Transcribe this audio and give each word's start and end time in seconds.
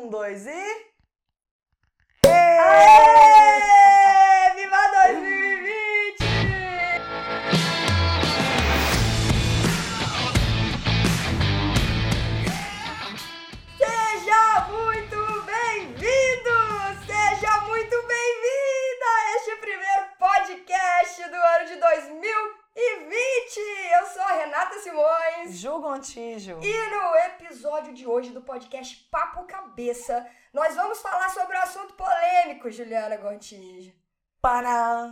um, 0.00 0.08
dois 0.08 0.46
e. 0.46 0.89
Renata 24.50 24.80
Simões. 24.80 25.58
Ju 25.60 25.78
Gontijo. 25.78 26.58
E 26.60 26.90
no 26.90 27.16
episódio 27.32 27.94
de 27.94 28.04
hoje 28.04 28.30
do 28.30 28.42
podcast 28.42 28.96
Papo 29.08 29.44
Cabeça, 29.44 30.26
nós 30.52 30.74
vamos 30.74 31.00
falar 31.00 31.30
sobre 31.30 31.56
o 31.56 31.60
assunto 31.60 31.94
polêmico, 31.94 32.68
Juliana 32.68 33.16
Gontijo. 33.16 33.92
Para. 34.42 35.08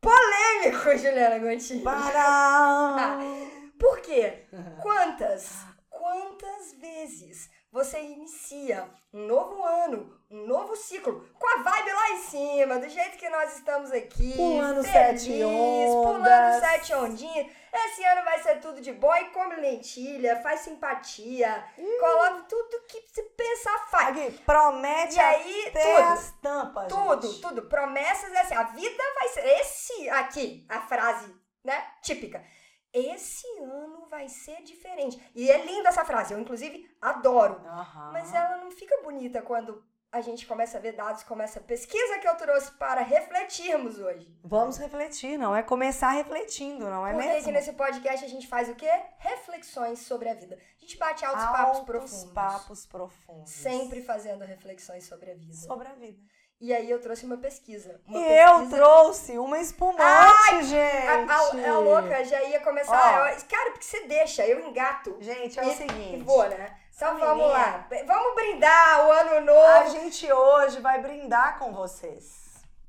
Polêmico, 0.00 0.90
Juliana 0.96 1.40
Gontijo. 1.40 1.82
Para. 1.82 3.18
Por 3.76 4.00
quê? 4.00 4.46
Quantas, 4.80 5.66
quantas 5.90 6.72
vezes 6.74 7.50
você 7.76 8.00
inicia 8.00 8.88
um 9.12 9.26
novo 9.26 9.62
ano, 9.62 10.18
um 10.30 10.46
novo 10.46 10.74
ciclo, 10.74 11.28
com 11.38 11.46
a 11.46 11.62
vibe 11.62 11.92
lá 11.92 12.10
em 12.12 12.18
cima, 12.22 12.78
do 12.78 12.88
jeito 12.88 13.18
que 13.18 13.28
nós 13.28 13.54
estamos 13.54 13.92
aqui, 13.92 14.32
Pulando 14.34 14.82
feliz, 14.82 15.20
sete 15.22 15.30
pulando 15.42 16.18
ondas. 16.20 16.60
sete 16.60 16.94
ondinhas. 16.94 17.46
Esse 17.70 18.02
ano 18.02 18.24
vai 18.24 18.42
ser 18.42 18.60
tudo 18.60 18.80
de 18.80 18.92
bom 18.92 19.14
e 19.14 19.26
come 19.26 19.56
lentilha, 19.56 20.40
faz 20.40 20.60
simpatia, 20.60 21.62
coloca 22.00 22.46
tudo 22.48 22.82
que 22.88 22.98
você 23.12 23.22
pensar, 23.22 23.78
faz. 23.90 24.08
Aqui, 24.16 24.30
promete 24.46 25.16
E 25.16 25.20
aí, 25.20 25.66
até 25.68 25.96
tudo. 25.96 26.08
as 26.08 26.30
tampas. 26.40 26.88
Tudo, 26.88 27.28
gente. 27.28 27.42
tudo. 27.42 27.62
Promessas 27.68 28.32
é 28.32 28.40
assim, 28.40 28.54
a 28.54 28.62
vida 28.62 29.02
vai 29.16 29.28
ser. 29.28 29.44
Esse 29.60 30.08
aqui, 30.08 30.64
a 30.70 30.80
frase, 30.80 31.30
né? 31.62 31.84
Típica. 32.00 32.42
Esse 32.92 33.46
ano 33.60 34.06
vai 34.08 34.28
ser 34.28 34.62
diferente. 34.62 35.20
E 35.34 35.50
é 35.50 35.64
linda 35.64 35.88
essa 35.90 36.04
frase, 36.04 36.32
eu 36.34 36.40
inclusive 36.40 36.88
adoro. 37.00 37.60
Aham. 37.66 38.10
Mas 38.12 38.32
ela 38.32 38.56
não 38.58 38.70
fica 38.70 39.02
bonita 39.02 39.42
quando 39.42 39.84
a 40.12 40.20
gente 40.22 40.46
começa 40.46 40.78
a 40.78 40.80
ver 40.80 40.92
dados, 40.92 41.22
começa 41.24 41.58
a 41.58 41.62
pesquisa 41.62 42.18
que 42.18 42.26
eu 42.26 42.34
trouxe 42.36 42.70
para 42.72 43.02
refletirmos 43.02 43.98
hoje. 43.98 44.34
Vamos 44.42 44.78
refletir, 44.78 45.36
não 45.36 45.54
é 45.54 45.62
começar 45.62 46.10
refletindo, 46.12 46.88
não 46.88 47.06
é 47.06 47.12
Porque 47.12 47.26
mesmo? 47.26 47.40
aqui 47.42 47.52
nesse 47.52 47.72
podcast 47.74 48.24
a 48.24 48.28
gente 48.28 48.46
faz 48.48 48.68
o 48.70 48.74
quê? 48.74 48.90
Reflexões 49.18 49.98
sobre 50.06 50.30
a 50.30 50.34
vida. 50.34 50.56
A 50.56 50.80
gente 50.80 50.96
bate 50.96 51.22
altos 51.24 51.44
papos 51.44 51.60
Altos 51.76 51.84
profundos. 51.84 52.32
papos 52.32 52.86
profundos. 52.86 53.50
Sempre 53.50 54.00
fazendo 54.02 54.42
reflexões 54.44 55.06
sobre 55.06 55.32
a 55.32 55.34
vida. 55.34 55.52
Sobre 55.54 55.88
a 55.88 55.92
vida. 55.92 56.18
E 56.58 56.72
aí 56.74 56.90
eu 56.90 57.00
trouxe 57.00 57.26
uma 57.26 57.36
pesquisa. 57.36 58.00
Uma 58.06 58.18
e 58.18 58.38
eu 58.38 58.58
pesquisa- 58.60 58.76
trouxe 58.76 59.38
uma 59.38 59.58
espumante, 59.58 60.00
Ai, 60.02 60.62
gente. 60.62 61.06
A, 61.06 61.68
a, 61.68 61.70
a 61.74 61.78
louca 61.78 62.24
já 62.24 62.42
ia 62.44 62.60
começar. 62.60 63.30
Eu- 63.30 63.44
cara, 63.46 63.70
porque 63.72 63.84
você 63.84 64.06
deixa, 64.06 64.46
eu 64.46 64.60
engato. 64.66 65.16
Gente, 65.20 65.58
é 65.60 65.64
e, 65.64 65.68
o 65.68 65.76
seguinte. 65.76 66.24
Vou, 66.24 66.48
né? 66.48 66.78
Então 66.96 67.14
Essa 67.16 67.26
vamos 67.26 67.42
menina- 67.46 67.58
lá. 67.58 67.88
Vamos 68.06 68.34
brindar 68.34 69.06
o 69.06 69.12
ano 69.12 69.34
A 69.36 69.40
novo. 69.42 69.90
gente 69.90 70.32
hoje 70.32 70.80
vai 70.80 70.98
brindar 71.02 71.58
com 71.58 71.72
vocês. 71.74 72.34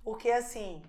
Porque 0.01 0.31
assim, 0.31 0.81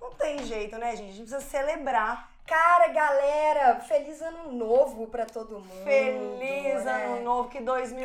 não 0.00 0.10
tem 0.14 0.44
jeito, 0.44 0.76
né, 0.78 0.96
gente? 0.96 1.10
A 1.10 1.12
gente 1.12 1.30
precisa 1.30 1.40
celebrar. 1.40 2.31
Cara, 2.46 2.88
galera, 2.88 3.80
feliz 3.80 4.20
ano 4.20 4.52
novo 4.52 5.06
pra 5.06 5.24
todo 5.24 5.60
mundo. 5.60 5.84
Feliz 5.84 6.84
né? 6.84 7.06
ano 7.06 7.22
novo, 7.22 7.48
que 7.48 7.60
2020 7.60 8.04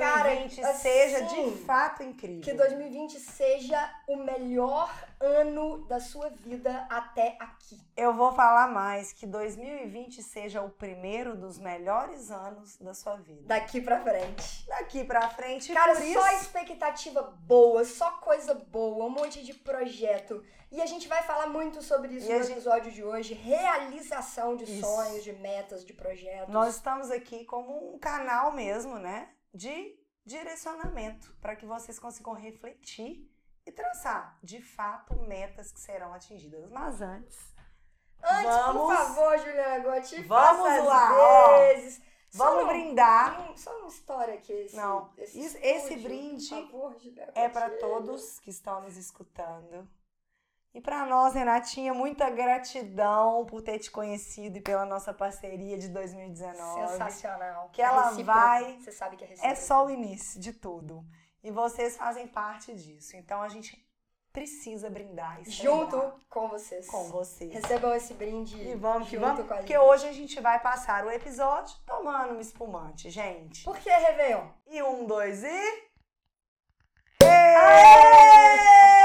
Cara, 0.62 0.74
seja 0.76 1.26
assim, 1.26 1.52
de 1.52 1.58
fato 1.64 2.04
incrível. 2.04 2.42
Que 2.42 2.54
2020 2.54 3.20
seja 3.20 3.94
o 4.08 4.16
melhor 4.16 4.94
ano 5.20 5.80
da 5.88 6.00
sua 6.00 6.30
vida 6.30 6.86
até 6.90 7.36
aqui. 7.40 7.80
Eu 7.96 8.14
vou 8.14 8.32
falar 8.32 8.68
mais, 8.68 9.12
que 9.12 9.26
2020 9.26 10.22
seja 10.22 10.62
o 10.62 10.70
primeiro 10.70 11.36
dos 11.36 11.58
melhores 11.58 12.30
anos 12.30 12.78
da 12.78 12.94
sua 12.94 13.16
vida. 13.16 13.42
Daqui 13.46 13.82
pra 13.82 14.02
frente. 14.02 14.68
Daqui 14.68 15.04
pra 15.04 15.30
frente, 15.30 15.74
Cara, 15.74 15.96
só 15.96 16.02
isso, 16.04 16.44
expectativa 16.44 17.24
boa, 17.42 17.84
só 17.84 18.12
coisa 18.12 18.54
boa, 18.54 19.06
um 19.06 19.10
monte 19.10 19.44
de 19.44 19.54
projeto. 19.54 20.44
E 20.70 20.82
a 20.82 20.86
gente 20.86 21.08
vai 21.08 21.24
falar 21.24 21.48
muito 21.48 21.82
sobre 21.82 22.14
isso 22.16 22.30
E 22.30 22.34
no 22.34 22.40
gente- 22.44 22.52
episódio 22.54 22.92
de 22.92 23.04
hoje. 23.04 23.34
Realização 23.34 24.56
de 24.56 24.66
Isso. 24.66 24.82
sonhos, 24.82 25.24
de 25.24 25.32
metas, 25.34 25.86
de 25.86 25.94
projetos. 25.94 26.54
nós 26.54 26.76
estamos 26.76 27.10
aqui 27.10 27.46
como 27.46 27.94
um 27.94 27.98
canal 27.98 28.52
mesmo, 28.52 29.00
né, 29.00 29.30
de 29.54 29.98
direcionamento, 30.26 31.34
para 31.42 31.56
que 31.56 31.66
vocês 31.66 31.98
consigam 31.98 32.34
refletir 32.34 33.32
e 33.66 33.72
traçar, 33.72 34.38
de 34.44 34.62
fato, 34.62 35.16
metas 35.22 35.72
que 35.72 35.80
serão 35.80 36.14
atingidas. 36.14 36.70
Mas 36.70 37.02
antes, 37.02 37.38
Antes, 38.22 38.56
por 38.58 38.74
vamos- 38.74 38.98
favor, 38.98 39.38
Juliana 39.38 39.80
Gotti, 39.80 40.22
Vamos 40.24 40.86
lá, 40.86 41.58
vezes. 41.60 42.02
Só 42.30 42.44
vamos 42.50 42.64
um- 42.64 42.68
brindar. 42.68 43.52
um- 43.52 43.56
Só 43.56 43.72
uma 43.80 43.88
história 43.88 44.34
aqui. 44.34 44.52
Esse, 44.52 44.76
Não, 44.76 45.14
esse, 45.18 45.40
esse 45.40 45.68
estúdio, 45.94 46.04
brinde 46.04 46.50
por 46.70 46.92
favor, 46.94 47.32
É 47.36 47.48
para 47.48 47.70
todos 47.78 48.40
que 48.40 48.50
estão 48.50 48.82
nos 48.82 48.98
escutando. 48.98 49.88
E 50.78 50.80
para 50.82 51.08
nós, 51.08 51.34
Renatinha, 51.34 51.92
muita 51.92 52.30
gratidão 52.30 53.44
por 53.48 53.64
ter 53.64 53.80
te 53.80 53.90
conhecido 53.90 54.60
e 54.60 54.62
pela 54.62 54.86
nossa 54.86 55.12
parceria 55.12 55.76
de 55.76 55.88
2019. 55.90 56.88
Sensacional. 56.92 57.70
Que 57.74 57.82
ela 57.82 58.10
Recíproco. 58.10 58.26
vai- 58.26 58.78
Você 58.80 58.92
sabe 58.92 59.18
que 59.18 59.24
é 59.24 59.28
É 59.28 59.30
recíproco. 59.32 59.56
só 59.58 59.86
o 59.88 59.90
início 59.90 60.40
de 60.40 60.54
tudo. 60.54 61.04
E 61.44 61.50
vocês 61.50 61.98
fazem 61.98 62.28
parte 62.28 62.76
disso. 62.76 63.18
Então 63.18 63.42
a 63.42 63.50
gente 63.50 63.84
precisa 64.32 64.88
brindar 64.88 65.40
Junto 65.46 66.00
com 66.30 66.48
vocês. 66.48 66.86
com 66.86 67.06
vocês. 67.06 67.52
Recebam 67.52 67.96
esse 67.96 68.14
brinde. 68.14 68.56
E 68.62 68.76
vamos 68.76 69.10
que 69.10 69.18
vamos, 69.18 69.48
com 69.48 69.54
a 69.56 69.58
porque 69.58 69.76
hoje 69.76 70.08
a 70.08 70.14
gente 70.14 70.40
vai 70.40 70.60
passar 70.60 71.04
o 71.06 71.10
episódio 71.10 71.76
tomando 71.88 72.36
um 72.36 72.40
espumante, 72.40 73.10
gente. 73.10 73.64
Por 73.64 73.80
que 73.80 73.90
Réveillon? 73.90 74.46
E 74.68 74.84
um, 74.84 75.08
dois 75.08 75.44
e. 75.44 75.88
Aê! 77.24 78.97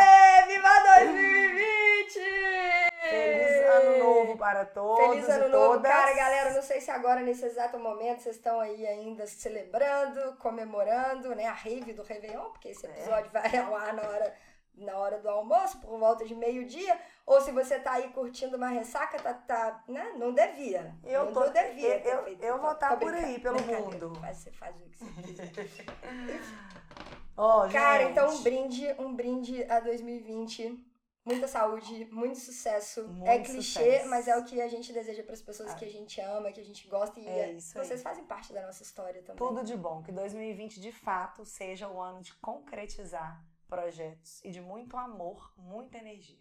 Para 4.42 4.64
todos 4.64 5.06
Feliz 5.06 5.28
ano 5.28 5.46
e 5.46 5.48
novo. 5.50 5.74
todas. 5.74 5.92
Cara, 5.92 6.12
galera, 6.14 6.50
não 6.52 6.62
sei 6.62 6.80
se 6.80 6.90
agora, 6.90 7.20
nesse 7.20 7.44
exato 7.46 7.78
momento, 7.78 8.22
vocês 8.22 8.34
estão 8.34 8.58
aí 8.58 8.84
ainda 8.84 9.24
celebrando, 9.24 10.36
comemorando, 10.38 11.32
né, 11.36 11.46
a 11.46 11.52
rave 11.52 11.92
do 11.92 12.02
Réveillon, 12.02 12.50
porque 12.50 12.70
esse 12.70 12.84
É. 12.84 12.90
episódio 12.90 13.30
vai 13.30 13.56
ao 13.56 13.72
ar 13.76 13.94
na 13.94 14.02
hora, 14.02 14.34
na 14.74 14.96
hora 14.98 15.18
do 15.20 15.28
almoço, 15.28 15.78
por 15.80 15.96
volta 15.96 16.24
de 16.24 16.34
meio-dia, 16.34 16.98
ou 17.24 17.40
se 17.40 17.52
você 17.52 17.78
tá 17.78 17.92
aí 17.92 18.08
curtindo 18.08 18.56
uma 18.56 18.66
ressaca, 18.66 19.16
tá, 19.22 19.32
tá 19.32 19.84
né, 19.86 20.12
não 20.16 20.32
devia. 20.34 20.92
Eu 21.04 21.26
não 21.26 21.32
tô- 21.32 21.48
devia 21.48 21.98
eu- 22.04 22.26
eu- 22.26 22.38
eu 22.40 22.58
vou 22.60 22.70
Tô- 22.70 22.76
tá 22.80 22.96
por 22.96 23.14
aí, 23.14 23.38
pelo 23.38 23.62
mundo. 23.62 24.12
Faz, 24.20 24.38
você 24.38 24.50
faz 24.50 24.74
o 24.74 24.80
que 24.90 24.96
você 24.98 25.22
quiser. 25.22 25.52
Ó, 27.36 27.68
Cara, 27.68 28.00
gente. 28.00 28.10
então 28.10 28.28
um 28.28 28.42
brinde, 28.42 28.94
um 28.98 29.14
brinde 29.14 29.64
a 29.70 29.78
2020. 29.78 30.84
Muita 31.24 31.46
saúde, 31.46 32.04
muito 32.06 32.38
sucesso. 32.38 33.06
Muito 33.06 33.28
é 33.28 33.38
clichê, 33.38 33.62
sucesso. 33.80 34.08
mas 34.08 34.26
é 34.26 34.36
o 34.36 34.44
que 34.44 34.60
a 34.60 34.66
gente 34.66 34.92
deseja 34.92 35.22
para 35.22 35.34
as 35.34 35.42
pessoas 35.42 35.70
É. 35.70 35.74
que 35.76 35.84
a 35.84 35.88
gente 35.90 36.20
ama, 36.20 36.50
que 36.50 36.60
a 36.60 36.64
gente 36.64 36.88
gosta 36.88 37.20
e 37.20 37.26
É 37.28 37.38
é- 37.50 37.52
isso 37.52 37.78
aí. 37.78 37.84
vocês 37.86 38.02
fazem 38.02 38.24
parte 38.24 38.52
da 38.52 38.66
nossa 38.66 38.82
história 38.82 39.22
também. 39.22 39.36
Tudo 39.36 39.62
de 39.64 39.76
bom. 39.76 40.02
Que 40.02 40.10
2020 40.10 40.80
de 40.80 40.90
fato 40.90 41.44
seja 41.44 41.88
o 41.88 42.00
ano 42.00 42.20
de 42.22 42.34
concretizar 42.36 43.44
projetos 43.68 44.40
e 44.44 44.50
de 44.50 44.60
muito 44.60 44.96
amor, 44.96 45.52
muita 45.56 45.98
energia. 45.98 46.38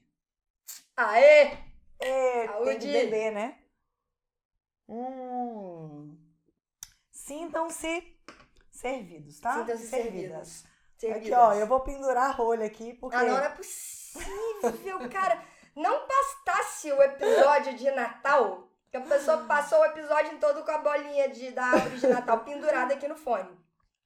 Aê! 0.97 1.57
E 1.99 2.47
Saúde! 2.47 2.69
tem 2.71 2.79
que 2.79 2.87
beber, 2.91 3.31
né? 3.31 3.59
Hum. 4.89 6.17
Sintam-se 7.11 8.17
servidos, 8.71 9.39
tá? 9.39 9.59
Sintam-se 9.59 9.87
servidos. 9.87 10.63
Aqui, 10.65 11.07
Servidas. 11.07 11.39
ó, 11.39 11.53
eu 11.53 11.65
vou 11.67 11.79
pendurar 11.81 12.29
a 12.29 12.33
rolha 12.33 12.65
aqui 12.65 12.93
porque 12.95 13.15
Ah, 13.15 13.23
não, 13.23 13.37
não 13.37 13.43
é 13.43 13.49
possível, 13.49 14.00
cara. 15.11 15.41
Não 15.75 16.05
bastasse 16.07 16.91
o 16.91 17.01
episódio 17.01 17.75
de 17.75 17.89
Natal, 17.91 18.67
que 18.89 18.97
a 18.97 19.01
pessoa 19.01 19.37
passou 19.45 19.79
o 19.79 19.85
episódio 19.85 20.37
todo 20.37 20.63
com 20.63 20.71
a 20.71 20.77
bolinha 20.79 21.29
de, 21.29 21.51
da 21.51 21.63
árvore 21.63 21.97
de 21.97 22.07
Natal 22.07 22.39
pendurada 22.39 22.93
aqui 22.93 23.07
no 23.07 23.15
fone. 23.15 23.49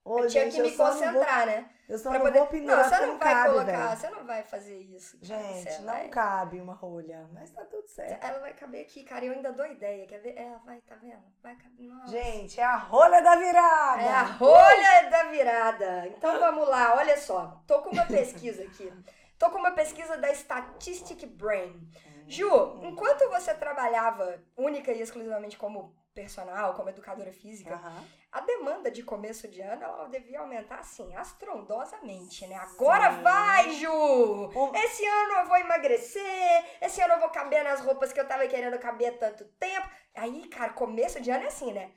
Ô, 0.03 0.19
eu 0.19 0.27
tinha 0.27 0.43
gente, 0.43 0.57
que 0.57 0.61
me 0.61 0.69
não 0.69 0.77
vou- 0.77 0.85
concentrar, 0.87 1.47
né? 1.47 1.67
Eu 1.89 1.97
só 1.97 2.09
Pra 2.09 2.19
não 2.19 2.25
poder- 2.27 2.37
vou 2.39 2.47
pendurar 2.47 2.77
Não, 2.77 2.83
você 2.83 2.89
porque 2.95 3.05
não 3.11 3.17
vai 3.17 3.33
cabe, 3.33 3.49
colocar, 3.53 3.71
velho. 3.87 3.97
você 3.97 4.09
não 4.11 4.25
vai 4.25 4.43
fazer 4.43 4.77
isso. 4.77 5.17
Gente, 5.21 5.71
Você 5.71 5.77
não 5.79 5.85
vai- 5.93 6.09
cabe 6.09 6.61
uma 6.61 6.73
rolha, 6.75 7.27
mas 7.33 7.49
tá 7.51 7.63
tudo 7.65 7.87
certo. 7.87 8.23
Ela 8.23 8.39
vai 8.39 8.53
caber 8.53 8.81
aqui, 8.81 9.03
cara. 9.03 9.25
Eu 9.25 9.33
ainda 9.33 9.51
dou 9.51 9.65
ideia. 9.65 10.05
Quer 10.05 10.19
ver? 10.19 10.35
Ela 10.37 10.57
vai, 10.65 10.79
tá 10.81 10.95
vendo? 10.95 11.23
Vai 11.41 11.55
caber. 11.55 11.87
Nossa. 11.89 12.11
Gente, 12.11 12.59
é 12.59 12.63
a 12.63 12.75
rolha 12.75 13.21
da 13.21 13.35
virada. 13.35 14.01
É 14.03 14.09
a 14.09 14.23
rolha 14.23 15.09
da 15.09 15.23
virada. 15.31 16.07
Então 16.09 16.39
vamos 16.39 16.67
lá, 16.69 16.95
olha 16.97 17.17
só. 17.17 17.59
Tô 17.67 17.81
com 17.81 17.89
uma 17.89 18.05
pesquisa 18.05 18.61
aqui. 18.63 18.91
Tô 19.37 19.49
com 19.49 19.57
uma 19.57 19.71
pesquisa 19.71 20.17
da 20.17 20.33
Statistic 20.33 21.25
Brain. 21.25 21.87
Ju, 22.27 22.79
enquanto 22.83 23.29
você 23.29 23.53
trabalhava 23.53 24.41
única 24.57 24.91
e 24.91 25.01
exclusivamente 25.01 25.57
como 25.57 25.95
personal, 26.13 26.73
como 26.73 26.89
educadora 26.89 27.31
física, 27.31 27.75
Aham. 27.75 28.03
a 28.31 28.39
demanda 28.41 28.89
de 28.89 29.03
começo 29.03 29.47
de 29.49 29.61
ano 29.61 29.83
ela 29.83 30.07
devia 30.07 30.39
aumentar 30.39 30.79
assim, 30.79 31.13
astrondosamente, 31.15 32.47
né? 32.47 32.55
Agora 32.55 33.11
Sim. 33.17 33.21
vai, 33.21 33.71
Ju! 33.73 34.51
Esse 34.73 35.05
ano 35.05 35.33
eu 35.33 35.45
vou 35.47 35.57
emagrecer, 35.57 36.65
esse 36.81 37.01
ano 37.01 37.13
eu 37.15 37.19
vou 37.19 37.29
caber 37.29 37.63
nas 37.63 37.81
roupas 37.81 38.13
que 38.13 38.19
eu 38.19 38.27
tava 38.27 38.47
querendo 38.47 38.79
caber 38.79 39.13
há 39.13 39.17
tanto 39.17 39.45
tempo. 39.59 39.87
Aí, 40.15 40.47
cara, 40.47 40.71
começo 40.73 41.19
de 41.19 41.29
ano 41.29 41.43
é 41.43 41.47
assim, 41.47 41.73
né? 41.73 41.91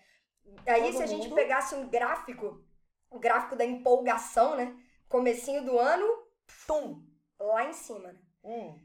Aí, 0.66 0.82
Todo 0.82 0.96
se 0.96 1.02
a 1.04 1.06
gente 1.06 1.28
mundo- 1.28 1.36
pegasse 1.36 1.74
um 1.74 1.88
gráfico, 1.88 2.60
o 3.08 3.18
gráfico 3.18 3.54
da 3.56 3.64
empolgação, 3.64 4.56
né? 4.56 4.76
Comecinho 5.08 5.64
do 5.64 5.78
ano, 5.78 6.06
Tum. 6.66 7.06
Lá 7.38 7.64
em 7.64 7.72
cima, 7.72 8.12
né? 8.12 8.20
Hum. 8.44 8.78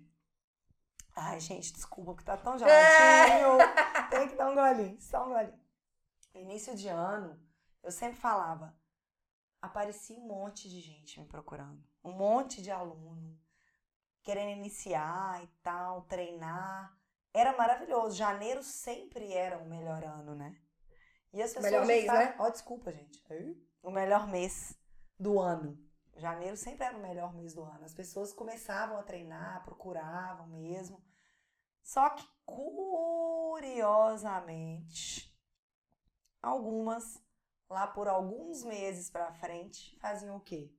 Ai, 1.15 1.39
gente, 1.39 1.73
desculpa, 1.73 2.11
porque 2.11 2.25
tá 2.25 2.38
tão 2.38 2.55
É. 2.55 2.57
geladinho. 2.59 3.57
Tem 4.09 4.27
que 4.29 4.35
dar 4.35 4.50
um 4.50 4.55
golinho, 4.55 5.00
só 5.01 5.25
um 5.25 5.29
golinho. 5.29 5.59
Início 6.33 6.75
de 6.75 6.88
ano, 6.88 7.39
eu 7.83 7.91
sempre 7.91 8.17
falava, 8.19 8.75
aparecia 9.61 10.17
um 10.17 10.27
monte 10.27 10.67
de 10.67 10.81
gente 10.81 11.19
me 11.19 11.27
procurando. 11.27 11.83
Um 12.03 12.11
monte 12.11 12.61
de 12.61 12.71
aluno 12.71 13.39
querendo 14.23 14.57
iniciar 14.57 15.44
e 15.44 15.47
tal, 15.61 16.01
treinar. 16.03 16.97
Era 17.33 17.55
maravilhoso. 17.55 18.15
Janeiro 18.15 18.63
sempre 18.63 19.33
era 19.33 19.57
o 19.57 19.65
melhor 19.67 20.03
ano, 20.03 20.33
né? 20.35 20.55
E 21.31 21.41
as 21.41 21.50
pessoas 21.53 21.71
Melhor 21.71 21.85
mês, 21.85 22.05
né? 22.05 22.35
Ó, 22.39 22.50
desculpa, 22.50 22.91
gente. 22.91 23.21
O 23.81 23.91
melhor 23.91 24.27
mês 24.27 24.77
do 25.19 25.39
ano. 25.39 25.77
Janeiro 26.15 26.56
sempre 26.56 26.86
era 26.86 26.95
o 26.98 27.01
melhor 27.01 27.33
mês 27.33 27.54
do 27.54 27.63
ano. 27.63 27.83
As 27.83 27.94
pessoas 27.94 28.31
começavam 28.33 28.98
a 28.98 29.04
treinar, 29.04 29.63
procuravam 29.63 30.48
mesmo. 30.48 31.04
Só 31.81 32.10
que, 32.12 32.25
curiosamente, 32.45 35.33
algumas, 36.42 37.21
lá 37.69 37.88
por 37.88 38.07
alguns 38.07 38.63
meses 38.63 39.10
pra 39.10 39.33
frente, 39.33 39.98
faziam 40.00 40.38
o 40.38 40.42
quê? 40.42 40.71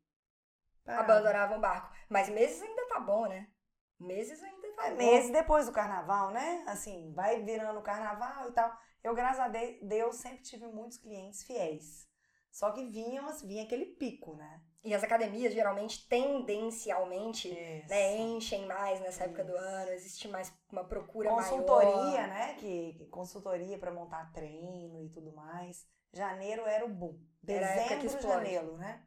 Paravam. 0.84 1.04
Abandonavam 1.04 1.58
o 1.58 1.60
barco. 1.60 1.92
Mas 2.08 2.28
meses 2.28 2.62
ainda 2.62 2.88
tá 2.88 3.00
bom, 3.00 3.26
né? 3.26 3.50
Meses 3.98 4.42
ainda 4.42 4.72
tá 4.76 4.86
É, 4.86 4.90
bom. 4.90 4.96
meses 4.96 5.30
depois 5.30 5.66
do 5.66 5.72
carnaval, 5.72 6.30
né? 6.30 6.64
Assim, 6.66 7.12
vai 7.12 7.42
virando 7.42 7.78
o 7.78 7.82
carnaval 7.82 8.48
e 8.48 8.52
tal. 8.52 8.76
Eu, 9.02 9.14
graças 9.14 9.40
a 9.40 9.48
de- 9.48 9.80
Deus, 9.82 10.16
sempre 10.16 10.42
tive 10.42 10.66
muitos 10.66 10.98
clientes 10.98 11.44
fiéis. 11.44 12.08
Só 12.50 12.70
que 12.72 12.84
vinham, 12.86 13.26
assim, 13.28 13.46
vinha 13.46 13.64
aquele 13.64 13.86
pico, 13.86 14.34
né? 14.36 14.62
E 14.84 14.92
as 14.94 15.02
academias, 15.02 15.54
geralmente, 15.54 16.06
tendencialmente, 16.08 17.48
né, 17.88 18.18
enchem 18.18 18.66
mais 18.66 19.00
nessa 19.00 19.24
época 19.24 19.42
do 19.42 19.54
Isso. 19.54 19.64
ano, 19.64 19.90
existe 19.92 20.28
mais 20.28 20.52
uma 20.70 20.84
procura 20.84 21.30
Consultoria, 21.30 21.90
maior. 21.90 22.28
né? 22.28 22.54
Que, 22.58 22.92
que 22.92 23.06
consultoria 23.06 23.78
pra 23.78 23.90
montar 23.90 24.30
treino 24.32 25.02
e 25.02 25.08
tudo 25.08 25.32
mais. 25.32 25.86
Janeiro 26.12 26.66
era 26.66 26.84
o 26.84 26.88
boom. 26.88 27.14
Que 27.40 27.46
Dezembro, 27.46 28.06
explode. 28.06 28.26
janeiro, 28.28 28.76
né? 28.76 29.02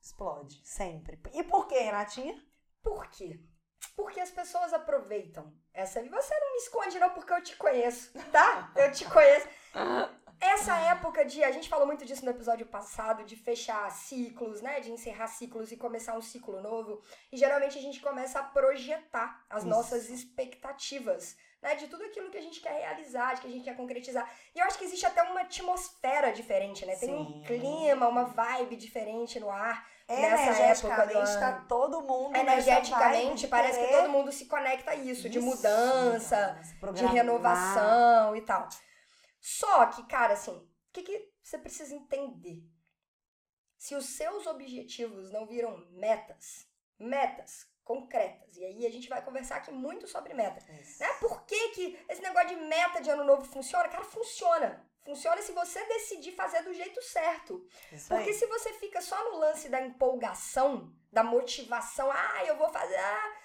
Explode, 0.00 0.60
sempre. 0.64 1.20
E 1.34 1.42
por 1.42 1.66
quê, 1.66 1.80
Renatinha? 1.80 2.40
Por 2.80 3.10
quê? 3.10 3.40
Porque 3.96 4.20
as 4.20 4.30
pessoas 4.30 4.72
aproveitam 4.72 5.52
essa. 5.74 6.00
Você 6.02 6.38
não 6.38 6.52
me 6.52 6.58
esconde, 6.58 6.98
não, 7.00 7.10
porque 7.10 7.32
eu 7.32 7.42
te 7.42 7.56
conheço, 7.56 8.12
tá? 8.30 8.72
Eu 8.76 8.92
te 8.92 9.04
conheço. 9.04 9.48
Essa 10.40 10.76
época 10.76 11.24
de. 11.24 11.42
A 11.42 11.50
gente 11.50 11.68
falou 11.68 11.86
muito 11.86 12.04
disso 12.04 12.24
no 12.24 12.30
episódio 12.30 12.66
passado, 12.66 13.24
de 13.24 13.36
fechar 13.36 13.90
ciclos, 13.90 14.60
né? 14.60 14.80
De 14.80 14.90
encerrar 14.90 15.26
ciclos 15.28 15.72
e 15.72 15.76
começar 15.76 16.16
um 16.16 16.22
ciclo 16.22 16.60
novo. 16.60 17.00
E 17.32 17.36
geralmente 17.36 17.78
a 17.78 17.82
gente 17.82 18.00
começa 18.00 18.40
a 18.40 18.42
projetar 18.42 19.44
as 19.48 19.62
Isso. 19.62 19.68
nossas 19.68 20.10
expectativas. 20.10 21.36
Né, 21.62 21.74
de 21.74 21.88
tudo 21.88 22.04
aquilo 22.04 22.30
que 22.30 22.36
a 22.36 22.42
gente 22.42 22.60
quer 22.60 22.78
realizar, 22.80 23.34
de 23.34 23.40
que 23.40 23.46
a 23.48 23.50
gente 23.50 23.64
quer 23.64 23.74
concretizar. 23.74 24.30
E 24.54 24.58
eu 24.58 24.66
acho 24.66 24.78
que 24.78 24.84
existe 24.84 25.06
até 25.06 25.22
uma 25.22 25.40
atmosfera 25.40 26.30
diferente, 26.30 26.84
né? 26.84 26.94
Tem 26.96 27.12
um 27.12 27.26
Sim. 27.26 27.42
clima, 27.46 28.06
uma 28.06 28.24
vibe 28.24 28.76
diferente 28.76 29.40
no 29.40 29.50
ar. 29.50 29.84
Nessa 30.08 30.62
época 30.62 31.06
do 31.06 31.12
Energeticamente, 31.12 31.40
tá 31.40 31.48
ano. 31.48 31.64
todo 31.66 32.02
mundo 32.02 32.36
Energeticamente, 32.36 33.40
de 33.40 33.48
parece 33.48 33.80
que 33.80 33.90
todo 33.90 34.08
mundo 34.10 34.30
se 34.30 34.44
conecta 34.44 34.92
a 34.92 34.94
isso, 34.94 35.28
de 35.28 35.38
Isso, 35.38 35.46
mudança, 35.46 36.60
mudança, 36.80 36.92
de 36.92 37.06
renovação 37.06 38.36
e 38.36 38.42
tal. 38.42 38.68
Só 39.48 39.86
que, 39.86 40.02
cara, 40.08 40.34
assim, 40.34 40.56
o 40.56 40.68
que, 40.92 41.02
que 41.04 41.32
você 41.40 41.56
precisa 41.56 41.94
entender? 41.94 42.64
Se 43.78 43.94
os 43.94 44.06
seus 44.06 44.44
objetivos 44.44 45.30
não 45.30 45.46
viram 45.46 45.86
metas, 45.92 46.66
metas 46.98 47.64
concretas, 47.84 48.56
e 48.56 48.64
aí 48.64 48.84
a 48.84 48.90
gente 48.90 49.08
vai 49.08 49.24
conversar 49.24 49.58
aqui 49.58 49.70
muito 49.70 50.08
sobre 50.08 50.34
meta. 50.34 50.58
Isso. 50.72 51.00
Né? 51.00 51.06
Por 51.20 51.44
que, 51.46 51.68
que 51.68 52.04
esse 52.08 52.20
negócio 52.22 52.48
de 52.48 52.56
meta 52.56 53.00
de 53.00 53.08
ano 53.08 53.22
novo 53.22 53.44
funciona? 53.44 53.88
Cara, 53.88 54.02
funciona. 54.02 54.84
Funciona 55.04 55.40
se 55.40 55.52
você 55.52 55.84
decidir 55.84 56.32
fazer 56.32 56.64
do 56.64 56.74
jeito 56.74 57.00
certo. 57.00 57.64
Isso 57.92 58.08
Porque 58.08 58.30
aí. 58.30 58.34
se 58.34 58.46
você 58.46 58.72
fica 58.72 59.00
só 59.00 59.30
no 59.30 59.38
lance 59.38 59.68
da 59.68 59.80
empolgação, 59.80 60.92
da 61.12 61.22
motivação, 61.22 62.10
ah, 62.10 62.44
eu 62.46 62.56
vou 62.56 62.68
fazer. 62.70 62.96
ah, 62.96 63.36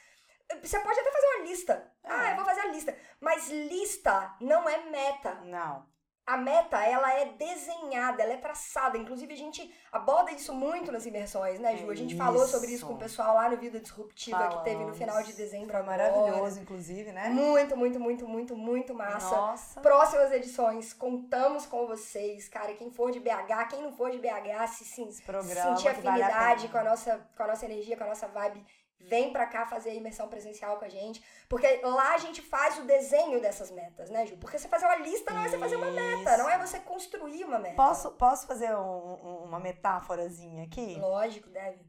você 0.63 0.79
pode 0.79 0.99
até 0.99 1.11
fazer 1.11 1.27
uma 1.27 1.45
lista. 1.45 1.93
Ah, 2.03 2.29
É. 2.29 2.31
eu 2.31 2.35
vou 2.37 2.45
fazer 2.45 2.61
a 2.61 2.67
lista. 2.69 2.97
Mas 3.19 3.47
lista 3.49 4.35
não 4.41 4.67
é 4.67 4.89
meta. 4.89 5.35
Não. 5.41 5.90
A 6.31 6.37
meta, 6.37 6.81
ela 6.81 7.11
é 7.13 7.25
desenhada, 7.25 8.23
ela 8.23 8.31
é 8.31 8.37
traçada. 8.37 8.97
Inclusive, 8.97 9.33
a 9.33 9.37
gente 9.37 9.69
aborda 9.91 10.31
isso 10.31 10.53
muito 10.53 10.89
nas 10.89 11.05
imersões, 11.05 11.59
né, 11.59 11.75
Ju? 11.75 11.91
A 11.91 11.95
gente 11.95 12.15
falou 12.15 12.47
sobre 12.47 12.67
isso 12.67 12.77
Isso. 12.77 12.87
com 12.87 12.93
o 12.93 12.97
pessoal 12.97 13.35
lá 13.35 13.49
no 13.49 13.57
Vida 13.57 13.81
Disruptiva, 13.81 14.47
que 14.47 14.63
teve 14.63 14.77
no 14.77 14.93
Falamos. 14.93 14.97
final 14.97 15.23
de 15.23 15.33
dezembro 15.33 15.71
Foi 15.71 15.83
maravilhoso, 15.83 16.61
inclusive, 16.61 17.11
né? 17.11 17.27
Muito, 17.27 17.75
muito, 17.75 17.99
muito, 17.99 18.25
muito, 18.25 18.55
muito 18.55 18.93
massa. 18.93 19.35
Nossa. 19.35 19.81
Próximas 19.81 20.31
edições, 20.31 20.93
contamos 20.93 21.65
com 21.65 21.85
vocês, 21.85 22.47
cara. 22.47 22.73
Quem 22.75 22.89
for 22.89 23.11
de 23.11 23.19
BH, 23.19 23.67
quem 23.69 23.81
não 23.81 23.91
for 23.91 24.09
de 24.09 24.17
BH, 24.17 24.67
se 24.69 24.85
sim, 24.85 25.09
programa 25.25 25.75
sentir 25.75 25.93
que 25.95 26.01
vale 26.01 26.23
a 26.23 26.27
afinidade 26.27 26.67
com, 26.69 26.77
a 26.77 26.83
nossa, 26.83 27.19
com 27.35 27.43
a 27.43 27.47
nossa 27.47 27.65
energia, 27.65 27.97
com 27.97 28.05
a 28.05 28.07
nossa 28.07 28.27
vibe, 28.29 28.65
vem 29.07 29.31
pra 29.31 29.45
cá 29.47 29.65
fazer 29.65 29.89
a 29.91 29.93
imersão 29.93 30.27
presencial 30.27 30.77
com 30.77 30.85
a 30.85 30.89
gente. 30.89 31.23
Porque 31.49 31.81
lá 31.83 32.13
a 32.13 32.17
gente 32.17 32.41
faz 32.41 32.77
o 32.77 32.83
desenho 32.83 33.41
dessas 33.41 33.69
metas, 33.71 34.09
né, 34.09 34.25
Ju? 34.25 34.37
Porque 34.37 34.57
você 34.57 34.67
fazer 34.67 34.85
uma 34.85 34.95
lista 34.97 35.33
não 35.33 35.41
é 35.41 35.49
você 35.49 35.57
fazer 35.59 35.75
uma 35.75 35.91
meta, 35.91 36.37
não 36.37 36.49
é 36.49 36.57
você 36.57 36.79
construir 36.79 37.43
uma 37.43 37.59
meta. 37.59 37.75
Posso, 37.75 38.11
posso 38.11 38.47
fazer 38.47 38.75
um- 38.75 39.43
uma 39.43 39.59
metáforazinha 39.59 40.65
aqui? 40.65 40.95
Lógico, 40.99 41.49
deve. 41.49 41.85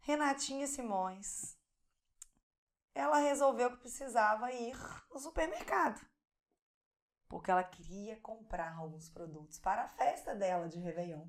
Renatinha 0.00 0.66
Simões. 0.66 1.56
Ela 2.94 3.18
resolveu 3.18 3.70
que 3.70 3.76
precisava 3.78 4.50
ir 4.52 4.76
no 5.10 5.18
supermercado. 5.18 6.00
Porque 7.28 7.50
ela 7.50 7.62
queria 7.62 8.16
comprar 8.20 8.74
alguns 8.76 9.08
produtos 9.10 9.58
para 9.58 9.82
a 9.82 9.88
festa 9.88 10.34
dela 10.34 10.68
de 10.68 10.78
Réveillon. 10.80 11.26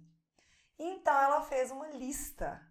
Então 0.77 1.13
ela 1.13 1.41
fez 1.41 1.71
uma 1.71 1.87
lista. 1.89 2.65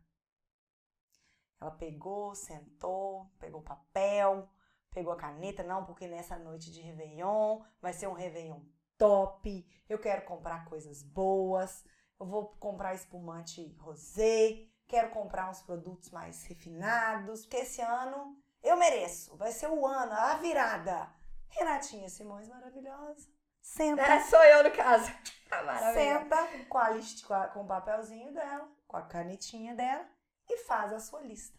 Ela 1.60 1.70
pegou, 1.72 2.34
sentou, 2.34 3.30
pegou 3.38 3.60
papel, 3.62 4.48
pegou 4.90 5.12
a 5.12 5.16
caneta, 5.16 5.62
não, 5.62 5.84
porque 5.84 6.06
nessa 6.06 6.36
noite 6.38 6.70
de 6.70 6.80
Réveillon 6.80 7.60
vai 7.80 7.92
ser 7.92 8.06
um 8.06 8.12
Réveillon 8.12 8.60
top. 8.96 9.66
Eu 9.88 9.98
quero 9.98 10.22
comprar 10.24 10.64
coisas 10.66 11.02
boas. 11.02 11.84
Eu 12.18 12.26
vou 12.26 12.46
comprar 12.58 12.94
espumante 12.94 13.74
rosé. 13.80 14.66
Quero 14.86 15.10
comprar 15.10 15.50
uns 15.50 15.60
produtos 15.62 16.10
mais 16.10 16.44
refinados, 16.44 17.42
porque 17.44 17.58
esse 17.58 17.80
ano 17.80 18.36
eu 18.62 18.76
mereço. 18.76 19.36
Vai 19.36 19.52
ser 19.52 19.68
o 19.68 19.86
ano, 19.86 20.12
a 20.12 20.34
virada. 20.36 21.08
Renatinha 21.48 22.08
Simões, 22.08 22.48
maravilhosa. 22.48 23.28
Senta, 23.60 24.02
É, 24.02 24.20
sou 24.20 24.42
eu 24.44 24.64
no 24.64 24.70
caso. 24.70 25.10
Maravilhoso. 25.50 25.94
senta 25.94 26.46
com, 26.68 26.78
a 26.78 26.88
com, 27.26 27.34
a- 27.34 27.48
com 27.48 27.62
o 27.62 27.66
papelzinho 27.66 28.32
dela, 28.34 28.68
com 28.86 28.96
a 28.98 29.02
canetinha 29.02 29.74
dela 29.74 30.06
e 30.48 30.58
faz 30.58 30.92
a 30.92 31.00
sua 31.00 31.20
lista. 31.20 31.58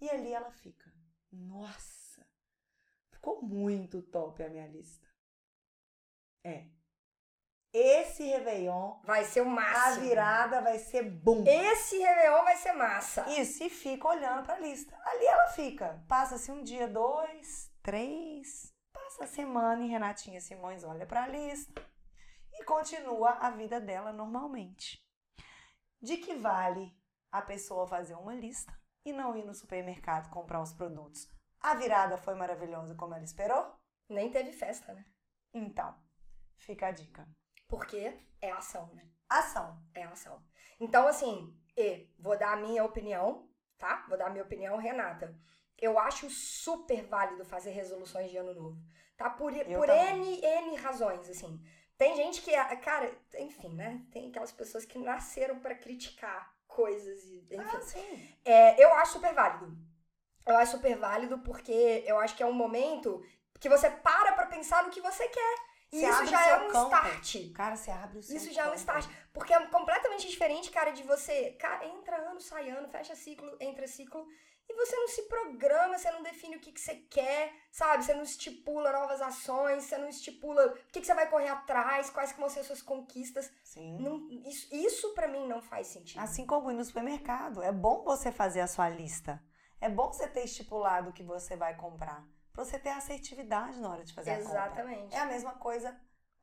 E 0.00 0.08
ali 0.10 0.32
ela 0.32 0.50
fica. 0.50 0.92
Nossa, 1.32 2.24
ficou 3.10 3.42
muito 3.42 4.02
top 4.02 4.42
a 4.42 4.48
minha 4.48 4.66
lista. 4.68 5.06
É. 6.44 6.66
Esse 7.72 8.22
Réveillon, 8.22 9.00
Vai 9.02 9.24
ser 9.24 9.40
o 9.40 9.46
a 9.46 9.50
máximo. 9.50 10.06
virada 10.06 10.60
vai 10.60 10.78
ser 10.78 11.02
boom. 11.10 11.44
Esse 11.44 11.98
Réveillon 11.98 12.44
vai 12.44 12.56
ser 12.56 12.72
massa. 12.72 13.28
Isso, 13.30 13.64
e 13.64 13.68
fica 13.70 14.06
olhando 14.06 14.44
pra 14.44 14.60
lista. 14.60 14.96
Ali 15.04 15.26
ela 15.26 15.48
fica. 15.48 16.04
Passa-se 16.06 16.52
um 16.52 16.62
dia, 16.62 16.86
dois, 16.86 17.72
três. 17.82 18.72
Passa 18.92 19.24
a 19.24 19.26
semana 19.26 19.84
e 19.84 19.88
Renatinha 19.88 20.40
Simões 20.40 20.84
olha 20.84 21.04
pra 21.04 21.26
lista. 21.26 21.84
E 22.52 22.62
continua 22.64 23.30
a 23.30 23.50
vida 23.50 23.80
dela 23.80 24.12
normalmente. 24.12 25.04
De 26.00 26.16
que 26.18 26.34
vale 26.36 26.96
a 27.34 27.42
pessoa 27.42 27.84
fazer 27.84 28.14
uma 28.14 28.32
lista 28.32 28.72
e 29.04 29.12
não 29.12 29.36
ir 29.36 29.44
no 29.44 29.52
supermercado 29.52 30.30
comprar 30.30 30.62
os 30.62 30.72
produtos? 30.72 31.28
A 31.60 31.74
virada 31.74 32.16
foi 32.16 32.36
maravilhosa 32.36 32.94
como 32.94 33.12
ela 33.12 33.24
esperou? 33.24 33.74
Nem 34.08 34.30
teve 34.30 34.52
festa, 34.52 34.94
né? 34.94 35.04
Então, 35.52 35.92
fica 36.56 36.86
a 36.86 36.92
dica. 36.92 37.26
Porque 37.66 38.16
é 38.40 38.52
ação, 38.52 38.86
né? 38.94 39.10
Ação. 39.28 39.82
É 39.92 40.04
ação. 40.04 40.40
Então, 40.78 41.08
assim, 41.08 41.52
e 41.76 42.08
vou 42.20 42.38
dar 42.38 42.52
a 42.52 42.56
minha 42.56 42.84
opinião, 42.84 43.50
tá? 43.78 44.06
Vou 44.08 44.16
dar 44.16 44.26
a 44.26 44.30
minha 44.30 44.44
opinião, 44.44 44.76
Renata. 44.76 45.36
Eu 45.76 45.98
acho 45.98 46.30
super 46.30 47.04
válido 47.04 47.44
fazer 47.44 47.70
resoluções 47.72 48.30
de 48.30 48.36
ano 48.36 48.54
novo, 48.54 48.80
tá? 49.16 49.28
Por, 49.28 49.52
Eu 49.56 49.80
por 49.80 49.88
também. 49.88 50.38
N, 50.38 50.68
N 50.68 50.76
razões, 50.76 51.28
assim. 51.28 51.60
Tem 51.98 52.14
gente 52.14 52.42
que, 52.42 52.52
cara, 52.76 53.12
enfim, 53.38 53.74
né? 53.74 54.06
Tem 54.12 54.28
aquelas 54.28 54.52
pessoas 54.52 54.84
que 54.84 55.00
nasceram 55.00 55.58
para 55.58 55.74
criticar 55.74 56.53
coisas 56.74 57.24
e, 57.24 57.36
enfim. 57.50 57.76
Ah, 57.76 57.80
sim. 57.80 58.28
É, 58.44 58.82
eu 58.84 58.92
acho 58.94 59.12
super 59.14 59.32
válido. 59.34 59.66
Eu 60.46 60.56
acho 60.58 60.72
super 60.72 60.96
válido 60.96 61.38
porque 61.38 62.04
eu 62.06 62.18
acho 62.18 62.34
que 62.36 62.42
é 62.42 62.46
um 62.46 62.52
momento 62.64 63.22
que 63.58 63.68
você 63.68 63.88
para 63.90 64.32
pra 64.32 64.46
pensar 64.46 64.82
no 64.84 64.90
que 64.90 65.00
você 65.00 65.26
quer. 65.28 65.54
E 65.92 66.00
Você 66.00 66.10
isso 66.10 66.26
já 66.26 66.46
é 66.48 66.56
um 66.56 66.68
campo. 66.72 66.94
start. 66.96 67.52
Cara, 67.54 67.76
você 67.76 67.90
abre 67.90 68.18
o 68.18 68.22
seu 68.22 68.36
Isso 68.36 68.52
já 68.52 68.62
é 68.62 68.64
um 68.64 68.70
campo. 68.70 68.78
start. 68.80 69.06
Porque 69.32 69.54
é 69.54 69.66
completamente 69.66 70.28
diferente, 70.28 70.70
cara, 70.70 70.90
de 70.90 71.04
você. 71.04 71.52
Cara, 71.52 71.86
entra 71.86 72.16
ano, 72.16 72.40
sai 72.40 72.68
ano, 72.68 72.88
fecha 72.88 73.14
ciclo, 73.14 73.56
entra 73.60 73.86
ciclo. 73.86 74.26
E 74.68 74.74
você 74.74 74.96
não 74.96 75.08
se 75.08 75.22
programa, 75.28 75.98
você 75.98 76.10
não 76.10 76.22
define 76.22 76.56
o 76.56 76.60
que, 76.60 76.72
que 76.72 76.80
você 76.80 76.94
quer, 76.96 77.52
sabe? 77.70 78.04
Você 78.04 78.14
não 78.14 78.22
estipula 78.22 78.90
novas 78.92 79.20
ações, 79.20 79.84
você 79.84 79.96
não 79.98 80.08
estipula 80.08 80.66
o 80.68 80.74
que, 80.92 81.00
que 81.00 81.06
você 81.06 81.14
vai 81.14 81.28
correr 81.30 81.48
atrás, 81.48 82.10
quais 82.10 82.32
que 82.32 82.40
vão 82.40 82.48
ser 82.48 82.60
as 82.60 82.66
suas 82.66 82.82
conquistas. 82.82 83.50
Sim. 83.62 83.98
Não, 84.00 84.26
isso, 84.30 84.74
isso 84.74 85.14
para 85.14 85.28
mim 85.28 85.46
não 85.46 85.60
faz 85.60 85.88
sentido. 85.88 86.20
Assim 86.20 86.46
como 86.46 86.70
ir 86.70 86.74
no 86.74 86.84
supermercado. 86.84 87.62
É 87.62 87.70
bom 87.70 88.02
você 88.04 88.32
fazer 88.32 88.60
a 88.62 88.66
sua 88.66 88.88
lista. 88.88 89.42
É 89.80 89.88
bom 89.88 90.10
você 90.12 90.26
ter 90.26 90.44
estipulado 90.44 91.10
o 91.10 91.12
que 91.12 91.22
você 91.22 91.56
vai 91.56 91.76
comprar. 91.76 92.24
Pra 92.52 92.64
você 92.64 92.78
ter 92.78 92.90
assertividade 92.90 93.78
na 93.80 93.90
hora 93.90 94.04
de 94.04 94.14
fazer 94.14 94.30
a 94.30 94.36
compra. 94.38 94.50
Exatamente. 94.50 95.14
É 95.14 95.18
a 95.18 95.26
mesma 95.26 95.54
coisa 95.56 95.94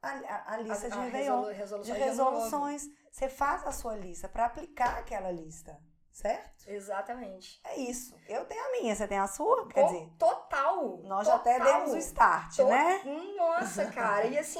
a, 0.02 0.10
a- 0.10 0.54
a 0.54 0.58
lista 0.58 0.88
A- 0.88 0.90
de 0.90 0.96
a 0.98 1.02
Réveillon. 1.02 1.36
resolu- 1.42 1.54
resoluções 1.54 1.98
de 1.98 2.04
resoluções. 2.04 2.88
Você 3.12 3.28
faz 3.30 3.66
a 3.66 3.72
sua 3.72 3.96
lista 3.96 4.30
pra 4.30 4.46
aplicar 4.46 4.98
aquela 5.00 5.32
lista. 5.32 5.78
Certo? 6.12 6.68
Exatamente. 6.70 7.60
É 7.64 7.78
isso. 7.80 8.16
Eu 8.28 8.46
tenho 8.46 8.64
a 8.64 8.72
minha, 8.72 8.96
você 8.96 9.08
tem 9.08 9.18
a 9.18 9.28
sua? 9.28 9.68
Quer 9.68 9.86
dizer, 9.86 10.10
total. 10.20 10.98
nós 11.04 11.26
já 11.28 11.36
até 11.36 11.58
total. 11.58 11.74
demos 11.80 11.94
o 11.94 11.98
start, 11.98 12.56
To- 12.58 12.66
né? 12.68 13.02
Nossa, 13.38 13.86
cara. 13.92 14.28
E 14.28 14.38
assim, 14.38 14.60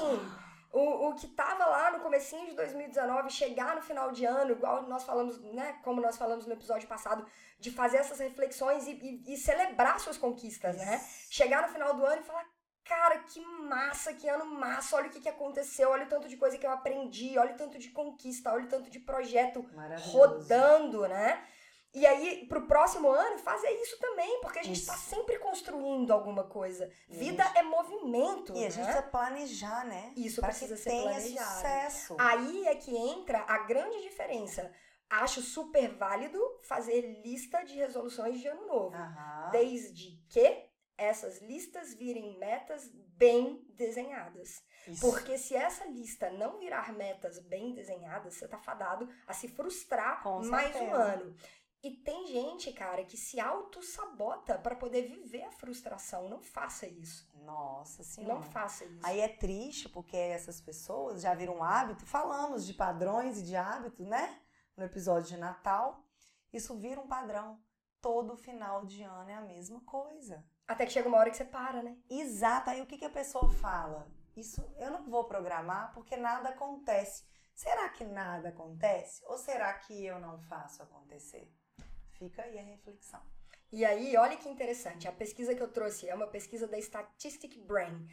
o, 0.72 1.08
o 1.10 1.14
que 1.14 1.28
tava 1.28 1.64
lá 1.66 1.90
no 1.92 2.00
comecinho 2.00 2.46
de 2.46 2.56
2019, 2.56 3.30
chegar 3.30 3.76
no 3.76 3.82
final 3.82 4.10
de 4.10 4.24
ano, 4.24 4.52
igual 4.52 4.82
nós 4.84 5.04
falamos, 5.04 5.38
né? 5.52 5.78
Como 5.84 6.00
nós 6.00 6.16
falamos 6.16 6.46
no 6.46 6.54
episódio 6.54 6.88
passado, 6.88 7.24
de 7.60 7.70
fazer 7.70 7.98
essas 7.98 8.18
reflexões 8.18 8.86
e, 8.86 8.92
e- 8.92 9.34
e 9.34 9.36
celebrar 9.36 10.00
suas 10.00 10.16
conquistas, 10.16 10.76
né? 10.78 10.98
Chegar 11.30 11.62
no 11.62 11.68
final 11.68 11.94
do 11.94 12.04
ano 12.04 12.22
e 12.22 12.24
falar, 12.24 12.46
cara, 12.94 13.18
que 13.20 13.40
massa, 13.40 14.12
que 14.12 14.28
ano 14.28 14.44
massa, 14.44 14.96
olha 14.96 15.08
o 15.08 15.10
que, 15.10 15.20
que 15.20 15.28
aconteceu, 15.28 15.88
olha 15.90 16.04
o 16.04 16.08
tanto 16.08 16.28
de 16.28 16.36
coisa 16.36 16.58
que 16.58 16.66
eu 16.66 16.70
aprendi, 16.70 17.38
olha 17.38 17.54
o 17.54 17.56
tanto 17.56 17.78
de 17.78 17.88
conquista, 17.90 18.52
olha 18.52 18.64
o 18.64 18.68
tanto 18.68 18.90
de 18.90 19.00
projeto 19.00 19.64
rodando, 20.12 21.08
né? 21.08 21.42
E 21.94 22.06
aí, 22.06 22.46
pro 22.48 22.66
próximo 22.66 23.08
ano, 23.10 23.38
fazer 23.38 23.68
isso 23.82 23.98
também, 23.98 24.40
porque 24.40 24.58
a 24.60 24.62
gente 24.62 24.78
Isso. 24.78 24.86
tá 24.86 24.96
sempre 24.96 25.38
construindo 25.38 26.10
alguma 26.10 26.44
coisa. 26.44 26.90
E 27.08 27.16
Vida 27.16 27.44
gente- 27.44 27.58
é 27.58 27.62
movimento, 27.62 28.54
E 28.56 28.64
a 28.64 28.70
gente 28.70 28.78
né? 28.78 28.84
precisa 28.84 29.02
planejar, 29.10 29.84
né? 29.84 30.12
Isso 30.16 30.40
precisa 30.40 30.74
que 30.74 30.80
ser 30.80 30.88
tenha 30.90 31.02
planejado. 31.10 31.54
sucesso. 31.56 32.16
Aí 32.18 32.66
é 32.66 32.74
que 32.76 32.96
entra 32.96 33.44
a 33.46 33.58
grande 33.58 34.00
diferença. 34.02 34.72
Acho 35.10 35.42
super 35.42 35.90
válido 35.94 36.40
fazer 36.62 37.20
lista 37.22 37.62
de 37.62 37.74
resoluções 37.74 38.40
de 38.40 38.48
ano 38.48 38.66
novo. 38.66 38.96
Aham. 38.96 39.50
Desde 39.50 40.18
que 40.30 40.64
essas 41.02 41.40
listas 41.40 41.94
virem 41.94 42.38
metas 42.38 42.90
bem 43.16 43.64
desenhadas. 43.74 44.62
Isso. 44.86 45.00
Porque 45.00 45.38
se 45.38 45.54
essa 45.54 45.84
lista 45.86 46.30
não 46.30 46.58
virar 46.58 46.92
metas 46.92 47.38
bem 47.38 47.72
desenhadas, 47.74 48.34
você 48.34 48.48
tá 48.48 48.58
fadado 48.58 49.08
a 49.26 49.32
se 49.32 49.48
frustrar 49.48 50.22
Com 50.22 50.44
mais 50.46 50.74
um 50.76 50.92
ano. 50.92 51.36
E 51.82 51.90
tem 51.90 52.28
gente, 52.28 52.72
cara, 52.72 53.04
que 53.04 53.16
se 53.16 53.40
auto-sabota 53.40 54.56
pra 54.56 54.76
poder 54.76 55.02
viver 55.02 55.42
a 55.42 55.50
frustração. 55.50 56.28
Não 56.28 56.40
faça 56.40 56.86
isso. 56.86 57.28
Nossa 57.34 58.04
senhora. 58.04 58.34
Não 58.34 58.42
faça 58.42 58.84
isso. 58.84 59.04
Aí 59.04 59.18
é 59.18 59.26
triste 59.26 59.88
porque 59.88 60.16
essas 60.16 60.60
pessoas 60.60 61.22
já 61.22 61.34
viram 61.34 61.56
um 61.56 61.64
hábito. 61.64 62.06
Falamos 62.06 62.64
de 62.64 62.72
padrões 62.72 63.38
e 63.38 63.42
de 63.42 63.56
hábitos, 63.56 64.06
né? 64.06 64.40
No 64.76 64.84
episódio 64.84 65.28
de 65.28 65.36
Natal. 65.36 66.06
Isso 66.52 66.76
vira 66.78 67.00
um 67.00 67.08
padrão. 67.08 67.60
Todo 68.00 68.36
final 68.36 68.84
de 68.84 69.02
ano 69.02 69.30
é 69.30 69.34
a 69.34 69.40
mesma 69.40 69.80
coisa. 69.80 70.44
Até 70.66 70.86
que 70.86 70.92
chega 70.92 71.08
uma 71.08 71.18
hora 71.18 71.30
que 71.30 71.36
você 71.36 71.44
para, 71.44 71.82
né? 71.82 71.96
Exato. 72.08 72.70
Aí 72.70 72.80
o 72.80 72.86
que, 72.86 72.98
que 72.98 73.04
a 73.04 73.10
pessoa 73.10 73.48
fala? 73.50 74.06
Isso 74.36 74.62
eu 74.78 74.90
não 74.90 75.08
vou 75.10 75.24
programar 75.24 75.92
porque 75.92 76.16
nada 76.16 76.50
acontece. 76.50 77.24
Será 77.54 77.88
que 77.90 78.04
nada 78.04 78.48
acontece? 78.48 79.22
Ou 79.26 79.36
será 79.36 79.72
que 79.74 80.04
eu 80.04 80.18
não 80.18 80.38
faço 80.40 80.82
acontecer? 80.82 81.52
Fica 82.12 82.42
aí 82.42 82.58
a 82.58 82.62
reflexão. 82.62 83.22
E 83.70 83.84
aí, 83.84 84.16
olha 84.16 84.36
que 84.36 84.48
interessante. 84.48 85.08
A 85.08 85.12
pesquisa 85.12 85.54
que 85.54 85.62
eu 85.62 85.72
trouxe 85.72 86.08
é 86.08 86.14
uma 86.14 86.26
pesquisa 86.26 86.66
da 86.66 86.78
Statistic 86.78 87.58
Brain. 87.64 88.06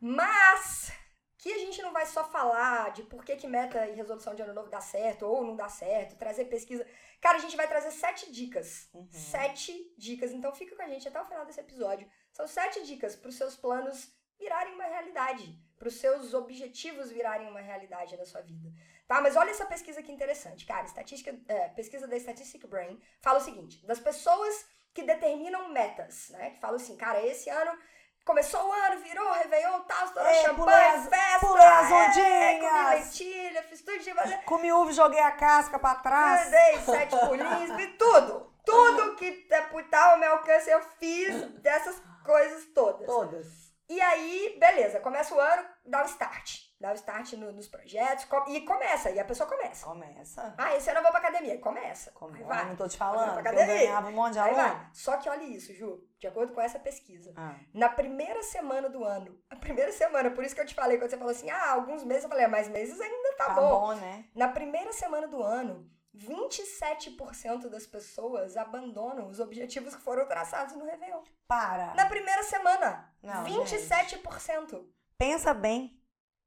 Mas 0.00 0.90
que 1.38 1.52
a 1.52 1.58
gente 1.58 1.82
não 1.82 1.92
vai 1.92 2.06
só 2.06 2.24
falar 2.24 2.92
de 2.92 3.02
por 3.02 3.24
que, 3.24 3.36
que 3.36 3.46
meta 3.46 3.86
e 3.86 3.94
resolução 3.94 4.34
de 4.34 4.42
ano 4.42 4.54
novo 4.54 4.70
dá 4.70 4.80
certo 4.80 5.26
ou 5.26 5.44
não 5.44 5.54
dá 5.54 5.68
certo, 5.68 6.16
trazer 6.16 6.46
pesquisa. 6.46 6.86
Cara, 7.20 7.36
a 7.36 7.40
gente 7.40 7.56
vai 7.56 7.68
trazer 7.68 7.90
sete 7.90 8.32
dicas. 8.32 8.88
Uhum. 8.94 9.08
Sete 9.10 9.94
dicas. 9.98 10.32
Então 10.32 10.54
fica 10.54 10.74
com 10.74 10.82
a 10.82 10.88
gente 10.88 11.06
até 11.06 11.20
o 11.20 11.24
final 11.24 11.44
desse 11.44 11.60
episódio. 11.60 12.08
São 12.32 12.46
sete 12.46 12.84
dicas 12.84 13.14
para 13.14 13.28
os 13.28 13.36
seus 13.36 13.56
planos 13.56 14.14
virarem 14.38 14.74
uma 14.74 14.84
realidade, 14.84 15.58
para 15.78 15.88
os 15.88 15.94
seus 15.94 16.34
objetivos 16.34 17.10
virarem 17.10 17.48
uma 17.48 17.60
realidade 17.60 18.16
na 18.16 18.24
sua 18.24 18.40
vida. 18.40 18.70
Tá? 19.06 19.20
Mas 19.20 19.36
olha 19.36 19.50
essa 19.50 19.66
pesquisa 19.66 20.02
que 20.02 20.12
interessante, 20.12 20.64
cara. 20.66 20.86
Estatística, 20.86 21.38
é, 21.48 21.68
pesquisa 21.70 22.06
da 22.06 22.16
Statistic 22.16 22.66
Brain 22.66 23.00
fala 23.20 23.38
o 23.38 23.42
seguinte: 23.42 23.84
das 23.86 24.00
pessoas 24.00 24.66
que 24.92 25.02
determinam 25.02 25.68
metas, 25.68 26.30
né? 26.30 26.50
Que 26.50 26.58
falam 26.58 26.76
assim, 26.76 26.96
cara, 26.96 27.24
esse 27.24 27.50
ano 27.50 27.78
começou 28.26 28.68
o 28.68 28.72
ano, 28.72 28.98
virou, 29.00 29.32
Réveillon, 29.32 29.80
tal, 29.82 30.04
estourou 30.04 30.28
É, 30.28 30.42
champanhe, 30.42 31.08
festa, 31.08 31.46
pulei 31.46 31.64
as 31.64 31.90
é, 31.90 31.94
ondinhas. 31.94 32.60
comi 32.60 32.94
lentilha, 32.96 33.62
fiz 33.62 33.82
tudo 33.82 33.98
de 34.00 34.12
fazer. 34.12 34.38
Comi 34.42 34.72
uva 34.72 34.92
joguei 34.92 35.20
a 35.20 35.30
casca 35.30 35.78
pra 35.78 35.94
trás. 35.94 36.50
Dei 36.50 36.78
sete 36.80 37.16
pulinhos, 37.24 37.76
fiz 37.76 37.96
tudo. 37.96 38.52
Tudo 38.66 39.14
que 39.14 39.46
estava 39.48 40.12
ao 40.12 40.18
meu 40.18 40.32
alcance 40.32 40.68
eu 40.68 40.82
fiz 40.98 41.42
dessas 41.60 42.02
coisas 42.24 42.66
todas. 42.74 43.06
Todas. 43.06 43.46
E 43.88 44.00
aí, 44.00 44.56
beleza, 44.58 44.98
começa 44.98 45.32
o 45.32 45.38
ano, 45.40 45.64
dá 45.84 46.02
o 46.02 46.06
start. 46.06 46.65
Dá 46.78 46.90
o 46.92 46.94
start 46.94 47.32
no- 47.34 47.52
nos 47.52 47.66
projetos 47.68 48.26
e 48.48 48.60
começa, 48.60 49.10
e 49.10 49.18
a 49.18 49.24
pessoa 49.24 49.48
começa. 49.48 49.86
Começa. 49.86 50.54
Ah, 50.58 50.76
esse 50.76 50.90
ano 50.90 50.98
eu 50.98 51.02
vou 51.04 51.10
pra 51.10 51.20
academia. 51.20 51.58
Começa. 51.58 52.10
Como 52.12 52.34
Aí 52.34 52.42
eu 52.42 52.46
vai. 52.46 52.66
não 52.66 52.76
tô 52.76 52.86
te 52.86 52.98
falando. 52.98 53.32
eu 53.32 53.38
academia. 53.40 53.66
ganhava 53.78 54.08
um 54.08 54.12
monte 54.12 54.34
de 54.34 54.38
Aí 54.40 54.50
aluno. 54.54 54.62
vai. 54.74 54.90
Só 54.92 55.16
que 55.16 55.26
olha 55.30 55.42
isso, 55.44 55.72
Ju, 55.72 56.06
de 56.18 56.26
acordo 56.26 56.52
com 56.52 56.60
essa 56.60 56.78
pesquisa. 56.78 57.32
Ah, 57.34 57.54
Na 57.72 57.88
primeira 57.88 58.42
semana 58.42 58.90
do 58.90 59.02
ano, 59.04 59.40
a 59.48 59.56
primeira 59.56 59.90
semana, 59.90 60.30
por 60.30 60.44
isso 60.44 60.54
que 60.54 60.60
eu 60.60 60.66
te 60.66 60.74
falei, 60.74 60.98
quando 60.98 61.08
você 61.10 61.16
falou 61.16 61.30
assim, 61.32 61.48
ah, 61.50 61.72
alguns 61.72 62.04
meses, 62.04 62.24
eu 62.24 62.28
falei, 62.28 62.44
ah, 62.44 62.48
mais 62.48 62.68
meses 62.68 63.00
ainda 63.00 63.36
tá, 63.38 63.46
tá 63.46 63.54
bom. 63.54 63.68
bom, 63.70 63.94
né? 63.94 64.26
Na 64.34 64.48
primeira 64.48 64.92
semana 64.92 65.26
do 65.26 65.42
ano, 65.42 65.90
27% 66.14 67.68
das 67.68 67.86
pessoas 67.86 68.56
abandonam 68.56 69.28
os 69.28 69.40
objetivos 69.40 69.94
que 69.94 70.02
foram 70.02 70.26
traçados 70.26 70.74
no 70.76 70.84
Réveillon. 70.84 71.22
Para. 71.46 71.94
Na 71.94 72.06
primeira 72.06 72.42
semana, 72.42 73.10
Não, 73.22 73.44
27%. 73.44 74.84
Pensa 75.18 75.54
bem. 75.54 75.98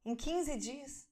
Em 0.06 0.15
15 0.15 0.58
dias. 0.58 1.08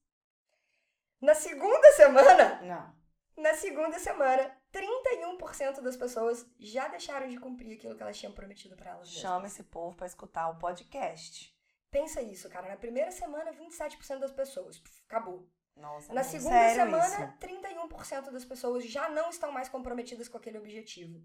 Na 1.22 1.34
segunda 1.34 1.92
semana, 1.94 2.62
Não. 2.62 2.96
na 3.44 3.54
segunda 3.56 3.98
semana, 4.00 4.56
31% 4.72 5.82
das 5.82 5.96
pessoas 5.98 6.46
já 6.60 6.88
deixaram 6.88 7.28
de 7.28 7.40
cumprir 7.40 7.76
aquilo 7.76 7.96
que 7.96 8.04
elas 8.04 8.18
tinham 8.18 8.34
prometido 8.34 8.76
pra 8.76 8.92
elas 8.92 9.08
mesmas. 9.08 9.22
Chama 9.22 9.48
esse 9.48 9.64
povo 9.64 9.96
pra 9.98 10.06
escutar 10.08 10.50
o 10.50 10.60
podcast. 10.60 11.56
Pensa 11.90 12.22
isso, 12.22 12.50
cara. 12.50 12.68
Na 12.70 12.78
primeira 12.78 13.10
semana, 13.12 13.52
27% 13.54 14.20
das 14.20 14.32
pessoas. 14.32 14.78
Pff, 14.80 15.04
acabou. 15.06 15.50
Nossa, 15.76 16.08
Na 16.14 16.22
muito 16.22 16.32
segunda 16.32 16.74
semana, 16.74 17.06
isso. 17.08 17.38
31% 17.40 18.32
das 18.32 18.44
pessoas 18.46 18.84
já 18.86 19.10
não 19.10 19.30
estão 19.30 19.52
mais 19.52 19.70
comprometidas 19.70 20.28
com 20.28 20.38
aquele 20.38 20.58
objetivo. 20.58 21.20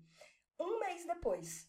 Um 0.61 0.79
mês 0.79 1.05
depois, 1.07 1.69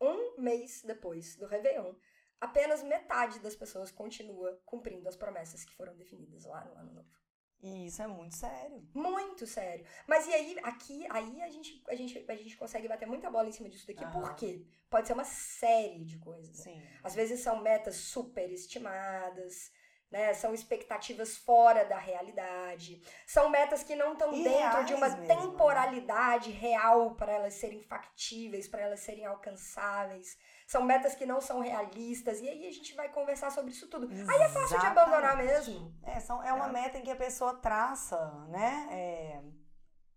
um 0.00 0.40
mês 0.40 0.82
depois 0.82 1.36
do 1.36 1.46
Réveillon, 1.46 1.94
apenas 2.40 2.82
metade 2.82 3.38
das 3.40 3.54
pessoas 3.54 3.90
continua 3.90 4.60
cumprindo 4.64 5.08
as 5.08 5.16
promessas 5.16 5.64
que 5.64 5.74
foram 5.74 5.94
definidas 5.96 6.44
lá 6.44 6.64
no 6.64 6.74
ano 6.78 6.92
novo. 6.94 7.20
E 7.62 7.86
isso 7.86 8.00
é 8.00 8.06
muito 8.06 8.34
sério. 8.34 8.88
Muito 8.94 9.46
sério. 9.46 9.84
Mas 10.06 10.26
e 10.26 10.32
aí, 10.32 10.56
aqui, 10.62 11.06
aí 11.10 11.42
a 11.42 11.48
gente, 11.50 11.82
a 11.88 11.94
gente, 11.94 12.24
a 12.26 12.34
gente 12.34 12.56
consegue 12.56 12.88
bater 12.88 13.06
muita 13.06 13.30
bola 13.30 13.48
em 13.48 13.52
cima 13.52 13.68
disso 13.68 13.86
daqui. 13.86 14.02
Aham. 14.02 14.12
Por 14.20 14.34
quê? 14.34 14.64
Pode 14.88 15.06
ser 15.06 15.12
uma 15.12 15.24
série 15.24 16.04
de 16.04 16.18
coisas. 16.18 16.64
né? 16.64 16.72
Sim. 16.72 16.82
Às 17.02 17.14
vezes 17.14 17.40
são 17.40 17.60
metas 17.60 17.96
superestimadas, 17.96 19.70
né? 20.10 20.32
São 20.32 20.54
expectativas 20.54 21.36
fora 21.36 21.84
da 21.84 21.98
realidade. 21.98 23.02
São 23.26 23.50
metas 23.50 23.82
que 23.82 23.94
não 23.94 24.14
estão 24.14 24.30
dentro 24.42 24.84
de 24.84 24.94
uma 24.94 25.08
mesmo, 25.08 25.22
né? 25.22 25.36
temporalidade 25.36 26.50
real 26.50 27.14
para 27.14 27.32
elas 27.32 27.54
serem 27.54 27.82
factíveis, 27.82 28.66
para 28.66 28.80
elas 28.80 29.00
serem 29.00 29.26
alcançáveis. 29.26 30.38
São 30.70 30.84
metas 30.84 31.16
que 31.16 31.26
não 31.26 31.40
são 31.40 31.58
realistas. 31.60 32.40
E 32.40 32.48
aí 32.48 32.64
a 32.64 32.70
gente 32.70 32.94
vai 32.94 33.08
conversar 33.08 33.50
sobre 33.50 33.72
isso 33.72 33.88
tudo. 33.88 34.08
Aí 34.08 34.40
é 34.40 34.48
fácil 34.48 34.78
de 34.78 34.86
abandonar 34.86 35.36
mesmo. 35.36 35.92
É, 36.00 36.20
são, 36.20 36.40
é 36.44 36.52
uma 36.52 36.68
É. 36.68 36.72
meta 36.72 36.96
em 36.96 37.02
que 37.02 37.10
a 37.10 37.16
pessoa 37.16 37.56
traça, 37.56 38.16
né? 38.46 38.86
É, 38.92 39.42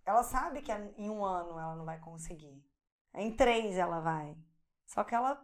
ela 0.05 0.21
sabe 0.21 0.61
que 0.61 0.71
em 0.71 1.09
um 1.09 1.25
ano 1.25 1.57
ela 1.59 1.75
não 1.75 1.85
vai 1.85 1.99
conseguir. 1.99 2.63
Em 3.15 3.35
três 3.35 3.79
ela 3.79 3.99
vai. 3.99 4.37
Só 4.85 5.03
que 5.03 5.15
ela 5.15 5.43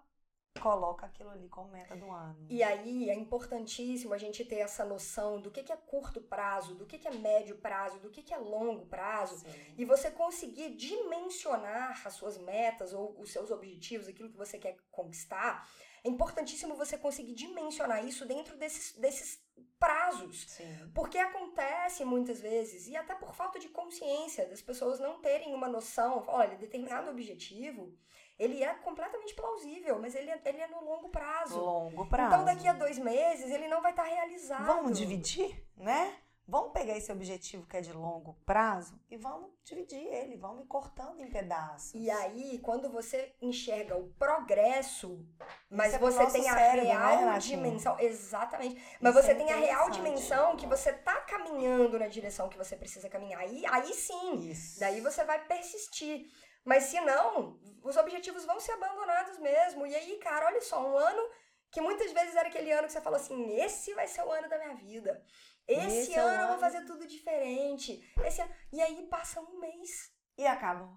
coloca 0.59 1.05
aquilo 1.05 1.29
ali 1.29 1.47
como 1.49 1.69
meta 1.69 1.95
do 1.95 2.09
ano. 2.11 2.45
E 2.49 2.61
aí 2.61 3.09
é 3.09 3.15
importantíssimo 3.15 4.13
a 4.13 4.17
gente 4.17 4.43
ter 4.45 4.57
essa 4.57 4.85
noção 4.85 5.41
do 5.41 5.49
que, 5.51 5.63
que 5.63 5.71
é 5.71 5.77
curto 5.77 6.21
prazo, 6.21 6.75
do 6.75 6.85
que, 6.85 6.97
que 6.97 7.07
é 7.07 7.11
médio 7.11 7.57
prazo, 7.57 7.99
do 7.99 8.09
que, 8.09 8.21
que 8.21 8.33
é 8.33 8.37
longo 8.37 8.85
prazo. 8.85 9.39
Sim. 9.39 9.75
E 9.77 9.85
você 9.85 10.11
conseguir 10.11 10.75
dimensionar 10.75 12.01
as 12.05 12.13
suas 12.13 12.37
metas 12.37 12.93
ou 12.93 13.19
os 13.19 13.31
seus 13.31 13.51
objetivos, 13.51 14.07
aquilo 14.07 14.29
que 14.29 14.37
você 14.37 14.57
quer 14.57 14.77
conquistar, 14.91 15.67
é 16.03 16.09
importantíssimo 16.09 16.75
você 16.75 16.97
conseguir 16.97 17.33
dimensionar 17.33 18.05
isso 18.05 18.25
dentro 18.25 18.55
desses, 18.57 18.93
desses 18.93 19.43
prazos. 19.77 20.45
Sim. 20.49 20.91
Porque 20.93 21.17
acontece 21.17 22.03
muitas 22.05 22.39
vezes, 22.39 22.87
e 22.87 22.95
até 22.95 23.15
por 23.15 23.33
falta 23.33 23.59
de 23.59 23.69
consciência, 23.69 24.47
das 24.47 24.61
pessoas 24.61 24.99
não 24.99 25.19
terem 25.21 25.53
uma 25.53 25.67
noção, 25.67 26.23
olha, 26.27 26.57
determinado 26.57 27.09
objetivo, 27.09 27.97
ele 28.39 28.63
é 28.63 28.73
completamente 28.75 29.35
plausível, 29.35 29.99
mas 29.99 30.15
ele 30.15 30.31
é, 30.31 30.41
ele 30.45 30.61
é 30.61 30.67
no 30.67 30.81
longo 30.83 31.09
prazo. 31.09 31.59
Longo 31.59 32.05
prazo. 32.07 32.33
Então, 32.33 32.45
daqui 32.45 32.67
a 32.67 32.73
dois 32.73 32.97
meses, 32.97 33.51
ele 33.51 33.67
não 33.67 33.81
vai 33.81 33.91
estar 33.91 34.03
realizado. 34.03 34.65
Vamos 34.65 34.97
dividir, 34.97 35.61
né? 35.75 36.15
Vamos 36.47 36.71
pegar 36.71 36.97
esse 36.97 37.11
objetivo 37.11 37.67
que 37.67 37.77
é 37.77 37.81
de 37.81 37.93
longo 37.93 38.33
prazo 38.43 38.99
e 39.07 39.15
vamos 39.17 39.51
dividir 39.63 39.99
ele, 39.99 40.35
vamos 40.35 40.63
ir 40.63 40.67
cortando 40.67 41.19
em 41.19 41.29
pedaços. 41.29 41.93
E 41.93 42.09
aí, 42.09 42.57
quando 42.63 42.89
você 42.89 43.35
enxerga 43.39 43.95
o 43.95 44.07
progresso, 44.13 45.23
mas 45.69 45.93
é 45.93 45.99
você 45.99 46.25
tem 46.31 46.49
a 46.49 46.53
cérebro, 46.55 46.87
né, 46.87 46.93
real 46.95 47.17
Renatinha? 47.19 47.57
dimensão. 47.57 47.99
Exatamente. 47.99 48.83
Mas 48.99 49.13
Isso 49.13 49.23
você 49.23 49.31
é 49.33 49.35
tem 49.35 49.51
a 49.51 49.57
real 49.57 49.91
dimensão 49.91 50.55
que 50.55 50.65
você 50.65 50.91
tá 50.91 51.21
caminhando 51.21 51.99
na 51.99 52.07
direção 52.07 52.49
que 52.49 52.57
você 52.57 52.75
precisa 52.75 53.07
caminhar. 53.07 53.41
Aí, 53.41 53.63
aí 53.67 53.93
sim, 53.93 54.49
Isso. 54.49 54.79
daí 54.79 55.01
você 55.01 55.23
vai 55.23 55.45
persistir. 55.45 56.25
Mas 56.69 56.83
se 56.83 57.01
não, 57.01 57.59
os 57.81 57.97
objetivos 57.97 58.45
vão 58.45 58.59
ser 58.59 58.73
abandonados 58.73 59.39
mesmo. 59.39 59.87
E 59.87 59.95
aí, 59.95 60.19
cara, 60.19 60.45
olha 60.45 60.61
só, 60.61 60.87
um 60.87 60.95
ano 60.95 61.23
que 61.71 61.81
muitas 61.81 62.11
vezes 62.11 62.35
era 62.35 62.47
aquele 62.47 62.71
ano 62.71 62.85
que 62.85 62.93
você 62.93 63.01
falou 63.01 63.19
assim: 63.19 63.55
esse 63.55 63.91
vai 63.95 64.05
ser 64.05 64.21
o 64.21 64.31
ano 64.31 64.47
da 64.47 64.59
minha 64.59 64.75
vida. 64.75 65.25
Esse, 65.67 65.97
Esse 66.01 66.13
é 66.13 66.19
ano 66.19 66.43
eu 66.43 66.47
vou 66.49 66.59
fazer 66.59 66.85
tudo 66.85 67.07
diferente. 67.07 67.99
Esse 68.23 68.41
ano... 68.43 68.53
E 68.71 68.79
aí 68.81 69.07
passa 69.07 69.41
um 69.41 69.59
mês 69.59 70.11
E 70.37 70.45
acabou. 70.45 70.95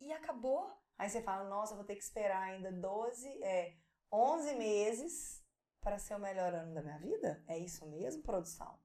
e 0.00 0.12
acabou. 0.12 0.72
Aí 0.96 1.10
você 1.10 1.20
fala, 1.20 1.48
nossa, 1.48 1.72
eu 1.72 1.78
vou 1.78 1.84
ter 1.84 1.96
que 1.96 2.02
esperar 2.04 2.42
ainda 2.42 2.70
12, 2.70 3.42
é, 3.42 3.74
11 4.12 4.54
meses 4.54 5.44
para 5.80 5.98
ser 5.98 6.14
o 6.14 6.20
melhor 6.20 6.54
ano 6.54 6.74
da 6.74 6.82
minha 6.82 6.98
vida? 6.98 7.42
É 7.48 7.58
isso 7.58 7.84
mesmo, 7.88 8.22
produção? 8.22 8.78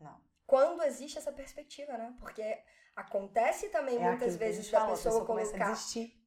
Não. 0.00 0.20
quando 0.44 0.82
existe 0.82 1.18
essa 1.18 1.32
perspectiva, 1.32 1.96
né? 1.96 2.16
Porque 2.18 2.62
acontece 2.96 3.68
também 3.68 3.96
É 3.96 4.08
muitas 4.08 4.36
vezes 4.36 4.70
da 4.70 4.80
falou, 4.80 4.94
a 4.94 4.96
pessoa 4.96 5.24
começa 5.24 5.50
a 5.50 5.52
colocar. 5.58 5.72
desistir. 5.72 6.20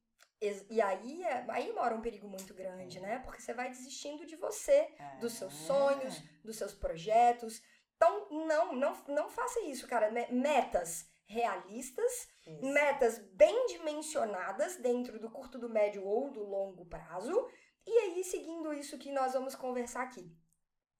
E 0.70 0.80
aí, 0.80 1.24
é- 1.24 1.44
aí 1.48 1.72
mora 1.72 1.94
um 1.96 2.00
perigo 2.00 2.28
muito 2.28 2.54
grande, 2.54 3.00
né? 3.00 3.18
Porque 3.20 3.42
você 3.42 3.52
vai 3.52 3.68
desistindo 3.70 4.24
de 4.24 4.36
você, 4.36 4.88
dos 5.20 5.32
seus 5.32 5.52
É. 5.52 5.66
sonhos, 5.66 6.22
dos 6.44 6.56
seus 6.56 6.72
projetos. 6.74 7.60
Então, 7.96 8.28
não, 8.46 8.72
não, 8.76 8.94
não 9.08 9.28
faça 9.28 9.60
isso, 9.62 9.88
cara. 9.88 10.10
Me- 10.12 10.28
Metas 10.30 11.06
realistas, 11.26 12.28
Isso. 12.46 12.64
metas 12.72 13.18
bem 13.34 13.66
dimensionadas 13.66 14.76
dentro 14.76 15.18
do 15.18 15.28
curto, 15.30 15.58
do 15.58 15.68
médio 15.68 16.04
ou 16.04 16.30
do 16.30 16.42
longo 16.44 16.86
prazo. 16.86 17.46
E 17.86 17.90
aí, 17.98 18.22
seguindo 18.22 18.72
isso 18.72 18.96
que 18.96 19.10
nós 19.10 19.32
vamos 19.32 19.54
conversar 19.56 20.02
aqui. 20.04 20.32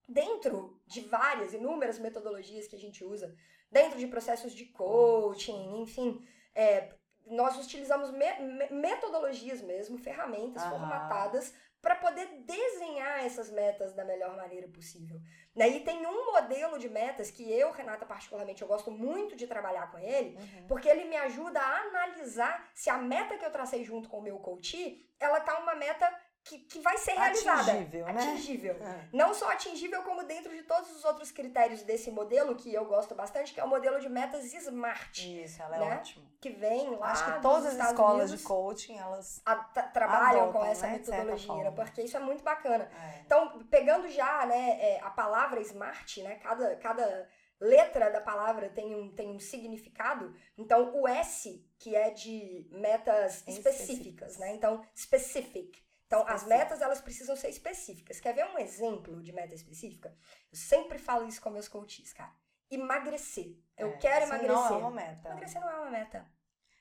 Dentro 0.08 0.80
de 0.86 1.02
várias, 1.02 1.52
inúmeras 1.52 1.98
metodologias 1.98 2.66
que 2.66 2.74
a 2.76 2.78
gente 2.78 3.04
usa, 3.04 3.34
dentro 3.70 3.98
de 3.98 4.06
processos 4.06 4.52
de 4.52 4.66
coaching, 4.66 5.82
enfim, 5.82 6.26
é, 6.54 6.94
nós 7.26 7.56
utilizamos 7.62 8.10
me- 8.10 8.38
me- 8.40 8.68
metodologias 8.70 9.60
mesmo, 9.60 9.98
ferramentas 9.98 10.62
Aham. 10.62 10.70
formatadas 10.70 11.54
para 11.80 11.94
poder 11.94 12.26
desenhar 12.44 13.24
essas 13.24 13.50
metas 13.50 13.92
da 13.94 14.04
melhor 14.04 14.36
maneira 14.36 14.66
possível. 14.68 15.20
Né? 15.54 15.68
E 15.68 15.80
tem 15.80 16.04
um 16.06 16.32
modelo 16.32 16.76
de 16.76 16.88
metas 16.88 17.30
que 17.30 17.48
eu, 17.52 17.70
Renata, 17.70 18.04
particularmente, 18.04 18.62
eu 18.62 18.68
gosto 18.68 18.90
muito 18.90 19.36
de 19.36 19.46
trabalhar 19.46 19.90
com 19.92 19.98
ele, 19.98 20.36
Uhum. 20.36 20.66
porque 20.66 20.88
ele 20.88 21.04
me 21.04 21.16
ajuda 21.16 21.60
a 21.60 21.80
analisar 21.82 22.68
se 22.74 22.90
a 22.90 22.98
meta 22.98 23.38
que 23.38 23.44
eu 23.44 23.50
tracei 23.52 23.84
junto 23.84 24.08
com 24.08 24.18
o 24.18 24.22
meu 24.22 24.38
coach, 24.40 25.06
ela 25.20 25.38
tá 25.40 25.58
uma 25.60 25.76
meta 25.76 26.12
que, 26.44 26.58
que 26.60 26.80
vai 26.80 26.96
ser 26.96 27.12
realizada. 27.12 27.72
Atingível, 27.72 28.06
né? 28.06 28.12
Atingível. 28.12 28.74
É. 28.82 29.08
Não 29.12 29.34
só 29.34 29.50
atingível, 29.50 30.02
como 30.02 30.24
dentro 30.24 30.54
de 30.54 30.62
todos 30.62 30.90
os 30.96 31.04
outros 31.04 31.30
critérios 31.30 31.82
desse 31.82 32.10
modelo, 32.10 32.54
que 32.56 32.72
eu 32.72 32.84
gosto 32.86 33.14
bastante, 33.14 33.52
que 33.52 33.60
é 33.60 33.64
o 33.64 33.68
modelo 33.68 34.00
de 34.00 34.08
metas 34.08 34.44
SMART, 34.54 35.18
Isso, 35.18 35.60
ela 35.62 35.76
é 35.76 35.80
Né? 35.80 35.96
ótima. 35.96 36.24
que 36.40 36.50
vem 36.50 36.88
lá 36.96 37.10
Acho 37.10 37.34
que 37.34 37.40
todas 37.42 37.66
as 37.78 37.88
escolas 37.88 38.22
Unidos, 38.30 38.40
de 38.40 38.46
coaching, 38.46 38.96
elas. 38.98 39.42
a- 39.44 39.56
tra- 39.56 39.82
trabalham 39.88 40.44
adotam, 40.44 40.60
com 40.60 40.66
essa 40.66 40.86
né, 40.86 40.92
metodologia, 40.94 41.72
porque 41.72 42.02
isso 42.02 42.16
é 42.16 42.20
muito 42.20 42.42
bacana. 42.44 42.84
É. 42.84 43.20
Então, 43.26 43.58
pegando 43.70 44.08
já 44.08 44.46
né, 44.46 44.78
é, 44.80 45.00
a 45.02 45.10
palavra 45.10 45.60
SMART, 45.60 46.18
né, 46.22 46.36
cada, 46.36 46.76
cada 46.76 47.28
letra 47.60 48.08
da 48.10 48.20
palavra 48.20 48.68
tem 48.70 48.94
um, 48.94 49.12
tem 49.14 49.28
um 49.28 49.40
significado. 49.40 50.32
Então, 50.56 50.92
o 50.94 51.08
S, 51.08 51.66
que 51.78 51.94
é 51.96 52.10
de 52.10 52.68
metas 52.70 53.38
específicas, 53.48 53.74
Específicas. 53.80 54.38
né? 54.38 54.54
Então, 54.54 54.80
specific. 54.96 55.76
Então, 56.08 56.24
as 56.26 56.42
metas, 56.44 56.80
elas 56.80 57.02
precisam 57.02 57.36
ser 57.36 57.50
específicas. 57.50 58.18
Quer 58.18 58.34
ver 58.34 58.46
um 58.46 58.58
exemplo 58.58 59.22
de 59.22 59.30
meta 59.30 59.54
específica? 59.54 60.08
Eu 60.50 60.56
sempre 60.58 60.98
falo 60.98 61.28
isso 61.28 61.38
com 61.40 61.50
meus 61.50 61.68
coaches, 61.68 62.14
cara. 62.14 62.32
Emagrecer. 62.70 63.58
Eu 63.76 63.88
É, 63.90 63.96
quero 63.98 64.24
isso 64.24 64.32
emagrecer. 64.34 64.56
Não 64.56 64.74
é 64.74 64.78
uma 64.78 64.90
meta. 64.90 65.28
Emagrecer 65.28 65.60
não 65.60 65.68
é 65.70 65.76
uma 65.80 65.90
meta. 65.90 66.26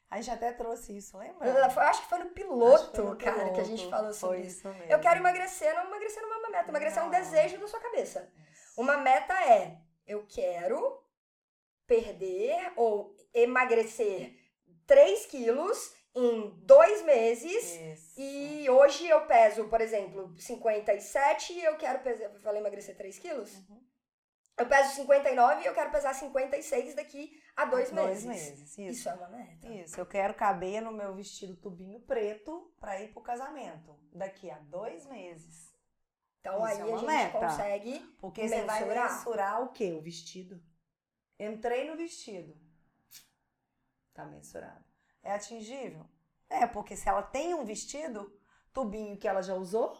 A 0.09 0.21
gente 0.21 0.31
até 0.33 0.53
trouxe 0.53 0.95
isso, 0.95 1.17
lembra? 1.17 1.69
Foi- 1.69 1.83
acho 1.83 2.03
que 2.03 2.07
foi 2.09 2.19
no 2.19 2.29
piloto, 2.29 2.95
foi 2.95 3.03
no 3.11 3.17
cara, 3.17 3.35
que 3.35 3.41
a 3.41 3.43
piloto. 3.51 3.65
gente 3.65 3.89
falou 3.89 4.13
sobre 4.13 4.37
Foi 4.37 4.47
isso. 4.47 4.59
isso 4.59 4.69
mesmo. 4.69 4.91
Eu 4.93 4.99
quero 5.01 5.19
emagrecer, 5.19 5.75
não 5.75 5.83
emagrecer 5.87 6.21
não 6.23 6.33
é 6.33 6.37
uma 6.37 6.49
meta. 6.49 6.69
Emagrecer 6.69 6.99
é 6.99 7.01
um 7.05 7.09
Não. 7.09 7.19
desejo 7.19 7.57
da 7.59 7.67
sua 7.67 7.81
cabeça. 7.81 8.31
Uma 8.77 8.95
meta 8.95 9.33
é, 9.43 9.77
eu 10.05 10.25
quero 10.25 11.03
perder 11.85 12.71
ou 12.77 13.13
emagrecer 13.33 14.33
3 14.85 15.25
quilos 15.25 15.93
em 16.17 16.49
dois 16.65 17.03
meses. 17.03 17.63
Isso. 17.75 18.13
E 18.19 18.69
hoje 18.69 19.07
eu 19.07 19.25
peso, 19.27 19.67
por 19.69 19.79
exemplo, 19.81 20.33
57 20.37 21.53
e 21.53 21.63
eu 21.63 21.77
quero 21.77 21.99
pesar. 21.99 22.25
Eu 22.25 22.39
falei 22.41 22.59
emagrecer 22.61 22.95
3 22.97 23.17
quilos? 23.19 23.53
Uhum. 23.69 23.85
Eu 24.57 24.65
peso 24.67 24.95
59 24.95 25.61
e 25.61 25.65
eu 25.67 25.73
quero 25.75 25.91
pesar 25.91 26.13
56 26.15 26.95
daqui 26.95 27.39
a 27.55 27.65
dois, 27.65 27.91
Dois 27.91 28.23
meses. 28.23 28.25
meses. 28.25 28.71
Isso. 28.71 28.81
Isso 28.81 29.09
é 29.09 29.13
uma 29.13 29.29
meta. 29.29 29.67
Isso, 29.69 29.99
eu 29.99 30.05
quero 30.07 30.33
caber 30.33 30.81
no 30.81 30.91
meu 30.91 31.13
vestido 31.13 31.55
tubinho 31.55 31.99
preto 31.99 32.73
pra 32.79 32.99
ir 32.99 33.09
pro 33.13 33.21
casamento. 33.21 33.95
Daqui 34.11 34.49
a 34.49 34.57
dois 34.57 35.05
meses. 35.05 35.71
Então 36.39 36.55
Isso 36.55 36.65
aí 36.65 36.79
é 36.79 36.81
a 36.81 36.87
gente 36.97 37.05
meta. 37.05 37.39
consegue. 37.39 37.99
Porque 38.19 38.47
você 38.49 38.63
vai 38.63 38.79
Mensurar. 38.79 39.13
mensurar 39.17 39.61
o 39.63 39.69
quê? 39.69 39.91
O 39.91 40.01
vestido. 40.01 40.59
Entrei 41.39 41.87
no 41.87 41.95
vestido. 41.95 42.57
Tá 44.13 44.25
mensurado. 44.25 44.83
É 45.23 45.33
atingível? 45.33 46.05
É, 46.49 46.65
porque 46.65 46.95
se 46.95 47.09
ela 47.09 47.21
tem 47.21 47.53
um 47.53 47.65
vestido, 47.65 48.31
tubinho 48.73 49.17
que 49.17 49.27
ela 49.27 49.41
já 49.41 49.53
usou, 49.53 49.93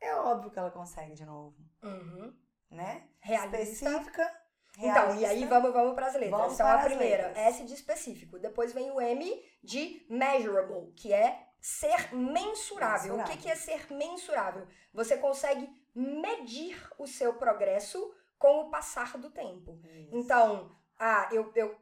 é 0.00 0.14
óbvio 0.14 0.50
que 0.50 0.58
ela 0.58 0.70
consegue 0.70 1.14
de 1.14 1.24
novo, 1.24 1.56
Uhum. 1.82 2.34
né? 2.70 3.08
Realista. 3.20 3.60
Específica. 3.60 4.40
Então, 4.78 5.08
e 5.16 5.24
aí 5.26 5.38
realista. 5.40 5.48
vamos, 5.48 5.72
vamos 5.72 5.94
para 5.94 6.06
as 6.06 6.14
letras. 6.14 6.30
Vamos 6.30 6.54
então, 6.54 6.66
a 6.66 6.78
primeira, 6.78 7.26
letras. 7.28 7.46
S 7.56 7.64
de 7.64 7.74
específico. 7.74 8.38
Depois 8.38 8.72
vem 8.72 8.90
o 8.90 9.00
M 9.00 9.44
de 9.62 10.06
measurable, 10.08 10.92
que 10.92 11.12
é 11.12 11.46
ser 11.60 12.14
mensurável. 12.14 13.14
O 13.14 13.24
que, 13.24 13.30
Mensurável. 13.36 13.42
que 13.42 13.50
é 13.50 13.54
ser 13.56 13.92
mensurável? 13.92 14.66
Você 14.94 15.18
consegue 15.18 15.68
medir 15.94 16.80
o 16.98 17.06
seu 17.06 17.34
progresso 17.34 18.14
com 18.38 18.60
o 18.60 18.70
passar 18.70 19.18
do 19.18 19.30
tempo. 19.30 19.78
Isso. 19.84 20.16
Então, 20.16 20.74
ah, 20.98 21.28
eu, 21.32 21.52
eu, 21.54 21.76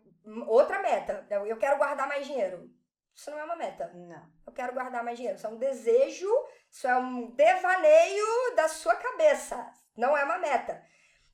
outra 0.47 0.81
meta, 0.81 1.27
eu 1.47 1.57
quero 1.57 1.79
guardar 1.79 2.07
mais 2.09 2.27
dinheiro. 2.27 2.71
Isso 3.15 3.31
não 3.31 3.39
é 3.39 3.45
uma 3.45 3.57
meta. 3.57 3.91
Não. 3.95 4.29
Eu 4.47 4.53
quero 4.53 4.73
guardar 4.73 5.03
mais 5.03 5.17
dinheiro. 5.17 5.37
Isso 5.37 5.47
é 5.47 5.51
um 5.51 5.57
desejo, 5.59 6.31
isso 6.71 6.87
é 6.87 6.97
um 6.97 7.31
devaneio 7.33 8.55
da 8.55 8.69
sua 8.69 8.95
cabeça. 8.95 9.73
Não 9.97 10.17
é 10.17 10.23
uma 10.25 10.39
meta. 10.39 10.81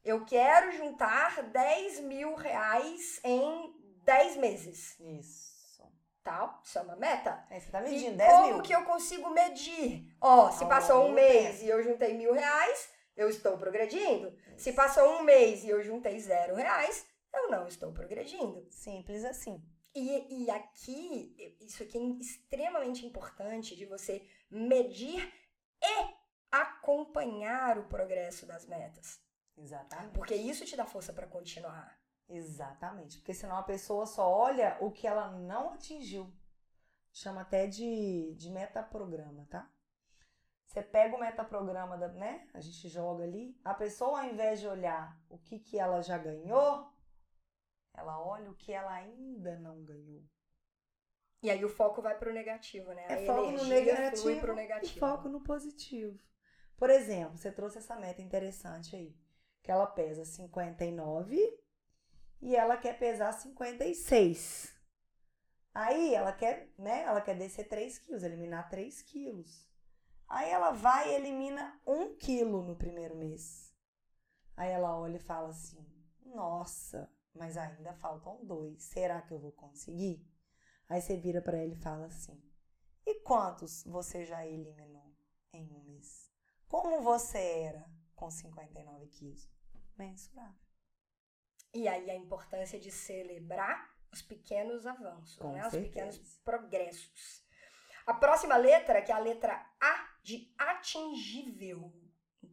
Eu 0.02 0.24
quero 0.24 0.72
juntar 0.72 1.42
10 1.42 2.00
mil 2.00 2.34
reais 2.34 3.20
em 3.22 3.74
10 4.04 4.36
meses. 4.36 4.98
Isso. 5.00 5.54
Tá? 6.22 6.58
Isso 6.64 6.78
é 6.78 6.82
uma 6.82 6.96
meta. 6.96 7.44
Aí 7.50 7.60
você 7.60 7.70
tá 7.70 7.80
E 7.82 7.90
medindo 7.90 8.16
10 8.16 8.32
como 8.32 8.52
mil. 8.54 8.62
que 8.62 8.74
eu 8.74 8.82
consigo 8.84 9.28
medir? 9.30 10.06
Ó, 10.20 10.50
se 10.50 10.62
Ao 10.64 10.68
passou 10.70 11.04
um 11.06 11.12
mês 11.12 11.56
tempo. 11.56 11.64
e 11.64 11.68
eu 11.68 11.82
juntei 11.82 12.14
mil 12.14 12.32
reais, 12.32 12.88
eu 13.14 13.28
estou 13.28 13.58
progredindo. 13.58 14.34
Se 14.56 14.72
passou 14.72 15.18
um 15.18 15.22
mês 15.22 15.62
e 15.64 15.68
eu 15.68 15.82
juntei 15.82 16.18
zero 16.18 16.54
reais, 16.54 17.06
eu 17.34 17.50
não 17.50 17.66
estou 17.66 17.92
progredindo. 17.92 18.66
Simples 18.70 19.24
assim. 19.24 19.62
E, 19.94 20.44
e 20.44 20.50
aqui, 20.50 21.56
isso 21.60 21.82
aqui 21.82 21.98
é 21.98 22.02
extremamente 22.20 23.06
importante 23.06 23.76
de 23.76 23.86
você 23.86 24.26
medir 24.50 25.32
e 25.82 26.14
acompanhar 26.50 27.78
o 27.78 27.84
progresso 27.84 28.46
das 28.46 28.66
metas. 28.66 29.20
Exatamente. 29.56 30.12
Porque 30.12 30.34
isso 30.34 30.64
te 30.64 30.76
dá 30.76 30.84
força 30.84 31.12
para 31.12 31.26
continuar. 31.26 31.96
Exatamente. 32.28 33.18
Porque 33.18 33.34
senão 33.34 33.56
a 33.56 33.62
pessoa 33.62 34.06
só 34.06 34.28
olha 34.28 34.76
o 34.80 34.90
que 34.90 35.06
ela 35.06 35.30
não 35.30 35.72
atingiu. 35.72 36.32
Chama 37.12 37.42
até 37.42 37.66
de, 37.66 38.34
de 38.34 38.50
metaprograma, 38.50 39.46
tá? 39.48 39.70
Você 40.66 40.82
pega 40.82 41.14
o 41.14 41.20
metaprograma, 41.20 41.96
da, 41.96 42.08
né? 42.08 42.48
A 42.52 42.60
gente 42.60 42.88
joga 42.88 43.22
ali. 43.22 43.56
A 43.64 43.72
pessoa, 43.74 44.22
ao 44.22 44.26
invés 44.26 44.58
de 44.58 44.66
olhar 44.66 45.16
o 45.28 45.38
que, 45.38 45.60
que 45.60 45.78
ela 45.78 46.02
já 46.02 46.18
ganhou, 46.18 46.92
ela 47.94 48.20
olha 48.20 48.50
o 48.50 48.54
que 48.54 48.72
ela 48.72 48.92
ainda 48.92 49.58
não 49.58 49.82
ganhou. 49.82 50.22
E 51.42 51.50
aí 51.50 51.64
o 51.64 51.68
foco 51.68 52.00
vai 52.00 52.18
pro 52.18 52.32
negativo, 52.32 52.92
né? 52.92 53.04
É 53.08 53.22
a 53.22 53.26
foco 53.26 53.50
no 53.50 53.64
negativo 53.64 54.40
pro 54.40 54.54
negativo. 54.54 54.96
e 54.96 54.98
foco 54.98 55.28
no 55.28 55.40
positivo. 55.42 56.18
Por 56.76 56.90
exemplo, 56.90 57.36
você 57.36 57.52
trouxe 57.52 57.78
essa 57.78 57.96
meta 57.96 58.22
interessante 58.22 58.96
aí, 58.96 59.16
que 59.62 59.70
ela 59.70 59.86
pesa 59.86 60.24
59 60.24 61.38
e 62.40 62.56
ela 62.56 62.76
quer 62.76 62.98
pesar 62.98 63.32
56. 63.32 64.74
Aí 65.72 66.14
ela 66.14 66.32
quer, 66.32 66.72
né? 66.78 67.02
Ela 67.02 67.20
quer 67.20 67.36
descer 67.36 67.68
3 67.68 67.98
quilos, 67.98 68.22
eliminar 68.22 68.68
3 68.68 69.02
quilos. 69.02 69.68
Aí 70.28 70.50
ela 70.50 70.70
vai 70.70 71.10
e 71.10 71.14
elimina 71.14 71.78
1 71.86 72.16
quilo 72.16 72.62
no 72.62 72.76
primeiro 72.76 73.16
mês. 73.16 73.74
Aí 74.56 74.70
ela 74.70 74.98
olha 74.98 75.16
e 75.16 75.20
fala 75.20 75.48
assim: 75.48 75.84
Nossa, 76.24 77.10
mas 77.34 77.56
ainda 77.56 77.92
faltam 77.94 78.44
dois. 78.44 78.82
Será 78.82 79.20
que 79.22 79.32
eu 79.32 79.38
vou 79.38 79.52
conseguir? 79.52 80.24
Aí 80.88 81.00
você 81.00 81.16
vira 81.16 81.42
para 81.42 81.58
ele 81.58 81.74
e 81.74 81.82
fala 81.82 82.06
assim: 82.06 82.40
E 83.06 83.20
quantos 83.20 83.82
você 83.84 84.24
já 84.24 84.46
eliminou 84.46 85.14
em 85.52 85.70
um 85.72 85.82
mês? 85.84 86.30
Como 86.68 87.02
você 87.02 87.38
era 87.38 87.84
com 88.14 88.30
59 88.30 89.06
quilos? 89.08 89.48
Mensurável. 89.96 90.64
E 91.72 91.88
aí 91.88 92.10
a 92.10 92.14
importância 92.14 92.78
de 92.78 92.90
celebrar 92.90 93.92
os 94.12 94.22
pequenos 94.22 94.86
avanços, 94.86 95.36
Com 95.36 95.52
né? 95.52 95.66
Os 95.66 95.72
pequenos 95.72 96.18
progressos. 96.44 97.44
A 98.06 98.14
próxima 98.14 98.56
letra, 98.56 99.02
que 99.02 99.10
é 99.10 99.14
a 99.14 99.18
letra 99.18 99.54
A 99.80 100.18
de 100.22 100.54
atingível. 100.56 101.92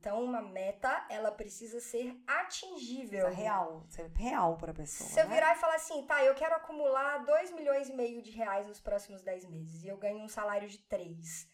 Então, 0.02 0.24
uma 0.24 0.42
meta, 0.42 1.06
ela 1.12 1.32
precisa 1.32 1.80
ser 1.80 2.20
atingível. 2.26 3.28
É 3.28 3.32
real, 3.32 3.86
isso 3.88 4.02
é 4.02 4.10
real 4.16 4.58
para 4.58 4.72
a 4.72 4.74
pessoa. 4.74 5.08
Se 5.08 5.20
eu 5.20 5.28
né? 5.28 5.36
virar 5.36 5.56
e 5.56 5.60
falar 5.60 5.76
assim, 5.76 6.04
tá, 6.08 6.24
eu 6.24 6.34
quero 6.34 6.56
acumular 6.56 7.20
2 7.20 7.52
milhões 7.52 7.88
e 7.88 7.94
meio 7.94 8.20
de 8.20 8.32
reais 8.32 8.66
nos 8.66 8.80
próximos 8.80 9.22
10 9.22 9.46
meses 9.46 9.84
e 9.84 9.88
eu 9.88 9.98
ganho 9.98 10.18
um 10.18 10.28
salário 10.28 10.68
de 10.68 10.80
3. 10.80 11.48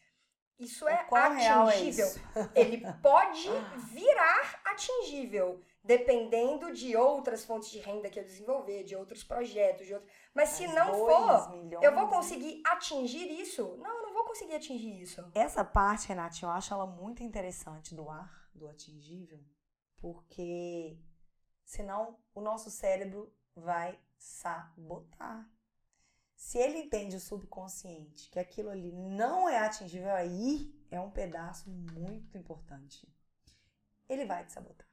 Isso 0.57 0.87
é 0.87 0.93
é 0.93 1.49
atingível. 1.49 2.07
isso? 2.07 2.19
Ele 2.55 2.81
pode 3.01 3.49
virar 3.91 4.61
atingível, 4.65 5.61
dependendo 5.83 6.73
de 6.73 6.95
outras 6.95 7.43
fontes 7.43 7.69
de 7.69 7.79
renda 7.79 8.09
que 8.09 8.17
eu 8.17 8.23
desenvolver, 8.23 8.83
de 8.83 8.95
outros 8.95 9.23
projetos, 9.25 9.85
de 9.85 9.93
outros. 9.93 10.11
Mas 10.33 10.49
se 10.49 10.67
não 10.67 10.93
for, 10.93 11.51
milhões, 11.51 11.83
eu 11.83 11.93
vou 11.93 12.07
conseguir 12.07 12.61
atingir 12.65 13.29
isso? 13.39 13.75
Não, 13.77 13.97
eu 13.97 14.03
não 14.03 14.13
vou 14.13 14.23
conseguir 14.23 14.55
atingir 14.55 14.99
isso. 15.01 15.23
Essa 15.35 15.63
parte, 15.63 16.07
Renatinho, 16.07 16.49
eu 16.49 16.53
acho 16.53 16.73
ela 16.73 16.87
muito 16.87 17.21
interessante 17.21 17.93
do 17.93 18.09
ar, 18.09 18.36
do 18.57 18.67
atingível, 18.67 19.43
porque 19.97 20.99
senão 21.63 22.19
o 22.33 22.41
nosso 22.41 22.69
cérebro 22.69 23.33
vai 23.55 23.99
sabotar. 24.17 25.49
Se 26.35 26.57
ele 26.57 26.77
entende 26.77 27.15
o 27.15 27.19
subconsciente 27.19 28.29
que 28.29 28.39
aquilo 28.39 28.69
ali 28.69 28.91
não 28.91 29.49
é 29.49 29.57
atingível, 29.57 30.13
aí 30.13 30.73
é 30.91 30.99
um 30.99 31.11
pedaço 31.11 31.69
muito 31.69 32.37
importante. 32.37 33.07
Ele 34.07 34.25
vai 34.25 34.45
te 34.45 34.53
sabotar. 34.53 34.86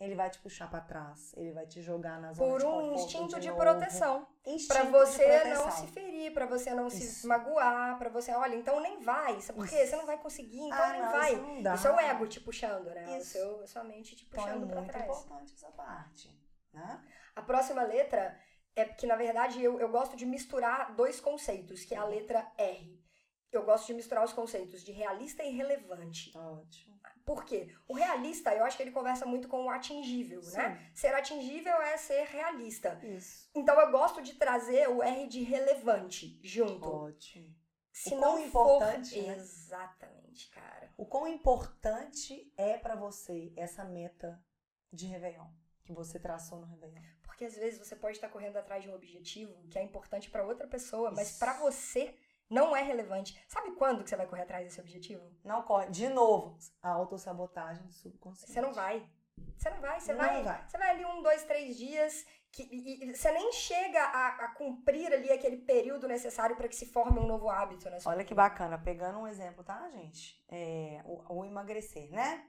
Ele 0.00 0.14
vai 0.14 0.30
te 0.30 0.38
puxar 0.38 0.70
pra 0.70 0.80
trás, 0.80 1.34
ele 1.36 1.50
vai 1.52 1.66
te 1.66 1.82
jogar 1.82 2.20
na 2.20 2.32
zona 2.32 2.48
Por 2.52 2.60
de 2.60 2.66
um 2.66 2.70
conforto 2.70 2.94
instinto 2.94 3.40
de 3.40 3.48
novo. 3.48 3.60
proteção. 3.60 4.28
Instinto 4.46 4.68
Pra 4.72 4.84
de 4.84 4.90
você 4.92 5.44
não 5.54 5.70
se 5.72 5.86
ferir, 5.88 6.32
pra 6.32 6.46
você 6.46 6.72
não 6.72 6.88
se 6.88 7.02
Isso. 7.04 7.26
magoar, 7.26 7.98
pra 7.98 8.08
você, 8.08 8.30
olha, 8.32 8.54
então 8.54 8.78
nem 8.78 9.00
vai. 9.02 9.40
Sabe 9.40 9.58
por 9.58 9.68
quê? 9.68 9.84
Você 9.84 9.96
não 9.96 10.06
vai 10.06 10.16
conseguir, 10.18 10.60
então 10.60 10.78
Ah, 10.84 10.92
nem 10.92 11.02
não, 11.02 11.10
vai. 11.10 11.32
Isso, 11.34 11.62
não. 11.62 11.74
Isso 11.74 11.88
é 11.88 11.92
o 11.96 12.00
ego 12.00 12.26
te 12.28 12.40
puxando, 12.40 12.84
né? 12.94 13.08
O 13.08 13.16
Isso. 13.18 13.30
seu, 13.32 13.60
a 13.60 13.66
sua 13.66 13.82
mente 13.82 14.14
te 14.14 14.24
Então 14.24 14.40
é 14.40 14.46
puxando 14.46 14.66
pra 14.68 14.76
muito 14.80 14.92
trás. 14.92 15.04
importante 15.04 15.54
essa 15.54 15.70
parte, 15.72 16.40
né? 16.72 17.04
A 17.34 17.42
próxima 17.42 17.82
letra 17.82 18.40
é 18.76 18.84
que, 18.84 19.04
na 19.04 19.16
verdade, 19.16 19.60
eu, 19.60 19.80
eu 19.80 19.88
gosto 19.88 20.16
de 20.16 20.24
misturar 20.24 20.94
dois 20.94 21.18
conceitos, 21.20 21.84
que 21.84 21.92
é 21.92 21.98
a 21.98 22.04
Uhum. 22.04 22.10
letra 22.10 22.52
R. 22.56 23.04
Eu 23.50 23.64
gosto 23.64 23.86
de 23.88 23.94
misturar 23.94 24.22
os 24.24 24.32
conceitos 24.32 24.80
de 24.84 24.92
realista 24.92 25.42
e 25.42 25.50
relevante. 25.56 26.30
Ótimo. 26.36 26.97
Por 27.28 27.44
quê? 27.44 27.68
O 27.86 27.92
realista, 27.92 28.54
eu 28.54 28.64
acho 28.64 28.74
que 28.74 28.82
ele 28.82 28.90
conversa 28.90 29.26
muito 29.26 29.48
com 29.48 29.66
o 29.66 29.68
atingível, 29.68 30.40
né? 30.52 30.78
Sim. 30.78 30.94
Ser 30.94 31.14
atingível 31.14 31.74
é 31.82 31.98
ser 31.98 32.24
realista. 32.24 32.98
Isso. 33.04 33.50
Então 33.54 33.78
eu 33.78 33.90
gosto 33.90 34.22
de 34.22 34.32
trazer 34.36 34.88
o 34.88 35.02
R 35.02 35.26
de 35.26 35.42
relevante 35.42 36.40
junto. 36.42 36.88
Ótimo. 36.88 37.54
Se 37.92 38.14
O 38.14 38.18
não 38.18 38.38
importante, 38.38 39.14
for... 39.16 39.26
né? 39.26 39.36
Exatamente, 39.36 40.48
cara. 40.48 40.90
O 40.96 41.04
quão 41.04 41.28
importante 41.28 42.50
é 42.56 42.78
pra 42.78 42.94
você 42.94 43.52
essa 43.56 43.84
meta 43.84 44.42
de 44.90 45.04
Réveillon 45.04 45.50
que 45.84 45.92
você 45.92 46.18
traçou 46.18 46.60
no 46.60 46.66
Réveillon? 46.66 47.02
Porque 47.22 47.44
às 47.44 47.56
vezes 47.56 47.78
você 47.78 47.94
pode 47.94 48.16
estar 48.16 48.30
correndo 48.30 48.56
atrás 48.56 48.82
de 48.82 48.88
um 48.88 48.94
objetivo 48.94 49.68
que 49.68 49.78
é 49.78 49.82
importante 49.82 50.30
pra 50.30 50.46
outra 50.46 50.66
pessoa, 50.66 51.10
mas 51.10 51.32
Isso. 51.32 51.38
pra 51.38 51.58
você 51.58 52.16
não 52.48 52.74
é 52.74 52.82
relevante. 52.82 53.40
Sabe 53.46 53.72
quando 53.72 54.02
que 54.02 54.10
você 54.10 54.16
vai 54.16 54.26
correr 54.26 54.42
atrás 54.42 54.64
desse 54.64 54.80
objetivo? 54.80 55.22
Não 55.44 55.62
corre. 55.62 55.90
De 55.90 56.08
novo, 56.08 56.58
a 56.82 56.90
autossabotagem 56.90 57.84
do 57.86 57.92
subconsciente. 57.92 58.52
Você 58.52 58.60
não 58.60 58.72
vai. 58.72 59.08
Você 59.56 59.70
não 59.70 59.80
vai. 59.80 60.00
Você 60.00 60.12
Não 60.12 60.18
vai, 60.18 60.42
vai. 60.42 60.68
Você 60.68 60.78
vai 60.78 60.90
ali 60.90 61.04
um, 61.04 61.22
dois, 61.22 61.44
três 61.44 61.76
dias 61.76 62.24
que, 62.50 62.62
e, 62.62 63.10
e 63.10 63.14
você 63.14 63.30
nem 63.32 63.52
chega 63.52 64.02
a, 64.02 64.28
a 64.44 64.54
cumprir 64.54 65.12
ali 65.12 65.30
aquele 65.30 65.58
período 65.58 66.08
necessário 66.08 66.56
para 66.56 66.68
que 66.68 66.76
se 66.76 66.86
forme 66.86 67.18
um 67.18 67.26
novo 67.26 67.48
hábito 67.48 67.88
sua 68.00 68.12
Olha 68.12 68.24
que 68.24 68.34
bacana. 68.34 68.78
Pegando 68.78 69.18
um 69.18 69.26
exemplo, 69.26 69.62
tá, 69.62 69.88
gente? 69.90 70.42
É, 70.48 71.02
o, 71.04 71.40
o 71.40 71.44
emagrecer, 71.44 72.10
né? 72.10 72.48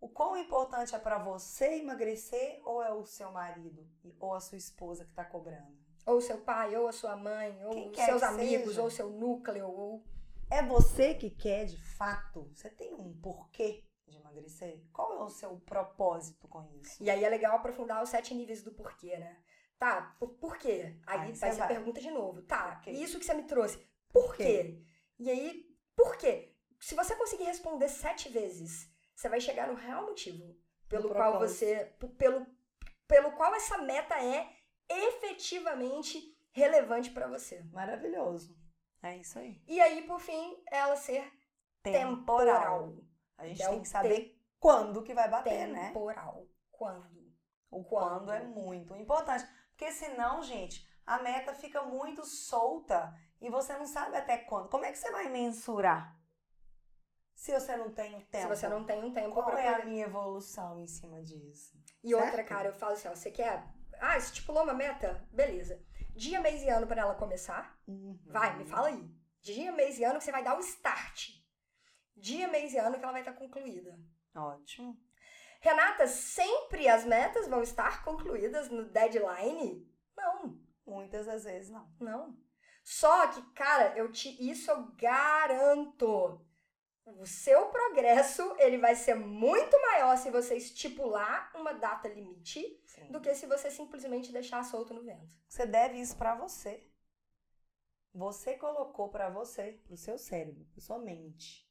O 0.00 0.08
quão 0.08 0.36
importante 0.36 0.94
é 0.94 0.98
pra 0.98 1.18
você 1.18 1.78
emagrecer 1.78 2.60
ou 2.64 2.82
é 2.82 2.92
o 2.92 3.04
seu 3.04 3.30
marido 3.30 3.86
ou 4.18 4.34
a 4.34 4.40
sua 4.40 4.56
esposa 4.56 5.04
que 5.04 5.12
tá 5.12 5.24
cobrando? 5.24 5.78
Ou 6.06 6.20
seu 6.20 6.38
pai, 6.38 6.76
ou 6.76 6.88
a 6.88 6.92
sua 6.92 7.16
mãe, 7.16 7.64
ou 7.64 7.94
seus 7.94 8.22
amigos, 8.22 8.68
seja. 8.70 8.82
ou 8.82 8.90
seu 8.90 9.10
núcleo, 9.10 9.66
ou 9.68 10.04
É 10.50 10.62
você 10.62 11.14
que 11.14 11.30
quer 11.30 11.66
de 11.66 11.76
fato? 11.96 12.50
Você 12.54 12.68
tem 12.70 12.94
um 12.94 13.12
porquê 13.20 13.84
de 14.08 14.16
emagrecer? 14.16 14.82
Qual 14.92 15.20
é 15.20 15.22
o 15.22 15.28
seu 15.28 15.56
propósito 15.60 16.48
com 16.48 16.64
isso? 16.80 17.02
E 17.02 17.08
aí 17.08 17.24
é 17.24 17.28
legal 17.28 17.56
aprofundar 17.56 18.02
os 18.02 18.08
sete 18.08 18.34
níveis 18.34 18.62
do 18.62 18.72
porquê, 18.72 19.16
né? 19.16 19.36
Tá, 19.78 20.14
por, 20.18 20.30
por 20.30 20.58
quê? 20.58 20.96
Aí, 21.06 21.20
Aí 21.20 21.34
você 21.34 21.52
vai. 21.52 21.68
pergunta 21.68 22.00
de 22.00 22.10
novo. 22.10 22.42
Tá, 22.42 22.76
quê? 22.76 22.90
isso 22.90 23.18
que 23.18 23.24
você 23.24 23.34
me 23.34 23.44
trouxe. 23.44 23.78
Por 24.12 24.26
Por 24.26 24.36
quê? 24.36 24.82
E 25.18 25.30
aí, 25.30 25.64
por 25.96 26.16
quê? 26.16 26.54
Se 26.80 26.94
você 26.94 27.14
conseguir 27.14 27.44
responder 27.44 27.88
sete 27.88 28.28
vezes, 28.28 28.90
você 29.14 29.28
vai 29.28 29.40
chegar 29.40 29.68
no 29.68 29.74
real 29.74 30.06
motivo 30.06 30.56
pelo 30.88 31.08
qual 31.10 31.38
você. 31.38 31.94
Pelo, 32.18 32.46
pelo 33.06 33.32
qual 33.32 33.54
essa 33.54 33.78
meta 33.78 34.16
é 34.22 34.50
efetivamente 34.90 36.36
relevante 36.52 37.10
pra 37.10 37.26
você. 37.28 37.62
Maravilhoso. 37.72 38.56
É 39.02 39.16
isso 39.16 39.38
aí. 39.38 39.62
E 39.66 39.80
aí, 39.80 40.02
por 40.06 40.20
fim, 40.20 40.62
ela 40.70 40.96
ser 40.96 41.30
temporal. 41.82 42.94
A 43.38 43.46
gente 43.46 43.62
É 43.62 43.68
tem 43.68 43.80
que 43.82 43.88
saber 43.88 44.38
quando 44.58 45.02
que 45.02 45.14
vai 45.14 45.28
bater, 45.28 45.66
né? 45.68 45.86
Temporal. 45.88 46.46
Quando? 46.70 47.20
O 47.70 47.84
Quando? 47.84 48.08
quando 48.26 48.32
é 48.32 48.42
muito 48.44 48.94
importante. 48.96 49.46
Porque 49.70 49.92
senão, 49.92 50.42
gente, 50.42 50.86
a 51.06 51.18
meta 51.22 51.54
fica 51.54 51.82
muito 51.82 52.24
solta 52.24 53.14
e 53.40 53.48
você 53.48 53.72
não 53.78 53.86
sabe 53.86 54.16
até 54.16 54.36
quando. 54.38 54.68
Como 54.68 54.84
é 54.84 54.90
que 54.92 54.98
você 54.98 55.10
vai 55.10 55.28
mensurar? 55.28 56.18
Se 57.34 57.58
você 57.58 57.74
não 57.76 57.90
tem 57.90 58.14
o 58.16 58.20
tempo. 58.26 58.42
Se 58.42 58.48
você 58.48 58.68
não 58.68 58.84
tem 58.84 59.02
um 59.02 59.14
tempo 59.14 59.32
Qual 59.32 59.48
é 59.48 59.52
poder 59.52 59.82
a 59.82 59.84
minha 59.86 60.04
evolução 60.04 60.78
em 60.80 60.86
cima 60.86 61.22
disso? 61.22 61.74
E 62.04 62.14
outra, 62.14 62.32
Certo? 62.32 62.48
cara, 62.48 62.68
eu 62.68 62.74
falo 62.74 62.92
assim, 62.92 63.08
ó, 63.08 63.14
você 63.14 63.30
quer. 63.30 63.66
Ah, 64.00 64.16
estipulou 64.16 64.62
uma 64.64 64.74
meta? 64.74 65.26
Beleza. 65.30 65.82
Dia, 66.16 66.40
mês 66.40 66.62
e 66.62 66.68
ano 66.68 66.86
pra 66.86 67.02
ela 67.02 67.14
começar. 67.14 67.78
Uhum. 67.86 68.18
Vai, 68.26 68.56
me 68.56 68.64
fala 68.64 68.88
aí. 68.88 69.10
Dia, 69.40 69.72
mês 69.72 69.98
e 69.98 70.04
ano 70.04 70.18
que 70.18 70.24
você 70.24 70.32
vai 70.32 70.42
dar 70.42 70.56
o 70.56 70.60
start. 70.60 71.30
Dia, 72.16 72.48
mês 72.48 72.72
e 72.72 72.78
ano 72.78 72.98
que 72.98 73.02
ela 73.02 73.12
vai 73.12 73.22
estar 73.22 73.32
concluída. 73.32 73.98
Ótimo. 74.34 74.98
Renata, 75.60 76.06
sempre 76.06 76.88
as 76.88 77.04
metas 77.04 77.46
vão 77.48 77.62
estar 77.62 78.02
concluídas 78.04 78.70
no 78.70 78.84
deadline? 78.84 79.86
Não, 80.16 80.58
Muitas 80.86 81.26
das 81.26 81.44
vezes 81.44 81.70
não. 81.70 81.88
não. 82.00 82.36
Só 82.82 83.28
que, 83.28 83.42
cara, 83.52 83.96
eu 83.96 84.10
te, 84.10 84.28
isso 84.50 84.70
eu 84.70 84.90
garanto. 84.96 86.44
O 87.06 87.26
seu 87.26 87.66
progresso, 87.66 88.54
ele 88.58 88.78
vai 88.78 88.94
ser 88.94 89.14
muito 89.14 89.80
maior 89.82 90.16
se 90.16 90.30
você 90.30 90.56
estipular 90.56 91.50
uma 91.54 91.72
data 91.72 92.08
limite 92.08 92.80
Sim. 92.86 93.06
do 93.10 93.20
que 93.20 93.34
se 93.34 93.46
você 93.46 93.70
simplesmente 93.70 94.32
deixar 94.32 94.64
solto 94.64 94.94
no 94.94 95.02
vento. 95.02 95.34
Você 95.48 95.66
deve 95.66 96.00
isso 96.00 96.16
pra 96.16 96.34
você. 96.34 96.86
Você 98.14 98.54
colocou 98.54 99.08
pra 99.08 99.28
você, 99.28 99.80
pro 99.84 99.96
seu 99.96 100.18
cérebro, 100.18 100.64
pra 100.72 100.80
sua 100.80 100.98
mente, 100.98 101.68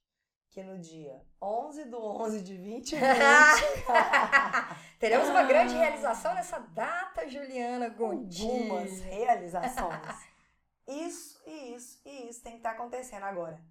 que 0.50 0.64
no 0.64 0.80
dia 0.80 1.22
11 1.42 1.86
do 1.86 2.02
11 2.02 2.42
de 2.42 2.58
2020, 2.58 2.96
Teremos 5.00 5.30
uma 5.30 5.44
grande 5.44 5.76
realização 5.76 6.34
nessa 6.34 6.60
data, 6.60 7.28
Juliana 7.28 7.90
Gonti. 7.90 8.42
algumas 8.42 9.00
realizações. 9.02 10.30
Isso 10.88 11.40
e 11.46 11.76
isso 11.76 12.02
e 12.04 12.30
isso 12.30 12.42
tem 12.42 12.54
que 12.54 12.58
estar 12.60 12.72
acontecendo 12.72 13.24
agora. 13.24 13.62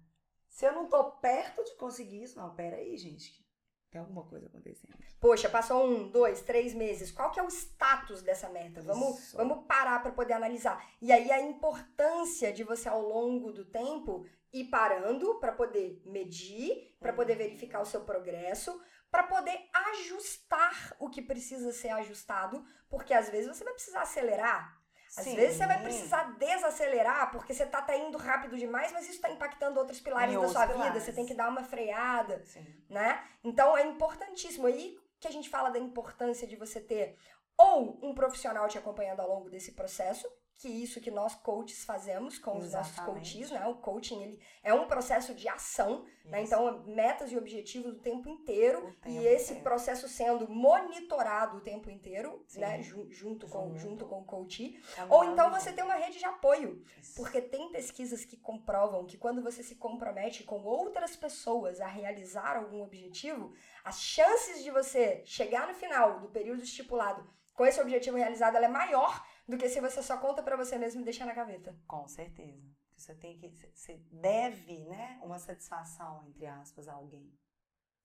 Se 0.49 0.65
eu 0.65 0.73
não 0.73 0.87
tô 0.87 1.03
perto 1.11 1.63
de 1.63 1.75
conseguir 1.75 2.23
isso, 2.23 2.37
não, 2.37 2.53
pera 2.55 2.77
aí, 2.77 2.97
gente. 2.97 3.47
Tem 3.91 3.99
alguma 3.99 4.23
coisa 4.23 4.45
acontecendo. 4.45 4.93
Poxa, 5.19 5.49
passou 5.49 5.87
um, 5.87 6.09
dois, 6.09 6.41
três 6.41 6.75
meses. 6.75 7.11
Qual 7.11 7.31
que 7.31 7.39
é 7.39 7.43
o 7.43 7.49
status 7.49 8.21
dessa 8.21 8.47
meta? 8.49 8.81
Vamos, 8.81 9.33
vamos 9.33 9.65
parar 9.65 10.01
para 10.03 10.11
poder 10.11 10.33
analisar. 10.33 10.85
E 11.01 11.11
aí 11.11 11.31
a 11.31 11.41
importância 11.41 12.53
de 12.53 12.63
você 12.63 12.87
ao 12.87 13.01
longo 13.01 13.51
do 13.51 13.65
tempo 13.65 14.25
ir 14.53 14.65
parando 14.65 15.39
para 15.39 15.51
poder 15.51 16.01
medir, 16.05 16.95
para 16.99 17.13
poder 17.13 17.33
uhum. 17.33 17.39
verificar 17.39 17.81
o 17.81 17.85
seu 17.85 18.01
progresso, 18.01 18.79
para 19.09 19.23
poder 19.23 19.59
ajustar 19.73 20.95
o 20.99 21.09
que 21.09 21.21
precisa 21.21 21.71
ser 21.71 21.89
ajustado, 21.89 22.63
porque 22.87 23.13
às 23.13 23.29
vezes 23.29 23.47
você 23.47 23.63
vai 23.63 23.73
precisar 23.73 24.01
acelerar, 24.01 24.78
às 25.17 25.23
Sim. 25.23 25.35
vezes 25.35 25.57
você 25.57 25.65
vai 25.65 25.81
precisar 25.81 26.37
desacelerar 26.37 27.31
porque 27.31 27.53
você 27.53 27.65
tá, 27.65 27.81
tá 27.81 27.95
indo 27.97 28.17
rápido 28.17 28.57
demais, 28.57 28.91
mas 28.91 29.05
isso 29.05 29.15
está 29.15 29.29
impactando 29.29 29.79
outros 29.79 29.99
pilares 29.99 30.39
da 30.39 30.47
sua 30.47 30.67
pilares. 30.67 30.93
vida. 30.93 30.99
Você 31.03 31.11
tem 31.11 31.25
que 31.25 31.33
dar 31.33 31.49
uma 31.49 31.63
freada, 31.63 32.43
Sim. 32.45 32.65
né? 32.89 33.23
Então 33.43 33.75
é 33.75 33.83
importantíssimo. 33.85 34.67
Aí 34.67 34.97
que 35.19 35.27
a 35.27 35.31
gente 35.31 35.49
fala 35.49 35.69
da 35.69 35.79
importância 35.79 36.47
de 36.47 36.55
você 36.55 36.79
ter 36.79 37.17
ou 37.57 37.99
um 38.01 38.13
profissional 38.13 38.67
te 38.67 38.77
acompanhando 38.77 39.19
ao 39.19 39.27
longo 39.27 39.49
desse 39.49 39.73
processo, 39.73 40.25
que 40.59 40.67
isso 40.67 40.99
que 40.99 41.09
nós 41.09 41.35
coaches 41.35 41.85
fazemos 41.85 42.37
com 42.37 42.57
os 42.57 42.73
nossos 42.73 42.99
coaches, 42.99 43.49
né? 43.49 43.65
O 43.65 43.75
coaching 43.75 44.21
ele 44.21 44.39
é 44.61 44.73
um 44.73 44.87
processo 44.87 45.33
de 45.33 45.47
ação, 45.47 46.05
né? 46.25 46.43
Então 46.43 46.83
metas 46.83 47.31
e 47.31 47.37
objetivos 47.37 47.93
o 47.93 47.99
tempo 47.99 48.27
inteiro 48.27 48.79
o 48.79 48.91
tempo 48.91 49.09
e 49.09 49.25
esse 49.25 49.51
inteiro. 49.53 49.63
processo 49.63 50.09
sendo 50.09 50.49
monitorado 50.49 51.57
o 51.57 51.61
tempo 51.61 51.89
inteiro, 51.89 52.43
Sim. 52.45 52.59
né? 52.59 52.81
Junto 52.81 53.47
com 53.47 53.77
junto 53.77 54.05
com 54.05 54.19
o 54.19 54.25
coach. 54.25 54.77
É 54.97 55.05
Ou 55.05 55.23
então 55.23 55.49
você 55.49 55.71
tem 55.71 55.83
uma 55.83 55.95
rede 55.95 56.19
de 56.19 56.25
apoio, 56.25 56.83
isso. 57.01 57.15
porque 57.15 57.41
tem 57.41 57.71
pesquisas 57.71 58.25
que 58.25 58.35
comprovam 58.35 59.05
que 59.05 59.17
quando 59.17 59.41
você 59.41 59.63
se 59.63 59.75
compromete 59.75 60.43
com 60.43 60.61
outras 60.65 61.15
pessoas 61.15 61.79
a 61.79 61.87
realizar 61.87 62.57
algum 62.57 62.83
objetivo, 62.83 63.53
as 63.85 64.01
chances 64.01 64.61
de 64.61 64.71
você 64.71 65.21
chegar 65.23 65.69
no 65.69 65.73
final 65.73 66.19
do 66.19 66.27
período 66.27 66.63
estipulado 66.63 67.25
com 67.59 67.65
esse 67.65 67.81
objetivo 67.81 68.15
realizado 68.15 68.55
é 68.55 68.67
maior 68.69 69.21
do 69.49 69.57
que 69.57 69.67
se 69.67 69.81
você 69.81 70.03
só 70.03 70.17
conta 70.17 70.43
para 70.43 70.55
você 70.55 70.77
mesmo 70.77 71.01
e 71.01 71.03
deixa 71.03 71.25
na 71.25 71.33
gaveta. 71.33 71.75
Com 71.87 72.07
certeza. 72.07 72.63
Você 72.95 73.15
tem 73.15 73.35
que 73.37 73.49
você 73.73 73.97
deve, 74.11 74.85
né, 74.85 75.19
uma 75.23 75.39
satisfação 75.39 76.23
entre 76.27 76.45
aspas 76.45 76.87
a 76.87 76.93
alguém. 76.93 77.33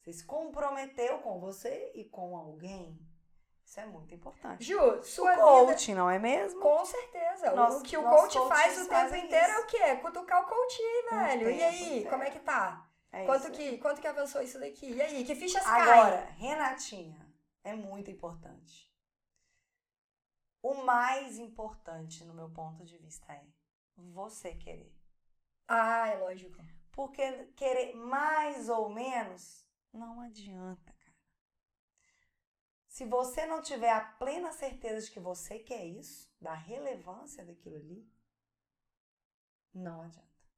Você 0.01 0.13
se 0.15 0.25
comprometeu 0.25 1.19
com 1.19 1.39
você 1.39 1.93
e 1.95 2.05
com 2.05 2.37
alguém. 2.37 2.99
Isso 3.65 3.81
é 3.81 3.87
muito 3.87 4.15
importante. 4.15 4.65
Ju, 4.65 5.03
sua 5.03 5.35
o 5.35 5.67
coaching, 5.67 5.93
vida... 5.93 6.01
não 6.01 6.11
é 6.11 6.19
mesmo? 6.19 6.61
Com 6.61 6.85
certeza. 6.85 7.53
Nosso, 7.53 7.79
o 7.79 7.83
que 7.83 7.97
o 7.97 8.03
coach 8.03 8.39
faz 8.49 8.79
o 8.79 8.89
tempo 8.89 9.17
inteiro 9.17 9.47
isso. 9.47 9.55
é 9.55 9.61
o 9.61 9.67
quê? 9.67 9.97
Cutucar 9.97 10.43
o 10.43 10.47
coach, 10.47 10.79
velho. 11.11 11.51
e 11.51 11.63
aí, 11.63 12.07
como 12.09 12.23
é 12.23 12.31
que 12.31 12.41
tá? 12.41 12.89
É 13.11 13.25
quanto, 13.25 13.51
que, 13.51 13.79
quanto 13.79 14.01
que 14.01 14.07
avançou 14.07 14.43
isso 14.43 14.59
daqui? 14.59 14.93
E 14.93 15.01
aí, 15.01 15.25
que 15.25 15.35
fichas 15.35 15.65
Agora, 15.67 15.85
caem? 15.85 16.01
Agora, 16.01 16.25
Renatinha, 16.33 17.35
é 17.63 17.75
muito 17.75 18.11
importante. 18.11 18.94
O 20.65 20.73
mais 20.83 21.39
importante, 21.39 22.25
no 22.25 22.33
meu 22.33 22.49
ponto 22.49 22.87
de 22.87 22.97
vista, 22.97 23.31
é 23.31 23.45
você 23.99 24.55
querer. 24.55 24.97
Ah, 25.69 26.09
é 26.09 26.17
lógico. 26.17 26.57
Porque 26.91 27.49
querer 27.49 27.95
mais 27.95 28.71
ou 28.71 28.89
menos 28.89 29.69
não 29.93 30.23
adianta, 30.23 30.91
cara. 30.91 31.19
Se 32.89 33.05
você 33.05 33.45
não 33.45 33.61
tiver 33.61 33.91
a 33.91 34.01
plena 34.01 34.53
certeza 34.53 35.05
de 35.05 35.11
que 35.13 35.21
você 35.21 35.59
quer 35.59 35.85
isso, 35.85 36.33
da 36.41 36.55
relevância 36.55 37.45
daquilo 37.45 37.77
ali, 37.77 38.11
não 39.71 40.01
adianta. 40.01 40.49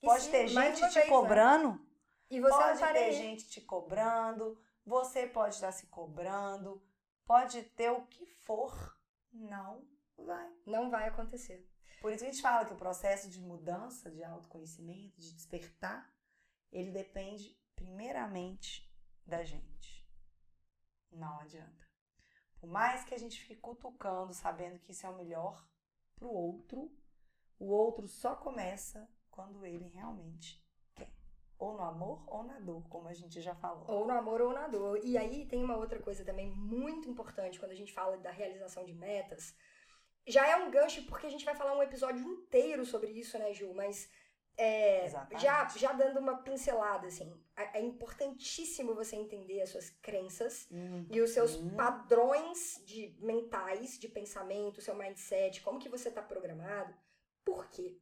E 0.00 0.06
pode 0.06 0.24
sim, 0.24 0.30
ter 0.30 0.48
gente 0.48 0.76
te 0.76 0.80
vez, 0.80 0.94
né? 0.94 1.06
cobrando. 1.08 1.72
Né? 1.72 1.86
E 2.30 2.40
você 2.40 2.56
pode 2.56 2.92
ter 2.94 3.12
gente 3.12 3.48
te 3.50 3.60
cobrando. 3.60 4.58
Você 4.86 5.26
pode 5.26 5.56
estar 5.56 5.72
se 5.72 5.88
cobrando. 5.88 6.82
Pode 7.26 7.62
ter 7.64 7.90
o 7.90 8.06
que 8.06 8.24
for 8.24 8.98
não 9.32 9.86
vai. 10.16 10.52
Não 10.66 10.90
vai 10.90 11.08
acontecer. 11.08 11.68
Por 12.00 12.12
isso 12.12 12.24
a 12.24 12.26
gente 12.26 12.40
fala 12.40 12.64
que 12.64 12.72
o 12.72 12.78
processo 12.78 13.28
de 13.28 13.40
mudança, 13.40 14.10
de 14.10 14.22
autoconhecimento, 14.24 15.20
de 15.20 15.34
despertar, 15.34 16.10
ele 16.72 16.90
depende 16.90 17.58
primeiramente 17.74 18.90
da 19.26 19.42
gente. 19.42 20.08
Não 21.10 21.40
adianta. 21.40 21.88
Por 22.58 22.68
mais 22.68 23.04
que 23.04 23.14
a 23.14 23.18
gente 23.18 23.40
fique 23.40 23.60
cutucando, 23.60 24.32
sabendo 24.32 24.78
que 24.78 24.92
isso 24.92 25.06
é 25.06 25.10
o 25.10 25.16
melhor 25.16 25.66
para 26.14 26.28
o 26.28 26.32
outro, 26.32 26.90
o 27.58 27.66
outro 27.66 28.06
só 28.06 28.36
começa 28.36 29.08
quando 29.30 29.64
ele 29.64 29.88
realmente. 29.88 30.62
Ou 31.60 31.74
no 31.74 31.82
amor 31.82 32.24
ou 32.26 32.42
na 32.42 32.58
dor, 32.58 32.82
como 32.88 33.06
a 33.06 33.12
gente 33.12 33.38
já 33.40 33.54
falou. 33.54 33.84
Ou 33.86 34.06
no 34.06 34.12
amor 34.12 34.40
ou 34.40 34.52
na 34.52 34.66
dor. 34.66 34.98
E 35.04 35.18
aí 35.18 35.44
tem 35.46 35.62
uma 35.62 35.76
outra 35.76 36.00
coisa 36.00 36.24
também 36.24 36.50
muito 36.50 37.08
importante 37.08 37.60
quando 37.60 37.72
a 37.72 37.76
gente 37.76 37.92
fala 37.92 38.16
da 38.16 38.30
realização 38.30 38.82
de 38.82 38.94
metas. 38.94 39.54
Já 40.26 40.48
é 40.48 40.56
um 40.56 40.70
gancho 40.70 41.04
porque 41.04 41.26
a 41.26 41.30
gente 41.30 41.44
vai 41.44 41.54
falar 41.54 41.76
um 41.76 41.82
episódio 41.82 42.22
inteiro 42.22 42.86
sobre 42.86 43.10
isso, 43.10 43.38
né, 43.38 43.52
Ju? 43.52 43.74
Mas 43.74 44.08
é, 44.56 45.06
já, 45.38 45.68
já 45.68 45.92
dando 45.92 46.18
uma 46.18 46.38
pincelada, 46.38 47.06
assim, 47.06 47.30
é, 47.56 47.80
importantíssimo 47.80 48.94
você 48.94 49.16
entender 49.16 49.60
as 49.60 49.70
suas 49.70 49.90
crenças 49.90 50.66
uhum. 50.70 51.06
e 51.10 51.20
os 51.20 51.30
seus 51.30 51.56
uhum. 51.56 51.76
padrões 51.76 52.82
de 52.86 53.14
mentais, 53.20 53.98
de 53.98 54.08
pensamento, 54.08 54.80
seu 54.80 54.94
mindset, 54.94 55.60
como 55.62 55.78
que 55.78 55.88
você 55.88 56.08
está 56.08 56.22
programado. 56.22 56.94
Por 57.44 57.68
quê? 57.68 57.98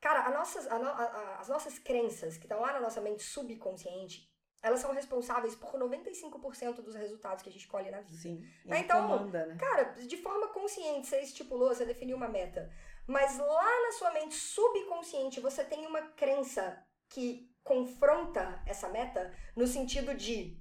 Cara, 0.00 0.30
nossas, 0.30 0.66
a 0.66 0.78
no, 0.78 0.88
a, 0.88 1.36
as 1.40 1.48
nossas 1.48 1.78
crenças 1.78 2.36
que 2.36 2.44
estão 2.44 2.60
lá 2.60 2.72
na 2.72 2.80
nossa 2.80 3.00
mente 3.00 3.22
subconsciente, 3.22 4.30
elas 4.62 4.80
são 4.80 4.92
responsáveis 4.92 5.54
por 5.54 5.72
95% 5.72 6.82
dos 6.82 6.94
resultados 6.94 7.42
que 7.42 7.48
a 7.48 7.52
gente 7.52 7.68
colhe 7.68 7.90
na 7.90 8.00
vida. 8.00 8.18
Sim. 8.18 8.42
Né? 8.64 8.80
Então, 8.80 9.02
comanda, 9.02 9.46
né? 9.46 9.56
cara, 9.56 9.84
de 9.84 10.16
forma 10.18 10.48
consciente, 10.48 11.06
você 11.06 11.20
estipulou, 11.20 11.68
você 11.68 11.84
definiu 11.84 12.16
uma 12.16 12.28
meta. 12.28 12.70
Mas 13.06 13.38
lá 13.38 13.82
na 13.82 13.92
sua 13.92 14.12
mente 14.12 14.34
subconsciente, 14.34 15.40
você 15.40 15.64
tem 15.64 15.86
uma 15.86 16.02
crença 16.12 16.82
que 17.08 17.50
confronta 17.62 18.62
essa 18.66 18.88
meta 18.88 19.34
no 19.56 19.66
sentido 19.66 20.14
de, 20.14 20.58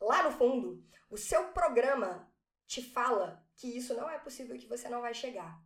lá 0.00 0.22
no 0.22 0.32
fundo, 0.32 0.82
o 1.10 1.16
seu 1.16 1.48
programa 1.52 2.30
te 2.66 2.82
fala 2.82 3.44
que 3.54 3.76
isso 3.76 3.94
não 3.94 4.10
é 4.10 4.18
possível, 4.18 4.58
que 4.58 4.66
você 4.66 4.88
não 4.88 5.00
vai 5.00 5.14
chegar. 5.14 5.58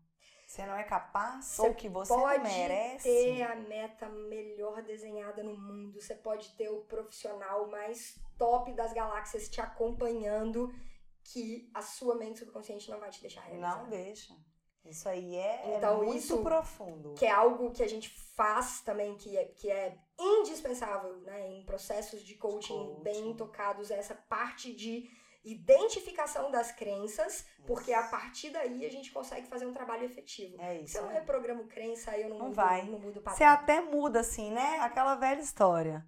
Você 0.51 0.67
não 0.67 0.75
é 0.75 0.83
capaz 0.83 1.45
você 1.45 1.63
ou 1.63 1.75
que 1.77 1.89
você 1.89 2.13
pode 2.13 2.43
merece. 2.43 3.05
ter 3.05 3.41
a 3.43 3.55
meta 3.55 4.09
melhor 4.09 4.83
desenhada 4.83 5.45
no 5.45 5.57
mundo. 5.57 6.01
Você 6.01 6.13
pode 6.13 6.57
ter 6.57 6.69
o 6.69 6.81
profissional 6.87 7.69
mais 7.69 8.21
top 8.37 8.73
das 8.73 8.93
galáxias 8.93 9.49
te 9.49 9.61
acompanhando 9.61 10.75
que 11.23 11.71
a 11.73 11.83
sua 11.83 12.17
mente 12.17 12.41
subconsciente 12.41 12.91
não 12.91 12.99
vai 12.99 13.11
te 13.11 13.21
deixar 13.21 13.43
realizar. 13.43 13.81
Não 13.81 13.91
deixa. 13.91 14.37
Isso 14.85 15.09
aí 15.09 15.37
é, 15.37 15.71
é 15.71 15.77
então, 15.77 16.03
é 16.03 16.05
muito 16.05 16.17
isso 16.17 16.43
profundo. 16.43 17.15
Que 17.15 17.27
é 17.27 17.31
algo 17.31 17.71
que 17.71 17.85
a 17.85 17.89
gente 17.89 18.09
faz 18.35 18.81
também, 18.81 19.17
que 19.17 19.37
é, 19.39 19.45
que 19.45 19.71
é 19.71 19.97
indispensável 20.19 21.17
né, 21.19 21.49
em 21.49 21.65
processos 21.65 22.25
de 22.25 22.35
coaching, 22.35 22.75
coaching. 22.75 23.03
bem 23.05 23.37
tocados, 23.37 23.93
essa 23.93 24.17
parte 24.17 24.75
de 24.75 25.09
identificação 25.43 26.51
das 26.51 26.71
crenças, 26.73 27.47
porque 27.67 27.93
a 27.93 28.07
partir 28.09 28.51
daí 28.51 28.85
a 28.85 28.91
gente 28.91 29.11
consegue 29.11 29.47
fazer 29.47 29.67
um 29.67 29.73
trabalho 29.73 30.05
efetivo. 30.05 30.61
É 30.61 30.81
isso. 30.81 30.93
Se 30.93 30.99
eu 30.99 31.05
não 31.05 31.13
reprogramo 31.13 31.67
crença, 31.67 32.11
aí 32.11 32.23
eu 32.23 32.29
não, 32.29 32.39
não 32.39 32.47
mudo, 32.47 32.57
vai. 32.57 32.83
não 32.83 32.99
mudo 32.99 33.19
o 33.19 33.23
padrão. 33.23 33.39
Você 33.39 33.45
até 33.45 33.81
muda, 33.81 34.21
assim, 34.21 34.51
né? 34.51 34.81
Aquela 34.81 35.15
velha 35.15 35.41
história. 35.41 36.07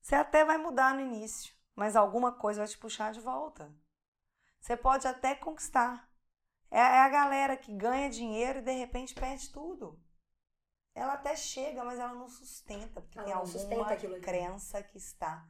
Você 0.00 0.14
até 0.14 0.44
vai 0.44 0.58
mudar 0.58 0.94
no 0.94 1.00
início, 1.00 1.54
mas 1.76 1.94
alguma 1.94 2.32
coisa 2.32 2.60
vai 2.60 2.68
te 2.68 2.76
puxar 2.76 3.12
de 3.12 3.20
volta. 3.20 3.72
Você 4.60 4.76
pode 4.76 5.06
até 5.06 5.34
conquistar. 5.34 6.08
É, 6.70 6.78
é 6.78 7.00
a 7.00 7.08
galera 7.08 7.56
que 7.56 7.72
ganha 7.72 8.10
dinheiro 8.10 8.58
e 8.58 8.62
de 8.62 8.72
repente 8.72 9.14
perde 9.14 9.48
tudo. 9.50 10.00
Ela 10.94 11.14
até 11.14 11.34
chega, 11.36 11.84
mas 11.84 11.98
ela 11.98 12.12
não 12.12 12.28
sustenta, 12.28 13.00
porque 13.00 13.18
ela 13.18 13.26
tem 13.26 13.34
alguma 13.34 14.20
crença 14.20 14.82
que 14.82 14.98
está 14.98 15.48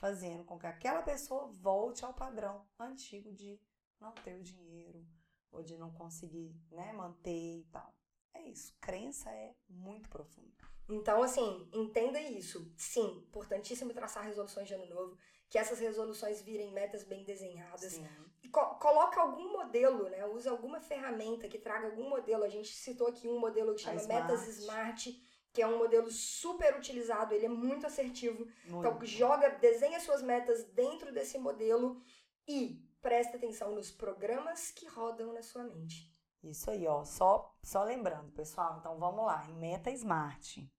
fazendo 0.00 0.42
com 0.44 0.58
que 0.58 0.66
aquela 0.66 1.02
pessoa 1.02 1.46
volte 1.46 2.04
ao 2.04 2.14
padrão 2.14 2.66
antigo 2.78 3.30
de 3.32 3.60
não 4.00 4.12
ter 4.12 4.34
o 4.34 4.42
dinheiro 4.42 5.06
ou 5.52 5.62
de 5.62 5.76
não 5.76 5.92
conseguir 5.92 6.56
né, 6.72 6.92
manter 6.92 7.58
e 7.58 7.64
tal. 7.70 7.94
É 8.32 8.42
isso. 8.42 8.74
Crença 8.80 9.30
é 9.30 9.54
muito 9.68 10.08
profunda. 10.08 10.50
Então, 10.88 11.22
assim, 11.22 11.68
entenda 11.72 12.20
isso. 12.20 12.72
Sim, 12.76 13.24
importantíssimo 13.28 13.92
traçar 13.92 14.24
resoluções 14.24 14.66
de 14.66 14.74
ano 14.74 14.86
novo, 14.86 15.16
que 15.48 15.58
essas 15.58 15.78
resoluções 15.78 16.40
virem 16.40 16.72
metas 16.72 17.04
bem 17.04 17.22
desenhadas. 17.24 17.92
Sim. 17.92 18.06
E 18.42 18.48
co 18.48 18.74
coloca 18.76 19.20
algum 19.20 19.52
modelo, 19.52 20.08
né? 20.08 20.24
Usa 20.26 20.50
alguma 20.50 20.80
ferramenta 20.80 21.48
que 21.48 21.58
traga 21.58 21.88
algum 21.88 22.08
modelo. 22.08 22.42
A 22.42 22.48
gente 22.48 22.72
citou 22.72 23.08
aqui 23.08 23.28
um 23.28 23.38
modelo 23.38 23.74
que 23.74 23.82
chama 23.82 24.02
Metas 24.04 24.48
Smart 24.48 25.29
que 25.52 25.62
é 25.62 25.66
um 25.66 25.78
modelo 25.78 26.10
super 26.10 26.76
utilizado, 26.76 27.34
ele 27.34 27.46
é 27.46 27.48
muito 27.48 27.86
assertivo. 27.86 28.46
Muito. 28.66 28.86
Então, 28.86 29.04
joga, 29.04 29.50
desenha 29.50 30.00
suas 30.00 30.22
metas 30.22 30.64
dentro 30.72 31.12
desse 31.12 31.38
modelo 31.38 32.00
e 32.46 32.84
presta 33.00 33.36
atenção 33.36 33.74
nos 33.74 33.90
programas 33.90 34.70
que 34.70 34.86
rodam 34.86 35.32
na 35.32 35.42
sua 35.42 35.64
mente. 35.64 36.10
Isso 36.42 36.70
aí, 36.70 36.86
ó. 36.86 37.04
Só, 37.04 37.54
só 37.62 37.82
lembrando, 37.82 38.32
pessoal. 38.32 38.78
Então, 38.78 38.98
vamos 38.98 39.24
lá. 39.24 39.46
Em 39.48 39.54
Meta 39.54 39.90
Smart. 39.90 40.70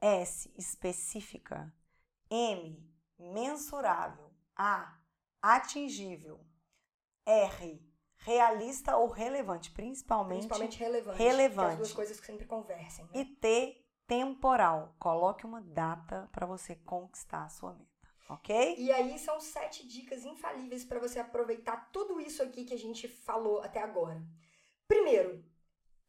S. 0.00 0.52
Específica. 0.56 1.72
M. 2.30 2.88
Mensurável. 3.18 4.30
A. 4.54 4.98
Atingível. 5.40 6.44
R. 7.26 7.92
Realista 8.16 8.96
ou 8.96 9.08
relevante, 9.08 9.72
principalmente. 9.72 10.46
Principalmente 10.46 10.78
relevante. 10.78 11.18
relevante. 11.18 11.68
É 11.68 11.72
as 11.72 11.78
duas 11.78 11.92
coisas 11.92 12.20
que 12.20 12.26
sempre 12.26 12.46
conversem. 12.46 13.04
Né? 13.06 13.10
E 13.14 13.24
T. 13.24 13.81
Temporal. 14.06 14.94
Coloque 14.98 15.46
uma 15.46 15.60
data 15.60 16.28
para 16.32 16.46
você 16.46 16.74
conquistar 16.76 17.44
a 17.44 17.48
sua 17.48 17.72
meta. 17.74 17.90
Ok? 18.28 18.76
E 18.78 18.90
aí 18.90 19.18
são 19.18 19.40
sete 19.40 19.86
dicas 19.86 20.24
infalíveis 20.24 20.84
para 20.84 20.98
você 20.98 21.18
aproveitar 21.18 21.90
tudo 21.92 22.20
isso 22.20 22.42
aqui 22.42 22.64
que 22.64 22.74
a 22.74 22.78
gente 22.78 23.06
falou 23.06 23.60
até 23.60 23.82
agora. 23.82 24.22
Primeiro, 24.88 25.44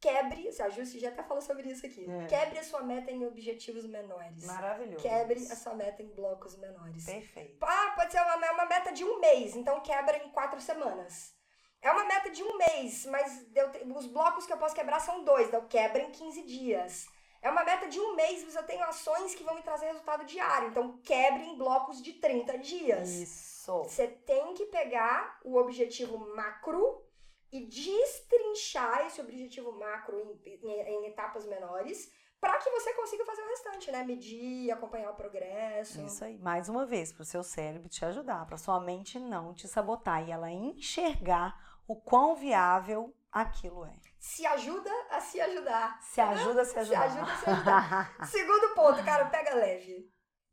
quebre, 0.00 0.48
a 0.60 0.68
Jussi 0.68 0.98
já 0.98 1.08
até 1.08 1.22
falou 1.22 1.42
sobre 1.42 1.68
isso 1.68 1.84
aqui. 1.84 2.08
É. 2.08 2.26
Quebre 2.26 2.58
a 2.58 2.62
sua 2.62 2.82
meta 2.82 3.10
em 3.10 3.26
objetivos 3.26 3.86
menores. 3.86 4.44
Maravilhoso. 4.44 5.02
Quebre 5.02 5.38
a 5.50 5.56
sua 5.56 5.74
meta 5.74 6.02
em 6.02 6.08
blocos 6.08 6.56
menores. 6.56 7.04
Perfeito. 7.04 7.58
Ah, 7.62 7.92
pode 7.96 8.12
ser 8.12 8.20
uma, 8.20 8.52
uma 8.52 8.66
meta 8.66 8.92
de 8.92 9.04
um 9.04 9.18
mês, 9.20 9.56
então 9.56 9.80
quebra 9.80 10.18
em 10.18 10.30
quatro 10.30 10.60
semanas. 10.60 11.34
É 11.80 11.90
uma 11.90 12.04
meta 12.04 12.30
de 12.30 12.42
um 12.42 12.56
mês, 12.56 13.04
mas 13.06 13.46
eu 13.54 13.70
os 13.94 14.06
blocos 14.06 14.46
que 14.46 14.52
eu 14.52 14.56
posso 14.56 14.74
quebrar 14.74 15.00
são 15.00 15.22
dois, 15.24 15.48
então 15.48 15.66
quebra 15.66 16.02
em 16.02 16.10
15 16.10 16.42
dias. 16.42 17.06
É 17.44 17.50
uma 17.50 17.62
meta 17.62 17.86
de 17.86 18.00
um 18.00 18.14
mês, 18.16 18.42
mas 18.42 18.54
eu 18.56 18.62
tenho 18.64 18.82
ações 18.84 19.34
que 19.34 19.44
vão 19.44 19.54
me 19.54 19.62
trazer 19.62 19.86
resultado 19.86 20.24
diário, 20.24 20.68
então 20.70 20.96
quebre 21.02 21.44
em 21.44 21.56
blocos 21.58 22.02
de 22.02 22.14
30 22.14 22.56
dias. 22.58 23.10
Isso. 23.10 23.82
Você 23.84 24.06
tem 24.08 24.54
que 24.54 24.64
pegar 24.66 25.38
o 25.44 25.56
objetivo 25.56 26.16
macro 26.34 27.04
e 27.52 27.60
destrinchar 27.66 29.06
esse 29.06 29.20
objetivo 29.20 29.72
macro 29.72 30.18
em, 30.44 30.50
em- 30.66 30.80
em 30.80 31.06
etapas 31.06 31.46
menores 31.46 32.10
para 32.40 32.58
que 32.58 32.70
você 32.70 32.92
consiga 32.94 33.24
fazer 33.24 33.42
o 33.42 33.48
restante, 33.48 33.90
né? 33.92 34.02
Medir, 34.04 34.70
acompanhar 34.70 35.10
o 35.10 35.14
progresso. 35.14 36.00
Isso 36.02 36.24
aí. 36.24 36.36
Mais 36.38 36.68
uma 36.68 36.84
vez, 36.84 37.12
para 37.12 37.22
o 37.22 37.26
seu 37.26 37.42
cérebro 37.42 37.88
te 37.88 38.04
ajudar, 38.04 38.44
para 38.46 38.58
sua 38.58 38.78
mente 38.80 39.18
não 39.18 39.54
te 39.54 39.66
sabotar 39.66 40.26
e 40.26 40.30
ela 40.30 40.50
enxergar 40.50 41.54
o 41.86 41.96
quão 41.96 42.34
viável 42.34 43.14
aquilo 43.34 43.84
é. 43.84 43.92
Se 44.18 44.46
ajuda 44.46 44.90
a 45.10 45.20
se 45.20 45.40
ajudar. 45.40 46.00
Se 46.02 46.20
ajuda 46.20 46.62
a 46.62 46.64
se 46.64 46.70
Se 46.72 46.78
ajudar. 46.78 47.02
ajuda 47.02 47.22
a 47.32 47.36
se 47.36 47.50
ajudar. 47.50 48.16
Segundo 48.30 48.74
ponto, 48.74 49.04
cara, 49.04 49.26
pega 49.26 49.54
leve. 49.54 50.10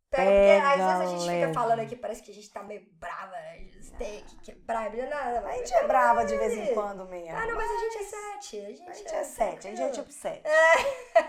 Pega, 0.09 0.29
Pega 0.29 0.61
porque 0.67 0.81
às 0.81 0.87
vezes 0.99 1.01
a 1.01 1.05
gente 1.17 1.27
leve. 1.27 1.41
fica 1.47 1.53
falando 1.53 1.79
aqui, 1.79 1.95
parece 1.95 2.21
que 2.21 2.31
a 2.31 2.33
gente 2.33 2.51
tá 2.51 2.61
meio 2.63 2.85
brava, 2.99 3.31
né? 3.31 3.69
Tem 3.97 4.21
que 4.25 4.39
quebrar, 4.41 4.91
não, 4.91 5.09
não, 5.09 5.41
não. 5.41 5.47
A 5.47 5.53
gente 5.53 5.73
é 5.73 5.87
brava 5.87 6.25
de 6.25 6.35
vez 6.35 6.53
em 6.57 6.73
quando 6.73 7.05
mesmo. 7.07 7.33
Ah, 7.37 7.45
não, 7.45 7.55
mas 7.55 7.71
a 7.71 7.77
gente 7.77 7.97
é 7.97 8.03
sete. 8.03 8.59
A 8.65 8.69
gente, 8.71 8.89
A 8.89 8.93
gente 8.93 9.13
é 9.15 9.23
sete, 9.23 9.67
a 9.67 9.69
gente 9.69 9.81
é 9.81 9.89
tipo 9.89 10.11
sete. 10.11 10.43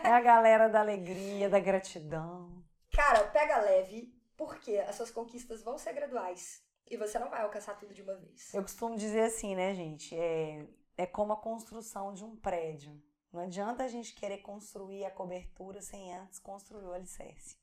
É 0.03 0.09
a 0.11 0.21
galera 0.21 0.69
da 0.69 0.81
alegria, 0.81 1.49
da 1.49 1.61
gratidão. 1.61 2.51
Cara, 2.93 3.23
pega 3.29 3.59
leve, 3.61 4.13
porque 4.37 4.77
as 4.79 4.97
suas 4.97 5.13
conquistas 5.13 5.63
vão 5.63 5.79
ser 5.79 5.93
graduais. 5.93 6.61
E 6.91 6.97
você 6.97 7.19
não 7.21 7.31
vai 7.31 7.43
alcançar 7.43 7.77
tudo 7.79 7.95
de 7.95 8.03
uma 8.03 8.17
vez. 8.17 8.53
Eu 8.53 8.63
costumo 8.63 8.97
dizer 8.97 9.23
assim, 9.23 9.55
né, 9.55 9.75
gente? 9.75 10.19
É, 10.19 10.67
é 10.97 11.07
como 11.07 11.33
a 11.33 11.37
construção 11.37 12.13
de 12.13 12.25
um 12.25 12.37
prédio. 12.37 13.01
Não 13.33 13.41
adianta 13.41 13.83
a 13.85 13.89
gente 13.89 14.15
querer 14.15 14.39
construir 14.39 15.05
a 15.05 15.11
cobertura 15.11 15.81
sem 15.81 16.15
antes 16.15 16.39
construir 16.39 16.85
o 16.85 16.93
alicerce. 16.93 17.57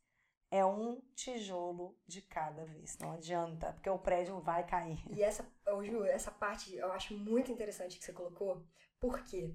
É 0.52 0.66
um 0.66 1.00
tijolo 1.14 1.96
de 2.08 2.24
cada 2.24 2.66
vez. 2.66 2.98
Não 2.98 3.12
adianta, 3.12 3.72
porque 3.74 3.90
o 3.90 4.00
prédio 4.00 4.40
vai 4.40 4.66
cair. 4.66 5.00
E 5.12 5.22
essa, 5.22 5.46
Ju, 5.84 6.04
essa 6.06 6.32
parte 6.32 6.76
eu 6.76 6.92
acho 6.92 7.16
muito 7.16 7.52
interessante 7.52 8.00
que 8.00 8.04
você 8.06 8.12
colocou. 8.12 8.66
Por 9.00 9.22
quê? 9.24 9.54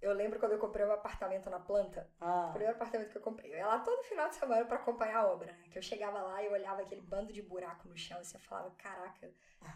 Eu 0.00 0.12
lembro 0.14 0.38
quando 0.38 0.52
eu 0.52 0.58
comprei 0.58 0.84
um 0.86 0.92
apartamento 0.92 1.48
na 1.50 1.58
planta, 1.60 2.10
o 2.20 2.24
Ah, 2.24 2.48
primeiro 2.52 2.74
apartamento 2.74 3.10
que 3.10 3.16
eu 3.18 3.22
comprei. 3.22 3.52
Eu 3.52 3.56
ia 3.58 3.66
lá 3.66 3.80
todo 3.80 4.02
final 4.04 4.28
de 4.28 4.34
semana 4.36 4.64
pra 4.64 4.76
acompanhar 4.76 5.18
a 5.18 5.26
obra, 5.30 5.52
né? 5.52 5.64
Que 5.70 5.78
eu 5.78 5.82
chegava 5.82 6.20
lá 6.22 6.42
e 6.42 6.48
olhava 6.48 6.82
aquele 6.82 7.00
bando 7.02 7.32
de 7.32 7.42
buraco 7.42 7.86
no 7.88 7.96
chão 7.96 8.20
e 8.20 8.24
você 8.24 8.38
falava, 8.38 8.70
caraca, 8.72 9.30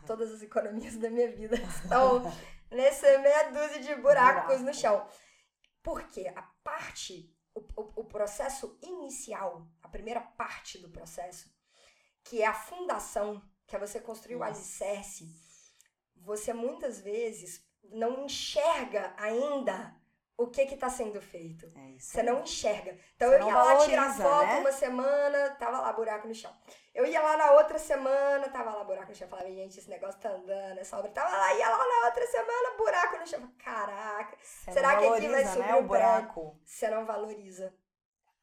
todas 0.06 0.30
as 0.32 0.42
economias 0.42 0.96
da 0.96 1.08
minha 1.10 1.30
vida 1.30 1.56
estão 1.60 2.22
nessa 2.70 3.18
meia 3.18 3.50
dúzia 3.50 3.80
de 3.80 3.94
buracos 3.96 4.58
Buraco. 4.58 4.64
no 4.64 4.74
chão. 4.74 5.08
Porque 5.82 6.28
a 6.28 6.42
parte, 6.62 7.34
o, 7.54 7.60
o, 7.60 8.00
o 8.00 8.04
processo 8.04 8.78
inicial, 8.82 9.66
a 9.82 9.88
primeira 9.88 10.20
parte 10.20 10.78
do 10.78 10.90
processo, 10.90 11.50
que 12.24 12.42
é 12.42 12.46
a 12.46 12.54
fundação, 12.54 13.42
que 13.66 13.74
é 13.74 13.78
você 13.78 14.00
construir 14.00 14.36
o 14.36 14.42
alicerce, 14.42 15.26
você 16.16 16.52
muitas 16.52 17.00
vezes 17.00 17.66
não 17.84 18.24
enxerga 18.24 19.14
ainda 19.16 19.97
o 20.38 20.46
que 20.46 20.62
está 20.62 20.88
sendo 20.88 21.20
feito. 21.20 21.70
é 21.76 21.90
isso. 21.90 22.12
Você 22.12 22.22
não 22.22 22.42
enxerga. 22.42 22.96
Então 23.16 23.28
Você 23.28 23.34
eu 23.42 23.46
ia 23.48 23.54
lá 23.54 23.76
tirar 23.84 24.02
valoriza, 24.08 24.22
foto 24.22 24.46
né? 24.46 24.60
uma 24.60 24.72
semana, 24.72 25.50
tava 25.56 25.80
lá 25.80 25.92
buraco 25.92 26.28
no 26.28 26.34
chão. 26.34 26.54
Eu 26.94 27.04
ia 27.04 27.20
lá 27.20 27.36
na 27.36 27.50
outra 27.52 27.76
semana, 27.78 28.48
tava 28.48 28.70
lá 28.72 28.84
buraco 28.84 29.08
no 29.08 29.14
chão. 29.16 29.26
Falava, 29.28 29.50
gente, 29.50 29.78
esse 29.78 29.90
negócio 29.90 30.20
tá 30.20 30.30
andando, 30.30 30.78
essa 30.78 30.96
obra. 30.96 31.10
Tava 31.10 31.36
lá, 31.36 31.54
ia 31.54 31.68
lá 31.68 31.78
na 31.78 32.06
outra 32.06 32.24
semana, 32.26 32.76
buraco 32.78 33.16
no 33.18 33.26
chão. 33.26 33.52
Caraca, 33.58 34.36
Você 34.40 34.72
será 34.72 34.96
que 34.96 35.06
aqui 35.08 35.26
vai 35.28 35.42
valoriza, 35.42 35.52
subir 35.52 35.66
né, 35.72 35.74
o 35.74 35.82
buraco? 35.82 36.60
você 36.64 36.88
não 36.88 37.04
valoriza. 37.04 37.74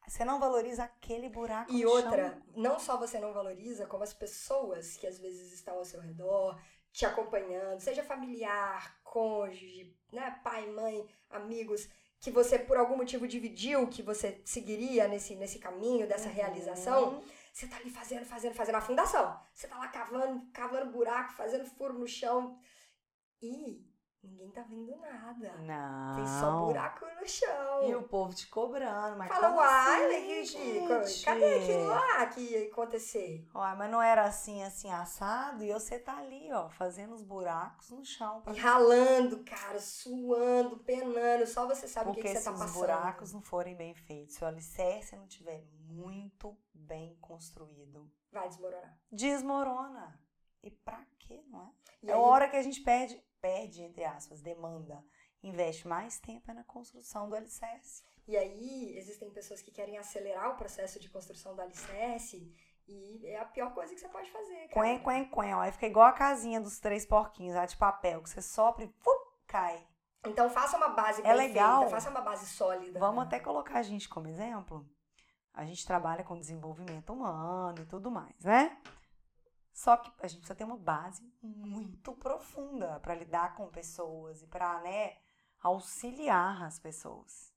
Você 0.06 0.24
não 0.24 0.38
valoriza 0.38 0.84
aquele 0.84 1.28
buraco 1.28 1.72
E 1.72 1.84
outra, 1.84 2.28
chão. 2.30 2.42
não 2.54 2.78
só 2.78 2.96
você 2.96 3.18
não 3.18 3.32
valoriza, 3.32 3.86
como 3.86 4.04
as 4.04 4.12
pessoas 4.14 4.96
que 4.96 5.06
às 5.06 5.18
vezes 5.18 5.52
estão 5.52 5.76
ao 5.78 5.84
seu 5.84 6.00
redor, 6.00 6.56
te 6.96 7.04
acompanhando, 7.04 7.78
seja 7.78 8.02
familiar, 8.02 8.98
cônjuge, 9.04 9.94
né, 10.10 10.40
pai, 10.42 10.66
mãe, 10.70 11.06
amigos, 11.28 11.86
que 12.18 12.30
você 12.30 12.58
por 12.58 12.78
algum 12.78 12.96
motivo 12.96 13.28
dividiu 13.28 13.86
que 13.86 14.00
você 14.02 14.40
seguiria 14.46 15.06
nesse, 15.06 15.34
nesse 15.34 15.58
caminho 15.58 16.08
dessa 16.08 16.30
realização. 16.30 17.16
Uhum. 17.16 17.24
Você 17.52 17.66
tá 17.66 17.76
ali 17.76 17.90
fazendo, 17.90 18.24
fazendo, 18.24 18.54
fazendo 18.54 18.76
a 18.76 18.80
fundação. 18.80 19.38
Você 19.52 19.68
tá 19.68 19.76
lá 19.76 19.88
cavando, 19.88 20.50
cavando 20.54 20.90
buraco, 20.90 21.34
fazendo 21.34 21.66
furo 21.66 21.98
no 21.98 22.08
chão. 22.08 22.58
E 23.42 23.84
ninguém 24.26 24.50
tá 24.50 24.62
vendo 24.62 24.96
nada. 24.96 25.54
Não. 25.58 26.16
Tem 26.16 26.26
só 26.26 26.64
buraco 26.66 27.06
no 27.20 27.26
chão. 27.28 27.88
E 27.88 27.94
o 27.94 28.02
povo 28.02 28.34
te 28.34 28.46
cobrando, 28.48 29.16
mas 29.16 29.28
Fala, 29.28 29.54
uai, 29.56 30.40
assim, 30.40 30.44
gente? 30.44 31.24
cadê 31.24 31.54
aquilo 31.62 31.86
lá 31.88 32.26
que 32.26 32.40
ia 32.40 32.66
acontecer? 32.70 33.46
Uai, 33.54 33.76
mas 33.76 33.90
não 33.90 34.02
era 34.02 34.24
assim, 34.24 34.62
assim, 34.62 34.90
assado, 34.90 35.62
e 35.64 35.72
você 35.72 35.98
tá 35.98 36.16
ali, 36.18 36.52
ó, 36.52 36.68
fazendo 36.70 37.14
os 37.14 37.22
buracos 37.22 37.90
no 37.90 38.04
chão. 38.04 38.42
E 38.52 38.58
ralando, 38.58 39.42
cara, 39.44 39.80
suando, 39.80 40.78
penando, 40.78 41.46
só 41.46 41.66
você 41.66 41.86
sabe 41.88 42.10
o 42.10 42.14
que, 42.14 42.20
Porque 42.20 42.28
que 42.34 42.38
você 42.38 42.40
se 42.40 42.44
tá 42.46 42.52
os 42.52 42.58
passando. 42.60 42.78
buracos 42.80 43.32
não 43.32 43.40
forem 43.42 43.74
bem 43.74 43.94
feitos, 43.94 44.34
se 44.36 44.44
o 44.44 44.46
alicerce 44.46 45.16
não 45.16 45.26
tiver 45.26 45.64
muito 45.88 46.56
bem 46.74 47.16
construído, 47.20 48.10
Vai 48.32 48.48
desmoronar. 48.48 48.98
desmorona. 49.10 50.20
E 50.62 50.70
pra 50.70 51.04
quê, 51.18 51.42
não 51.48 51.62
é? 51.62 51.70
E 52.02 52.10
é 52.10 52.12
aí, 52.14 52.18
hora 52.18 52.48
que 52.48 52.56
a 52.56 52.62
gente 52.62 52.80
perde, 52.82 53.20
perde, 53.40 53.82
entre 53.82 54.04
aspas, 54.04 54.40
demanda. 54.40 55.02
Investe 55.42 55.86
mais 55.86 56.18
tempo 56.18 56.50
é 56.50 56.54
na 56.54 56.64
construção 56.64 57.28
do 57.28 57.36
alicerce. 57.36 58.02
e 58.26 58.36
aí, 58.36 58.96
existem 58.98 59.30
pessoas 59.30 59.62
que 59.62 59.70
querem 59.70 59.96
acelerar 59.98 60.50
o 60.50 60.56
processo 60.56 60.98
de 60.98 61.08
construção 61.08 61.54
do 61.54 61.62
alicerce 61.62 62.52
e 62.88 63.26
é 63.26 63.38
a 63.38 63.44
pior 63.44 63.72
coisa 63.74 63.94
que 63.94 64.00
você 64.00 64.08
pode 64.08 64.30
fazer, 64.30 64.68
cara. 64.68 64.86
Quen, 64.86 64.98
quen, 65.02 65.24
quen. 65.30 65.54
ó, 65.54 65.60
Aí 65.60 65.72
fica 65.72 65.86
igual 65.86 66.06
a 66.06 66.12
casinha 66.12 66.60
dos 66.60 66.78
três 66.78 67.04
porquinhos 67.06 67.54
lá 67.56 67.66
de 67.66 67.76
papel, 67.76 68.22
que 68.22 68.30
você 68.30 68.40
sopra 68.42 68.84
e 68.84 68.88
fu, 68.88 69.10
cai. 69.46 69.86
Então 70.24 70.48
faça 70.50 70.76
uma 70.76 70.88
base 70.88 71.20
É 71.24 71.32
legal. 71.32 71.80
feita, 71.82 71.90
faça 71.94 72.10
uma 72.10 72.20
base 72.20 72.46
sólida. 72.46 72.98
Vamos 72.98 73.24
até 73.24 73.38
colocar 73.38 73.78
a 73.78 73.82
gente 73.82 74.08
como 74.08 74.26
exemplo. 74.28 74.84
A 75.54 75.64
gente 75.64 75.86
trabalha 75.86 76.22
com 76.24 76.38
desenvolvimento 76.38 77.12
humano 77.12 77.80
e 77.80 77.86
tudo 77.86 78.10
mais, 78.10 78.34
né? 78.44 78.76
Só 79.76 79.94
que 79.98 80.10
a 80.22 80.26
gente 80.26 80.38
precisa 80.38 80.54
ter 80.54 80.64
uma 80.64 80.78
base 80.78 81.22
muito 81.42 82.14
profunda 82.14 82.98
para 83.00 83.14
lidar 83.14 83.54
com 83.54 83.68
pessoas 83.68 84.42
e 84.42 84.46
para, 84.46 84.80
né, 84.80 85.18
auxiliar 85.60 86.62
as 86.62 86.78
pessoas. 86.78 87.52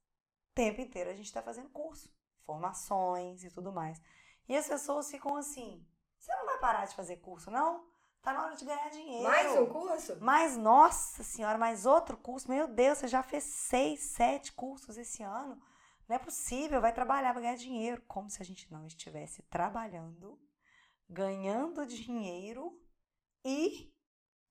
O 0.52 0.54
tempo 0.54 0.82
inteiro 0.82 1.10
a 1.10 1.14
gente 1.14 1.28
está 1.28 1.42
fazendo 1.42 1.70
curso, 1.70 2.14
formações 2.42 3.46
e 3.46 3.50
tudo 3.50 3.72
mais. 3.72 4.02
E 4.50 4.58
as 4.58 4.68
pessoas 4.68 5.10
ficam 5.10 5.38
assim: 5.38 5.88
você 6.20 6.36
não 6.36 6.46
vai 6.46 6.60
parar 6.60 6.86
de 6.86 6.94
fazer 6.94 7.16
curso, 7.22 7.50
não? 7.50 7.88
Tá 8.22 8.34
na 8.34 8.48
hora 8.48 8.56
de 8.58 8.66
ganhar 8.66 8.90
dinheiro. 8.90 9.24
Mais 9.24 9.58
um 9.58 9.66
curso? 9.68 10.18
Mas, 10.20 10.58
nossa 10.58 11.24
senhora, 11.24 11.58
mais 11.58 11.86
outro 11.86 12.18
curso? 12.18 12.52
Meu 12.52 12.68
Deus, 12.68 12.98
você 12.98 13.08
já 13.08 13.24
fez 13.24 13.46
seis, 13.46 14.02
sete 14.02 14.52
cursos 14.52 14.98
esse 14.98 15.24
ano? 15.24 15.58
Não 16.06 16.18
é 16.18 16.20
possível, 16.20 16.82
vai 16.82 16.92
trabalhar, 16.92 17.32
vai 17.32 17.44
ganhar 17.44 17.56
dinheiro. 17.56 18.02
Como 18.10 18.30
se 18.30 18.42
a 18.42 18.46
gente 18.46 18.70
não 18.70 18.86
estivesse 18.86 19.42
trabalhando, 19.44 20.38
ganhando 21.10 21.86
dinheiro 21.86 22.80
e 23.44 23.92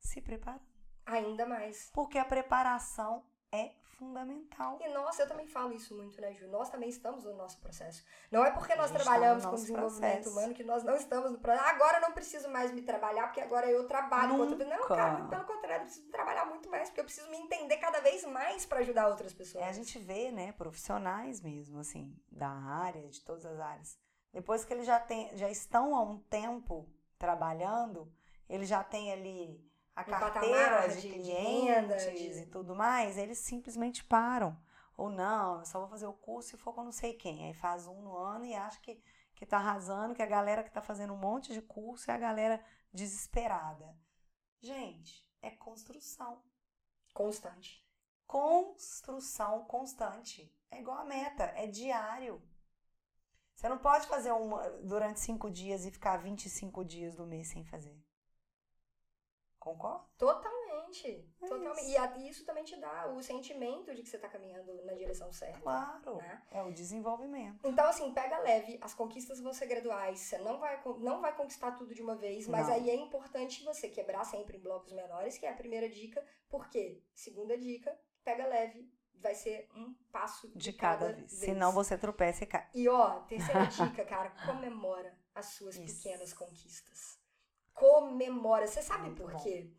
se 0.01 0.21
preparando. 0.21 0.67
Ainda 1.07 1.47
mais. 1.47 1.91
Porque 1.93 2.19
a 2.19 2.25
preparação 2.25 3.25
é 3.51 3.73
fundamental. 3.99 4.79
E 4.81 4.89
nós, 4.91 5.19
eu 5.19 5.27
também 5.27 5.47
falo 5.47 5.73
isso 5.73 5.97
muito, 5.97 6.21
né, 6.21 6.33
Ju? 6.35 6.47
Nós 6.49 6.69
também 6.71 6.89
estamos 6.89 7.25
no 7.25 7.35
nosso 7.35 7.59
processo. 7.61 8.05
Não 8.31 8.45
é 8.45 8.51
porque 8.51 8.75
nós 8.75 8.91
tá 8.91 8.99
trabalhamos 8.99 9.43
no 9.45 9.51
com 9.51 9.57
desenvolvimento 9.57 10.13
processo. 10.13 10.31
humano 10.31 10.55
que 10.55 10.63
nós 10.63 10.85
não 10.85 10.95
estamos 10.95 11.31
no 11.33 11.39
processo. 11.39 11.69
Agora 11.69 11.97
eu 11.97 12.03
não 12.03 12.13
preciso 12.13 12.49
mais 12.51 12.71
me 12.73 12.83
trabalhar, 12.83 13.25
porque 13.29 13.41
agora 13.41 13.69
eu 13.71 13.87
trabalho 13.89 14.35
com 14.35 14.41
outra 14.41 14.57
pessoa. 14.57 14.77
Não, 14.77 14.83
Nunca. 14.83 14.97
cara, 14.97 15.25
pelo 15.29 15.45
contrário, 15.45 15.83
eu 15.83 15.87
preciso 15.87 16.11
trabalhar 16.11 16.45
muito 16.45 16.71
mais, 16.71 16.89
porque 16.91 17.01
eu 17.01 17.05
preciso 17.05 17.31
me 17.31 17.39
entender 17.39 17.79
cada 17.79 18.01
vez 18.01 18.25
mais 18.25 18.67
para 18.67 18.81
ajudar 18.81 19.09
outras 19.09 19.33
pessoas. 19.33 19.65
É, 19.65 19.69
a 19.69 19.73
gente 19.73 19.99
vê, 19.99 20.31
né, 20.31 20.53
profissionais 20.53 21.41
mesmo, 21.41 21.79
assim, 21.81 22.15
da 22.31 22.51
área, 22.51 23.09
de 23.09 23.21
todas 23.23 23.47
as 23.47 23.59
áreas. 23.59 23.99
Depois 24.39 24.65
que 24.65 24.73
eles 24.73 24.87
já, 24.87 25.01
tem, 25.01 25.37
já 25.37 25.51
estão 25.51 25.97
há 25.97 26.01
um 26.01 26.17
tempo 26.17 26.89
trabalhando, 27.19 28.09
eles 28.49 28.69
já 28.69 28.85
têm 28.85 29.13
ali 29.13 29.69
a 29.97 30.03
Um 30.03 30.05
carteira 30.05 30.87
de, 30.91 31.01
de- 31.01 31.09
clientes 31.09 32.37
de- 32.37 32.43
e 32.43 32.47
tudo 32.47 32.73
mais, 32.73 33.19
eles 33.19 33.39
simplesmente 33.39 34.05
param. 34.05 34.57
Ou 34.97 35.11
não, 35.11 35.59
eu 35.59 35.65
só 35.67 35.81
vou 35.81 35.89
fazer 35.89 36.07
o 36.07 36.13
curso 36.13 36.51
se 36.51 36.57
for 36.57 36.73
com 36.73 36.85
não 36.85 36.93
sei 36.93 37.15
quem. 37.15 37.47
Aí 37.47 37.53
faz 37.53 37.89
um 37.89 38.01
no 38.01 38.17
ano 38.17 38.45
e 38.45 38.55
acha 38.55 38.79
que, 38.81 39.03
que 39.35 39.45
tá 39.45 39.57
arrasando, 39.57 40.15
que 40.15 40.23
a 40.23 40.27
galera 40.27 40.63
que 40.63 40.71
tá 40.71 40.81
fazendo 40.81 41.13
um 41.15 41.19
monte 41.19 41.53
de 41.53 41.61
curso 41.61 42.09
é 42.09 42.15
a 42.15 42.19
galera 42.19 42.65
desesperada. 42.93 43.93
Gente, 44.61 45.29
é 45.43 45.51
construção 45.51 46.45
Constante. 47.13 47.85
construção 48.25 49.65
constante. 49.65 50.55
É 50.71 50.79
igual 50.79 50.99
a 50.99 51.05
meta, 51.05 51.43
é 51.57 51.67
diário. 51.67 52.41
Você 53.59 53.69
não 53.69 53.79
pode 53.79 54.07
fazer 54.07 54.31
uma 54.31 54.71
durante 54.85 55.19
cinco 55.19 55.51
dias 55.51 55.85
e 55.85 55.91
ficar 55.91 56.17
25 56.17 56.85
dias 56.85 57.17
do 57.17 57.27
mês 57.27 57.49
sem 57.49 57.65
fazer. 57.65 58.01
Concorda? 59.59 60.05
Totalmente. 60.17 61.29
totalmente. 61.41 61.81
isso. 61.81 61.91
E 61.91 61.97
a- 61.97 62.17
e 62.19 62.29
isso 62.29 62.47
também 62.47 62.63
te 62.63 62.77
dá 62.77 63.09
o 63.09 63.21
sentimento 63.21 63.93
de 63.93 64.01
que 64.03 64.09
você 64.09 64.17
tá 64.17 64.29
caminhando 64.29 64.73
na 64.85 64.95
direção 64.95 65.33
certa. 65.33 65.61
Claro. 65.61 66.19
Né? 66.19 66.41
É 66.53 66.63
o 66.63 66.73
desenvolvimento. 66.73 67.67
Então, 67.67 67.85
assim, 67.89 68.15
pega 68.15 68.39
leve, 68.39 68.79
as 68.81 68.95
conquistas 68.95 69.41
vão 69.41 69.53
ser 69.53 69.67
graduais, 69.67 70.21
você 70.21 70.39
não 70.39 70.61
vai, 70.61 70.81
não 71.01 71.21
vai 71.21 71.37
conquistar 71.37 71.73
tudo 71.73 71.93
de 71.93 72.01
uma 72.01 72.15
vez, 72.15 72.47
mas 72.47 72.69
Não. 72.69 72.75
aí 72.75 72.89
é 72.89 72.95
importante 72.95 73.65
você 73.65 73.89
quebrar 73.89 74.25
sempre 74.25 74.57
em 74.57 74.61
blocos 74.61 74.93
menores, 74.93 75.37
que 75.37 75.45
é 75.45 75.51
a 75.51 75.57
primeira 75.57 75.89
dica. 75.91 76.25
Por 76.49 76.69
quê? 76.71 77.03
Segunda 77.13 77.59
dica, 77.59 78.01
pega 78.23 78.47
leve, 78.47 78.89
vai 79.21 79.35
ser 79.35 79.69
um 79.75 79.95
passo 80.13 80.49
de, 80.49 80.59
De 80.59 80.73
cada 80.73 81.07
vez. 81.07 81.17
vez. 81.19 81.33
Senão 81.33 81.73
você 81.73 81.97
tropeça 81.99 82.45
e 82.45 82.47
cai. 82.47 82.69
E 82.75 82.89
ó, 82.89 83.21
terceira 83.21 83.67
dica, 83.67 84.05
cara, 84.07 84.31
comemora 84.47 85.17
as 85.35 85.47
suas 85.47 85.77
Isso. 85.77 85.97
pequenas 86.03 86.33
conquistas. 86.33 87.19
Comemora. 87.75 88.67
Você 88.67 88.83
sabe 88.83 89.05
Muito 89.05 89.23
por 89.23 89.33
bom. 89.33 89.43
quê? 89.43 89.71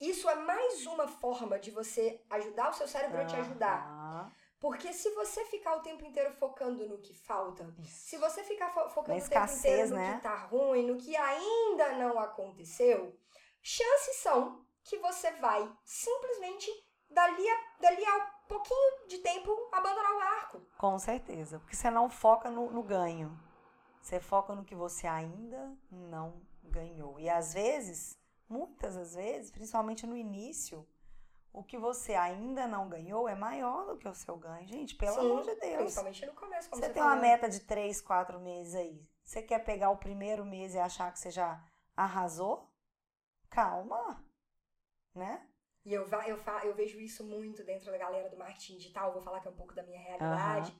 Isso 0.00 0.28
é 0.28 0.34
mais 0.34 0.84
uma 0.86 1.06
forma 1.06 1.58
de 1.58 1.70
você 1.70 2.20
ajudar 2.30 2.70
o 2.70 2.72
seu 2.72 2.88
cérebro 2.88 3.20
a 3.20 3.24
te 3.26 3.36
ajudar. 3.36 4.32
Porque 4.58 4.92
se 4.92 5.10
você 5.10 5.44
ficar 5.46 5.76
o 5.76 5.80
tempo 5.82 6.04
inteiro 6.04 6.32
focando 6.34 6.88
no 6.88 6.98
que 6.98 7.14
falta, 7.14 7.74
Isso. 7.78 8.08
se 8.10 8.16
você 8.16 8.44
ficar 8.44 8.70
fo- 8.70 8.88
focando 8.90 9.18
Na 9.18 9.24
o 9.24 9.28
tempo 9.28 9.44
inteiro 9.44 9.44
escassez, 9.44 9.90
no 9.90 9.96
né? 9.96 10.14
que 10.16 10.22
tá 10.22 10.36
ruim, 10.46 10.86
no 10.86 10.96
que 10.96 11.16
ainda 11.16 11.92
não 11.98 12.18
aconteceu, 12.18 13.16
chances 13.60 14.16
são 14.16 14.64
que 14.84 14.98
você 14.98 15.32
vai 15.32 15.68
simplesmente, 15.84 16.70
dali 17.10 17.48
a, 17.48 17.56
dali 17.80 18.04
pouquinho 18.52 19.08
de 19.08 19.18
tempo, 19.18 19.50
abandonar 19.72 20.12
o 20.12 20.18
barco. 20.18 20.60
Com 20.78 20.98
certeza. 20.98 21.58
Porque 21.58 21.76
você 21.76 21.90
não 21.90 22.08
foca 22.10 22.50
no, 22.50 22.70
no 22.70 22.82
ganho. 22.82 23.38
Você 24.00 24.20
foca 24.20 24.54
no 24.54 24.64
que 24.64 24.74
você 24.74 25.06
ainda 25.06 25.76
não 25.90 26.42
ganhou. 26.62 27.18
E 27.20 27.28
às 27.28 27.54
vezes, 27.54 28.18
muitas 28.48 28.94
das 28.96 29.14
vezes, 29.14 29.50
principalmente 29.50 30.06
no 30.06 30.16
início, 30.16 30.86
o 31.52 31.62
que 31.62 31.78
você 31.78 32.14
ainda 32.14 32.66
não 32.66 32.88
ganhou 32.88 33.28
é 33.28 33.34
maior 33.34 33.86
do 33.86 33.96
que 33.98 34.08
o 34.08 34.14
seu 34.14 34.36
ganho. 34.36 34.66
Gente, 34.66 34.94
pelo 34.96 35.14
Sim, 35.14 35.20
amor 35.20 35.42
de 35.42 35.54
Deus. 35.56 35.76
Principalmente 35.76 36.26
no 36.26 36.32
começo, 36.34 36.70
como 36.70 36.82
Você 36.82 36.88
você 36.88 36.92
tem 36.94 37.02
uma 37.02 37.10
falou. 37.10 37.22
meta 37.22 37.48
de 37.48 37.60
três, 37.60 38.00
quatro 38.00 38.40
meses 38.40 38.74
aí. 38.74 39.06
Você 39.22 39.42
quer 39.42 39.60
pegar 39.60 39.90
o 39.90 39.96
primeiro 39.98 40.44
mês 40.44 40.74
e 40.74 40.78
achar 40.78 41.12
que 41.12 41.18
você 41.18 41.30
já 41.30 41.62
arrasou? 41.96 42.68
Calma. 43.50 44.24
Né? 45.14 45.46
E 45.84 45.92
eu, 45.92 46.06
eu, 46.26 46.38
eu 46.64 46.74
vejo 46.74 47.00
isso 47.00 47.24
muito 47.24 47.64
dentro 47.64 47.90
da 47.90 47.98
galera 47.98 48.28
do 48.28 48.36
marketing 48.36 48.76
digital, 48.76 49.12
vou 49.12 49.20
falar 49.22 49.40
que 49.40 49.48
é 49.48 49.50
um 49.50 49.56
pouco 49.56 49.74
da 49.74 49.82
minha 49.82 49.98
realidade. 49.98 50.74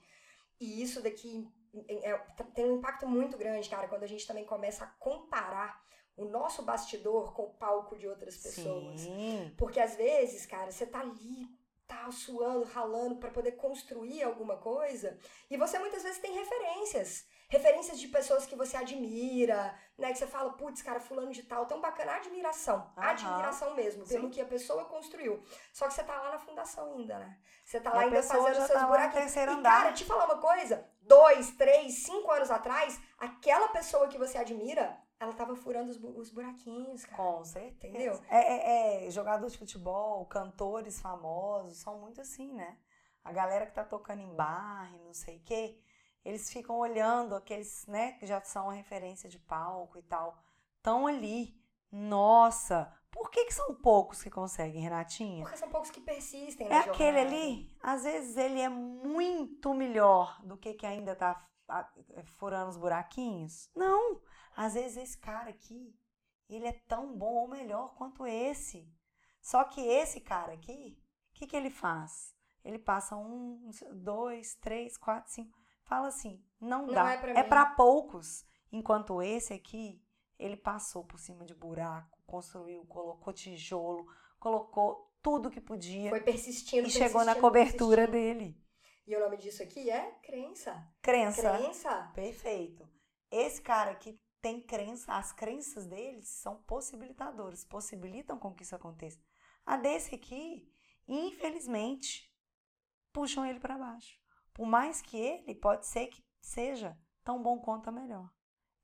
E 0.59 0.81
isso 0.81 1.01
daqui 1.01 1.47
é- 1.89 2.17
tem 2.53 2.65
um 2.65 2.77
impacto 2.77 3.07
muito 3.07 3.37
grande, 3.37 3.69
cara, 3.69 3.87
quando 3.87 4.03
a 4.03 4.07
gente 4.07 4.25
também 4.25 4.45
começa 4.45 4.85
a 4.85 4.87
comparar 4.87 5.83
o 6.15 6.25
nosso 6.25 6.61
bastidor 6.63 7.33
com 7.33 7.43
o 7.43 7.53
palco 7.55 7.97
de 7.97 8.07
outras 8.07 8.37
pessoas. 8.37 9.01
Sim. 9.01 9.53
Porque 9.57 9.79
às 9.79 9.95
vezes, 9.95 10.45
cara, 10.45 10.71
você 10.71 10.85
tá 10.85 10.99
ali, 10.99 11.47
tá 11.87 12.09
suando, 12.11 12.63
ralando 12.65 13.17
pra 13.17 13.31
poder 13.31 13.53
construir 13.53 14.21
alguma 14.23 14.57
coisa, 14.57 15.17
e 15.49 15.57
você 15.57 15.79
muitas 15.79 16.03
vezes 16.03 16.19
tem 16.19 16.33
referências. 16.33 17.25
Referências 17.53 17.99
de 17.99 18.07
pessoas 18.07 18.47
que 18.47 18.55
você 18.55 18.75
admira, 18.75 19.75
né? 19.95 20.11
Que 20.11 20.17
você 20.17 20.25
fala, 20.25 20.53
putz, 20.53 20.81
cara, 20.81 20.99
fulano 20.99 21.31
de 21.31 21.43
tal, 21.43 21.67
tão 21.67 21.79
bacana, 21.79 22.13
admiração. 22.15 22.91
Aham. 22.97 23.09
Admiração 23.11 23.75
mesmo, 23.75 24.07
pelo 24.07 24.23
Sim. 24.23 24.29
que 24.31 24.41
a 24.41 24.45
pessoa 24.45 24.85
construiu. 24.85 25.39
Só 25.71 25.87
que 25.87 25.93
você 25.93 26.03
tá 26.03 26.19
lá 26.19 26.31
na 26.31 26.39
fundação 26.39 26.93
ainda, 26.93 27.19
né? 27.19 27.37
Você 27.63 27.79
tá 27.79 27.91
E 27.91 27.93
lá 27.93 27.99
ainda 28.01 28.23
fazendo 28.23 28.55
seus 28.55 28.81
tá 28.81 28.87
buraquinhos. 28.87 29.35
E, 29.35 29.39
andar. 29.41 29.81
cara, 29.81 29.93
te 29.93 30.03
falar 30.03 30.25
uma 30.25 30.39
coisa: 30.39 30.89
dois, 31.03 31.51
três, 31.51 31.93
cinco 32.03 32.31
anos 32.31 32.49
atrás, 32.49 32.99
aquela 33.19 33.67
pessoa 33.67 34.07
que 34.07 34.17
você 34.17 34.39
admira, 34.39 34.97
ela 35.19 35.33
tava 35.33 35.55
furando 35.55 35.91
os, 35.91 35.97
os 36.17 36.31
buraquinhos, 36.31 37.05
cara. 37.05 37.21
Com 37.21 37.45
certeza. 37.45 37.95
Entendeu? 37.95 38.19
É, 38.31 38.39
é, 38.39 39.07
é, 39.07 39.11
jogador 39.11 39.47
de 39.47 39.59
futebol, 39.59 40.25
cantores 40.25 40.99
famosos, 40.99 41.77
são 41.77 41.99
muito 41.99 42.19
assim, 42.19 42.51
né? 42.51 42.79
A 43.23 43.31
galera 43.31 43.67
que 43.67 43.73
tá 43.73 43.83
tocando 43.83 44.21
em 44.21 44.35
bar 44.35 44.91
e 44.95 44.99
não 44.99 45.13
sei 45.13 45.37
o 45.37 45.43
quê, 45.43 45.79
eles 46.23 46.51
ficam 46.51 46.77
olhando 46.77 47.35
aqueles, 47.35 47.85
né, 47.87 48.13
que 48.13 48.25
já 48.25 48.41
são 48.41 48.69
a 48.69 48.73
referência 48.73 49.29
de 49.29 49.39
palco 49.39 49.97
e 49.97 50.01
tal. 50.03 50.37
Estão 50.77 51.07
ali. 51.07 51.61
Nossa, 51.91 52.91
por 53.11 53.29
que, 53.29 53.45
que 53.45 53.53
são 53.53 53.75
poucos 53.75 54.23
que 54.23 54.29
conseguem, 54.29 54.81
Renatinha? 54.81 55.43
Porque 55.43 55.57
são 55.57 55.69
poucos 55.69 55.91
que 55.91 56.01
persistem 56.01 56.65
É 56.67 56.69
na 56.69 56.79
aquele 56.79 57.19
jornada. 57.19 57.35
ali, 57.35 57.77
às 57.81 58.03
vezes 58.03 58.35
ele 58.37 58.59
é 58.59 58.69
muito 58.69 59.73
melhor 59.73 60.41
do 60.43 60.57
que 60.57 60.73
que 60.73 60.85
ainda 60.85 61.15
tá 61.15 61.47
ah, 61.67 61.87
furando 62.37 62.69
os 62.69 62.77
buraquinhos. 62.77 63.69
Não, 63.75 64.19
às 64.55 64.73
vezes 64.73 64.97
esse 64.97 65.17
cara 65.19 65.51
aqui, 65.51 65.95
ele 66.49 66.65
é 66.65 66.73
tão 66.87 67.15
bom 67.15 67.33
ou 67.35 67.47
melhor 67.47 67.93
quanto 67.95 68.25
esse. 68.25 68.91
Só 69.41 69.63
que 69.63 69.81
esse 69.81 70.19
cara 70.21 70.53
aqui, 70.53 70.97
o 71.29 71.33
que 71.33 71.45
que 71.47 71.55
ele 71.55 71.69
faz? 71.69 72.33
Ele 72.63 72.79
passa 72.79 73.15
um, 73.15 73.69
dois, 73.93 74.55
três, 74.55 74.97
quatro, 74.97 75.31
cinco, 75.31 75.59
fala 75.83 76.07
assim, 76.07 76.43
não, 76.59 76.87
Não 76.87 76.93
dá, 76.93 77.13
é 77.13 77.17
pra 77.17 77.39
é 77.39 77.43
para 77.43 77.65
poucos. 77.67 78.45
Enquanto 78.71 79.21
esse 79.21 79.53
aqui, 79.53 80.01
ele 80.39 80.57
passou 80.57 81.03
por 81.03 81.19
cima 81.19 81.45
de 81.45 81.53
buraco, 81.53 82.21
construiu, 82.25 82.85
colocou 82.85 83.31
tijolo, 83.33 84.07
colocou 84.39 85.11
tudo 85.21 85.49
que 85.49 85.61
podia 85.61 86.09
Foi 86.09 86.21
persistindo, 86.21 86.87
e 86.87 86.91
chegou 86.91 87.23
na 87.23 87.35
cobertura 87.35 88.07
persistindo. 88.07 88.39
dele. 88.39 88.63
E 89.05 89.15
o 89.15 89.19
nome 89.19 89.37
disso 89.37 89.61
aqui 89.61 89.89
é 89.89 90.11
crença. 90.23 90.87
Crença. 91.01 91.57
Crença. 91.57 92.11
Perfeito. 92.13 92.89
Esse 93.29 93.61
cara 93.61 93.95
que 93.95 94.19
tem 94.41 94.61
crença, 94.61 95.13
as 95.13 95.31
crenças 95.31 95.85
deles 95.85 96.27
são 96.27 96.61
possibilitadores, 96.63 97.63
possibilitam 97.63 98.37
com 98.37 98.53
que 98.53 98.63
isso 98.63 98.75
aconteça. 98.75 99.19
A 99.65 99.77
desse 99.77 100.15
aqui, 100.15 100.69
infelizmente, 101.07 102.29
puxam 103.11 103.45
ele 103.45 103.59
para 103.59 103.77
baixo. 103.77 104.22
Por 104.53 104.67
mais 104.67 105.01
que 105.01 105.17
ele 105.17 105.55
pode 105.55 105.85
ser 105.85 106.07
que 106.07 106.23
seja 106.41 106.97
tão 107.23 107.41
bom 107.41 107.59
quanto 107.59 107.87
a 107.89 107.91
melhor. 107.91 108.29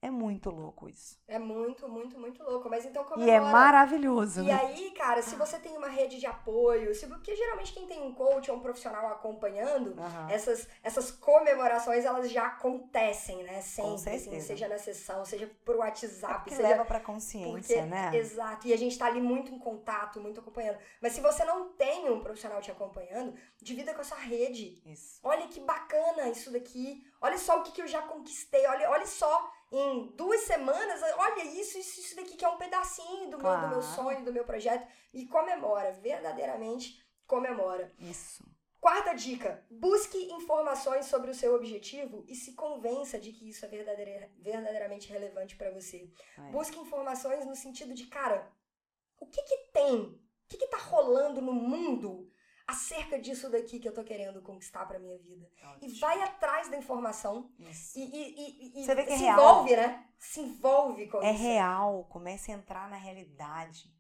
É 0.02 0.10
muito 0.10 0.50
louco 0.50 0.88
isso. 0.88 1.18
É 1.28 1.38
muito, 1.38 1.88
muito, 1.88 2.18
muito 2.20 2.44
louco. 2.44 2.70
Mas 2.70 2.86
então 2.86 3.06
E 3.18 3.30
é 3.30 3.40
maravilhoso, 3.40 4.42
E 4.42 4.46
né? 4.46 4.56
aí, 4.56 4.92
cara, 4.92 5.22
se 5.22 5.36
você 5.36 5.60
tem 5.60 5.78
uma 5.78 5.88
rede 5.90 6.18
de 6.20 6.26
apoio, 6.26 6.96
se, 6.96 7.06
porque 7.08 7.36
geralmente 7.36 7.74
quem 7.74 7.86
tem 7.86 8.02
um 8.02 8.14
coach 8.14 8.50
ou 8.50 8.58
um 8.58 8.62
profissional 8.62 9.08
acompanhando, 9.08 9.96
Aham. 10.00 10.30
essas, 10.32 10.68
essas 10.82 11.12
comemorações, 11.12 12.06
elas 12.06 12.32
já 12.32 12.48
acontecem, 12.48 13.44
né? 13.44 13.62
Sempre, 13.62 14.16
assim, 14.16 14.40
seja 14.40 14.68
na 14.68 14.78
sessão, 14.78 15.24
seja 15.26 15.48
por 15.66 15.76
É 15.76 15.80
WhatsApp, 15.80 16.34
porque 16.36 16.56
seja 16.56 16.64
leva 16.70 16.86
pra 16.86 17.00
consciência, 17.00 17.82
Porque, 17.82 17.82
né? 17.86 18.18
exato, 18.18 18.68
e 18.68 18.74
a 18.74 18.78
gente 18.78 18.98
tá 18.98 19.06
ali 19.08 19.22
muito 19.22 19.54
em 19.54 19.60
contato, 19.60 20.20
muito 20.20 20.40
acompanhando. 20.40 20.78
Mas 21.02 21.14
se 21.14 21.22
você 21.22 21.44
não 21.46 21.70
tem 21.74 22.10
um 22.10 22.20
profissional 22.20 22.62
te 22.62 22.72
acompanhando, 22.72 23.34
divida 23.62 23.94
com 23.94 24.02
a 24.02 24.04
sua 24.04 24.18
rede. 24.18 24.82
Isso. 24.86 25.20
Olha 25.24 25.48
que 25.48 25.60
bacana 25.60 26.30
isso 26.30 26.52
daqui. 26.52 27.04
Olha 27.22 27.38
só 27.38 27.60
o 27.60 27.64
que, 27.64 27.72
que 27.72 27.82
eu 27.82 27.88
já 27.88 28.02
conquistei. 28.02 28.66
Olha, 28.68 28.90
olha 28.90 29.06
só, 29.06 29.52
em 29.72 30.08
duas 30.16 30.42
semanas, 30.42 31.02
olha 31.18 31.44
isso, 31.44 31.78
isso, 31.78 32.00
isso 32.00 32.16
daqui 32.16 32.36
que 32.36 32.44
é 32.46 32.50
um 32.50 32.58
pedacinho 32.58 33.30
do, 33.30 33.38
meu, 33.38 33.52
do 33.56 33.68
meu 33.68 33.80
Claro. 33.80 33.82
sonho, 33.82 34.26
do 34.26 34.34
meu 34.34 34.44
projeto. 34.44 34.88
E 35.14 35.26
comemora, 35.28 35.92
verdadeiramente 35.94 37.04
comemora. 37.28 37.92
Isso. 38.00 38.44
Quarta 38.80 39.14
dica: 39.14 39.66
busque 39.70 40.18
informações 40.32 41.06
sobre 41.08 41.32
o 41.32 41.36
seu 41.36 41.54
objetivo 41.54 42.24
e 42.28 42.36
se 42.36 42.54
convença 42.56 43.20
de 43.20 43.32
que 43.34 43.50
isso 43.50 43.66
é 43.66 43.68
verdadeira- 43.68 44.32
verdadeiramente 44.38 45.10
relevante 45.12 45.56
para 45.58 45.70
você. 45.72 46.10
É. 46.38 46.42
Busque 46.52 46.80
informações 46.80 47.46
no 47.46 47.56
sentido 47.56 47.94
de, 47.94 48.08
cara, 48.08 48.50
o 49.20 49.28
que 49.28 49.42
que 49.44 49.58
tem? 49.74 50.00
O 50.02 50.20
que 50.48 50.58
que 50.58 50.68
tá 50.68 50.78
rolando 50.78 51.42
no 51.42 51.54
mundo 51.54 52.32
acerca 52.70 53.20
disso 53.20 53.50
daqui 53.50 53.80
que 53.80 53.88
eu 53.88 53.94
tô 53.94 54.04
querendo 54.04 54.42
conquistar 54.42 54.86
pra 54.86 55.00
minha 55.00 55.18
vida. 55.18 55.50
E 55.62 55.66
Ótimo. 55.66 56.00
vai 56.00 56.22
atrás 56.22 56.70
da 56.70 56.78
informação 56.78 57.52
Isso. 57.60 57.98
e, 57.98 58.04
e, 58.04 58.40
e, 58.78 58.82
e 58.82 58.86
Você 58.86 58.96
vê 58.96 59.04
que 59.06 59.14
é 59.14 59.18
se 59.18 59.24
real. 59.24 59.40
envolve, 59.40 59.76
né? 59.76 60.10
Se 60.18 60.40
envolve 60.42 61.08
com 61.08 61.22
É 61.22 61.32
isso. 61.34 61.44
real, 61.44 62.06
comece 62.06 62.52
a 62.52 62.56
entrar 62.56 62.90
na 62.90 62.98
realidade. 62.98 63.94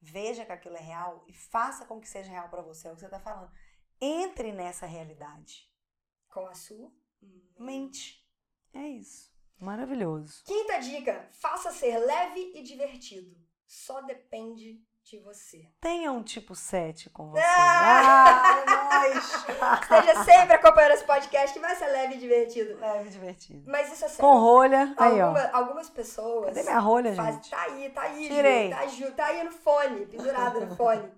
Veja 0.00 0.44
que 0.44 0.52
aquilo 0.52 0.76
é 0.76 0.80
real 0.80 1.24
e 1.26 1.32
faça 1.32 1.84
com 1.86 2.00
que 2.00 2.08
seja 2.08 2.30
real 2.30 2.48
pra 2.48 2.62
você, 2.62 2.88
é 2.88 2.92
o 2.92 2.94
que 2.94 3.00
você 3.00 3.08
tá 3.08 3.18
falando. 3.20 3.50
Entre 4.00 4.52
nessa 4.52 4.86
realidade. 4.86 5.70
Com 6.28 6.46
a 6.46 6.54
sua. 6.54 6.92
Mente. 7.58 8.22
É 8.72 8.86
isso. 8.88 9.32
Maravilhoso. 9.58 10.42
Quinta 10.44 10.78
dica: 10.78 11.28
faça 11.32 11.70
ser 11.72 11.96
leve 11.98 12.52
e 12.54 12.62
divertido. 12.62 13.34
Só 13.66 14.02
depende 14.02 14.84
de 15.04 15.18
você. 15.20 15.68
Tenha 15.80 16.10
um 16.10 16.22
tipo 16.22 16.54
7 16.54 17.10
com 17.10 17.30
você. 17.30 17.42
Ah! 17.44 18.64
Ah, 18.66 19.02
nóis! 19.04 19.34
Esteja 19.82 20.24
sempre 20.24 20.54
acompanhando 20.54 20.92
esse 20.92 21.04
podcast 21.04 21.52
que 21.52 21.60
vai 21.60 21.76
ser 21.76 21.86
leve 21.88 22.14
e 22.14 22.18
divertido. 22.18 22.78
Leve 22.78 23.08
e 23.08 23.12
divertido. 23.12 23.70
Mas 23.70 23.92
isso 23.92 24.04
é 24.04 24.08
sério. 24.08 24.22
Com 24.24 24.38
rolha. 24.38 24.94
Aí, 24.96 25.20
ó. 25.20 25.26
Alguma- 25.26 25.50
algumas 25.52 25.90
pessoas. 25.90 26.46
Cadê 26.46 26.62
minha 26.62 26.78
rolha, 26.78 27.14
faz- 27.14 27.34
gente? 27.36 27.50
Tá 27.50 27.62
aí, 27.62 27.90
tá 27.90 28.02
aí, 28.02 28.28
Tirei. 28.28 28.70
Ju, 28.70 28.76
tá, 28.76 28.86
Ju, 28.86 29.12
tá 29.12 29.26
aí 29.26 29.44
no 29.44 29.52
fone, 29.52 30.06
pendurado 30.06 30.60
no 30.64 30.74
fone. 30.74 31.12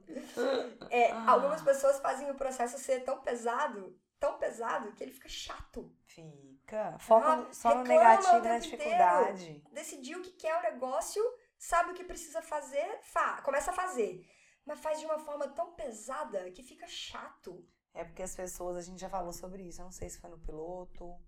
É, 0.90 1.12
algumas 1.26 1.62
pessoas 1.62 2.00
fazem 2.00 2.28
o 2.30 2.34
processo 2.34 2.78
ser 2.78 3.00
tão 3.04 3.18
pesado, 3.20 3.96
tão 4.18 4.36
pesado, 4.36 4.90
que 4.92 5.04
ele 5.04 5.12
fica 5.12 5.28
chato. 5.28 5.90
Fica. 6.06 6.96
Foca 6.98 7.28
Ah, 7.28 7.36
no- 7.36 7.54
só 7.54 7.74
no 7.74 7.84
negativo 7.84 8.38
e 8.38 8.48
na 8.48 8.58
dificuldade. 8.58 9.62
Decidiu 9.70 10.18
o 10.18 10.22
que 10.22 10.30
quer 10.32 10.56
o 10.58 10.62
negócio, 10.62 11.22
sabe 11.58 11.90
o 11.90 11.94
que 11.94 12.04
precisa 12.04 12.42
fazer, 12.42 13.00
fa 13.02 13.42
começa 13.42 13.70
a 13.70 13.74
fazer. 13.74 14.28
Mas 14.64 14.80
faz 14.80 14.98
de 14.98 15.06
uma 15.06 15.18
forma 15.18 15.48
tão 15.48 15.74
pesada 15.74 16.50
que 16.50 16.62
fica 16.62 16.86
chato. 16.88 17.66
É 17.94 18.04
porque 18.04 18.22
as 18.22 18.34
pessoas, 18.34 18.76
a 18.76 18.82
gente 18.82 19.00
já 19.00 19.08
falou 19.08 19.32
sobre 19.32 19.62
isso, 19.62 19.80
eu 19.80 19.84
não 19.84 19.92
sei 19.92 20.08
se 20.08 20.18
foi 20.18 20.28
no 20.28 20.38
piloto. 20.38 21.18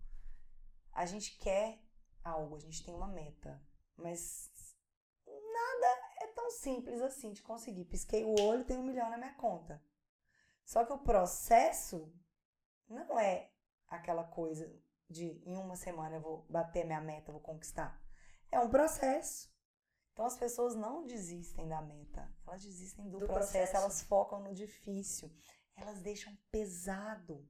A 0.93 1.07
gente 1.07 1.39
quer 1.39 1.81
algo, 2.25 2.57
a 2.57 2.61
gente 2.61 2.85
tem 2.85 2.95
uma 2.95 3.07
meta, 3.07 3.63
mas 3.97 4.51
nada 5.27 5.87
é 6.21 6.27
tão 6.29 6.51
simples 6.51 7.01
assim 7.01 7.33
de 7.33 7.43
conseguir. 7.43 7.85
Pisquei 7.85 8.25
o 8.25 8.35
olho, 8.41 8.65
tem 8.65 8.77
um 8.77 8.83
milhão 8.83 9.09
na 9.09 9.17
minha 9.17 9.35
conta. 9.35 9.83
Só 10.65 10.85
que 10.85 10.93
o 10.93 10.99
processo 10.99 12.13
não 12.89 13.19
é 13.19 13.51
aquela 13.87 14.25
coisa 14.25 14.71
de 15.09 15.43
em 15.47 15.57
uma 15.57 15.77
semana 15.77 16.17
eu 16.17 16.21
vou 16.21 16.47
bater 16.49 16.85
minha 16.85 17.01
meta, 17.01 17.33
vou 17.33 17.41
conquistar. 17.41 17.99
É 18.51 18.61
um 18.61 18.69
processo. 18.69 19.51
Então 20.19 20.27
as 20.27 20.37
pessoas 20.37 20.75
não 20.75 21.07
desistem 21.07 21.69
da 21.69 21.81
meta, 21.81 22.29
elas 22.45 22.65
desistem 22.65 23.09
do, 23.09 23.19
Do 23.21 23.27
processo, 23.29 23.53
processo. 23.53 23.77
elas 23.77 24.03
focam 24.03 24.43
no 24.43 24.53
difícil 24.53 25.33
elas 25.77 26.01
deixam 26.03 26.37
pesado. 26.51 27.49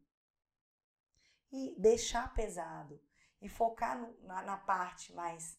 E 1.51 1.75
deixar 1.81 2.35
pesado 2.35 3.03
e 3.41 3.49
focar 3.49 3.99
no- 3.99 4.15
na, 4.21 4.43
na 4.43 4.59
parte 4.59 5.15
mais 5.15 5.59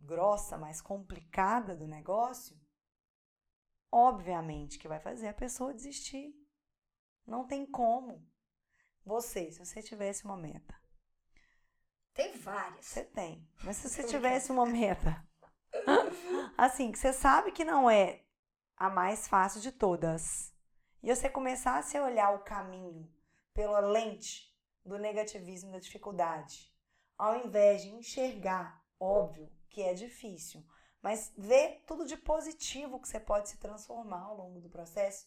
grossa, 0.00 0.56
mais 0.56 0.80
complicada 0.80 1.76
do 1.76 1.86
negócio, 1.86 2.58
obviamente 3.92 4.78
que 4.78 4.88
vai 4.88 4.98
fazer 5.00 5.28
a 5.28 5.34
pessoa 5.34 5.74
desistir. 5.74 6.34
Não 7.26 7.46
tem 7.46 7.66
como. 7.66 8.26
Você, 9.04 9.52
se 9.52 9.58
você 9.58 9.82
tivesse 9.82 10.24
uma 10.24 10.38
meta, 10.38 10.74
Tem 12.14 12.38
várias. 12.38 12.86
você 12.86 13.04
tem, 13.04 13.46
mas 13.62 13.76
se 13.76 13.86
você 13.90 14.02
tivesse 14.04 14.50
uma 14.50 14.64
meta, 14.64 15.28
assim, 16.56 16.92
que 16.92 16.98
você 16.98 17.12
sabe 17.12 17.52
que 17.52 17.64
não 17.64 17.90
é 17.90 18.22
a 18.76 18.88
mais 18.88 19.28
fácil 19.28 19.60
de 19.60 19.72
todas, 19.72 20.54
e 21.02 21.14
você 21.14 21.28
começasse 21.28 21.96
a 21.96 22.04
olhar 22.04 22.34
o 22.34 22.44
caminho 22.44 23.10
pela 23.54 23.80
lente 23.80 24.50
do 24.84 24.98
negativismo 24.98 25.72
da 25.72 25.78
dificuldade, 25.78 26.72
ao 27.16 27.46
invés 27.46 27.82
de 27.82 27.88
enxergar, 27.90 28.82
óbvio 28.98 29.50
que 29.68 29.82
é 29.82 29.92
difícil, 29.94 30.64
mas 31.02 31.32
ver 31.36 31.82
tudo 31.86 32.06
de 32.06 32.16
positivo 32.16 33.00
que 33.00 33.08
você 33.08 33.20
pode 33.20 33.48
se 33.48 33.58
transformar 33.58 34.22
ao 34.22 34.36
longo 34.36 34.60
do 34.60 34.68
processo, 34.68 35.26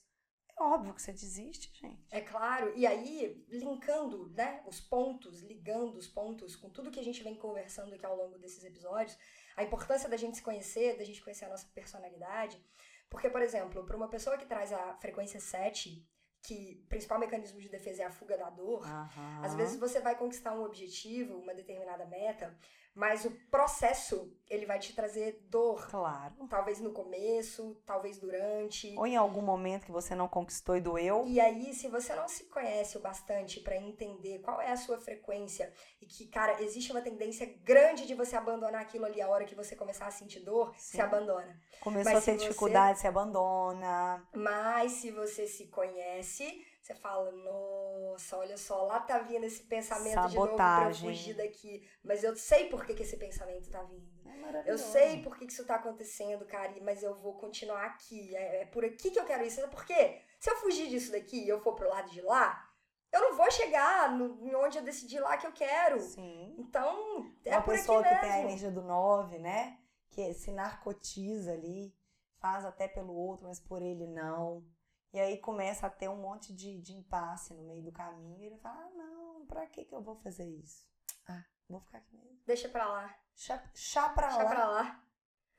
é 0.58 0.64
óbvio 0.64 0.94
que 0.94 1.02
você 1.02 1.12
desiste, 1.12 1.72
gente. 1.80 2.06
É 2.12 2.22
claro, 2.22 2.74
e 2.76 2.86
aí, 2.86 3.44
linkando, 3.50 4.30
né, 4.30 4.64
os 4.68 4.80
pontos, 4.80 5.42
ligando 5.42 5.96
os 5.96 6.08
pontos 6.08 6.56
com 6.56 6.70
tudo 6.70 6.92
que 6.92 7.00
a 7.00 7.04
gente 7.04 7.24
vem 7.24 7.36
conversando 7.36 7.96
aqui 7.96 8.06
ao 8.06 8.16
longo 8.16 8.38
desses 8.38 8.64
episódios, 8.64 9.18
a 9.56 9.64
importância 9.64 10.10
da 10.10 10.18
gente 10.18 10.38
se 10.38 10.44
conhecer, 10.44 10.98
da 10.98 11.04
gente 11.04 11.22
conhecer 11.22 11.46
a 11.46 11.50
nossa 11.50 11.68
personalidade. 11.74 12.64
Porque, 13.10 13.30
por 13.30 13.42
exemplo, 13.42 13.86
para 13.86 13.96
uma 13.96 14.10
pessoa 14.10 14.38
que 14.38 14.46
traz 14.46 14.74
a 14.74 14.96
frequência 14.96 15.40
7, 15.40 16.04
que 16.42 16.82
o 16.84 16.88
principal 16.88 17.20
mecanismo 17.20 17.60
de 17.60 17.70
defesa 17.70 18.04
é 18.04 18.06
a 18.06 18.12
fuga 18.12 18.38
da 18.38 18.50
dor, 18.50 18.84
Aham. 18.86 19.42
às 19.44 19.56
vezes 19.56 19.80
você 19.80 20.00
vai 20.00 20.18
conquistar 20.18 20.54
um 20.54 20.64
objetivo, 20.64 21.38
uma 21.38 21.54
determinada 21.54 22.06
meta, 22.06 22.58
mas 22.96 23.26
o 23.26 23.32
processo, 23.50 24.32
ele 24.50 24.66
vai 24.66 24.78
te 24.80 24.94
trazer 24.94 25.40
dor. 25.50 25.88
Claro. 25.90 26.34
Talvez 26.50 26.80
no 26.80 26.92
começo, 26.92 27.76
talvez 27.86 28.18
durante. 28.20 28.94
Ou 28.98 29.08
em 29.08 29.16
algum 29.18 29.42
momento 29.42 29.86
que 29.86 29.92
você 29.92 30.14
não 30.14 30.28
conquistou 30.28 30.76
e 30.78 30.82
doeu. 30.82 31.24
E 31.28 31.40
aí, 31.40 31.74
se 31.74 31.88
você 31.88 32.14
não 32.14 32.28
se 32.28 32.44
conhece 32.46 32.98
o 32.98 33.02
bastante 33.02 33.60
pra 33.62 33.76
entender 33.76 34.40
qual 34.40 34.62
é 34.62 34.72
a 34.72 34.78
sua 34.78 35.00
frequência 35.00 35.74
e 36.02 36.06
que, 36.06 36.28
cara, 36.28 36.62
existe 36.62 36.92
uma 36.92 37.02
tendência 37.02 37.46
grande 37.64 38.06
de 38.06 38.14
você 38.14 38.36
abandonar 38.36 38.82
aquilo 38.82 39.06
ali 39.06 39.22
a 39.22 39.28
hora 39.28 39.46
que 39.46 39.56
você 39.56 39.76
começar 39.76 40.06
a 40.06 40.12
sentir 40.12 40.42
dor, 40.42 40.74
Sim. 40.78 40.98
se 40.98 41.02
abandona. 41.02 41.60
Começou 41.82 42.14
Mas 42.14 42.22
a 42.24 42.26
ter 42.26 42.34
se 42.34 42.38
você- 42.40 42.48
dificuldade, 42.48 43.00
se 43.00 43.08
abandona. 43.08 44.28
Mas 44.36 44.92
se 44.94 45.10
você 45.12 45.48
se 45.48 45.68
conhece, 45.68 46.64
você 46.84 46.94
fala, 46.94 47.32
nossa, 47.32 48.38
olha 48.38 48.58
só, 48.58 48.84
lá 48.84 49.00
tá 49.00 49.18
vindo 49.20 49.46
esse 49.46 49.64
pensamento 49.64 50.28
de 50.28 50.36
novo 50.36 50.56
pra 50.56 50.56
eu 50.56 50.58
Sabotagem. 50.58 51.10
fugir 51.10 51.34
daqui. 51.34 51.88
Mas 52.04 52.26
eu 52.26 52.36
sei 52.36 52.68
por 52.68 52.86
que, 52.86 52.94
que 52.94 53.04
esse 53.04 53.16
pensamento 53.16 53.70
tá 53.72 53.82
vindo. 53.84 54.12
É 54.26 54.70
Eu 54.70 54.78
sei 54.78 55.24
por 55.24 55.38
que, 55.38 55.46
que 55.46 55.54
isso 55.54 55.66
tá 55.66 55.76
acontecendo, 55.76 56.46
cara, 56.46 56.74
mas 56.82 57.02
eu 57.02 57.16
vou 57.16 57.36
continuar 57.38 57.86
aqui. 57.86 58.36
É, 58.36 58.64
é 58.64 58.66
por 58.66 58.84
aqui 58.84 59.12
que 59.12 59.18
eu 59.20 59.24
quero 59.24 59.46
isso. 59.46 59.62
Sabe 59.62 59.72
por 59.72 59.86
quê? 59.86 60.20
Se 60.38 60.50
eu 60.52 60.58
fugir 60.58 60.90
disso 60.90 61.14
daqui 61.14 61.46
e 61.46 61.48
eu 61.48 61.62
for 61.62 61.74
pro 61.74 61.88
lado 61.88 62.10
de 62.12 62.20
lá, 62.22 62.70
eu 63.14 63.22
não 63.22 63.38
vou 63.38 63.50
chegar 63.50 64.12
no, 64.12 64.38
onde 64.58 64.78
eu 64.78 64.84
decidi 64.84 65.18
lá 65.22 65.38
que 65.38 65.48
eu 65.48 65.54
quero. 65.54 66.02
Sim. 66.02 66.54
Então, 66.58 67.32
é 67.46 67.56
Uma 67.56 67.62
por 67.62 67.76
aqui 67.76 67.80
pessoa 67.80 68.04
que 68.04 68.10
mesmo. 68.10 68.22
tem 68.22 68.32
a 68.32 68.42
energia 68.42 68.72
do 68.72 68.82
9, 68.82 69.40
né? 69.40 69.78
Que 70.10 70.34
se 70.34 70.52
narcotiza 70.52 71.54
ali, 71.54 71.96
faz 72.42 72.66
até 72.66 72.90
pelo 72.90 73.16
outro, 73.16 73.48
mas 73.48 73.60
por 73.62 73.82
ele 73.82 74.06
não. 74.06 74.66
E 75.14 75.20
aí 75.20 75.38
começa 75.38 75.86
a 75.86 75.92
ter 75.92 76.10
um 76.10 76.20
monte 76.20 76.52
de, 76.52 76.82
de 76.82 76.94
impasse 76.94 77.54
no 77.54 77.64
meio 77.64 77.84
do 77.84 77.92
caminho. 77.92 78.42
E 78.42 78.48
ele 78.48 78.58
fala: 78.58 78.84
ah, 78.84 78.90
não, 78.90 79.46
pra 79.46 79.68
que, 79.68 79.86
que 79.86 79.94
eu 79.94 80.02
vou 80.02 80.16
fazer 80.16 80.50
isso? 80.50 80.86
Ah, 81.28 81.46
vou 81.70 81.80
ficar 81.80 82.00
aqui 82.00 82.18
mesmo. 82.18 82.42
Deixa 82.48 82.68
pra 82.68 82.88
lá. 82.88 83.16
Chá, 83.36 83.72
chá 83.76 84.10
pra 84.10 84.28
Deixa 84.28 84.44
lá. 84.44 84.50
pra 84.50 84.68
lá. 84.68 85.08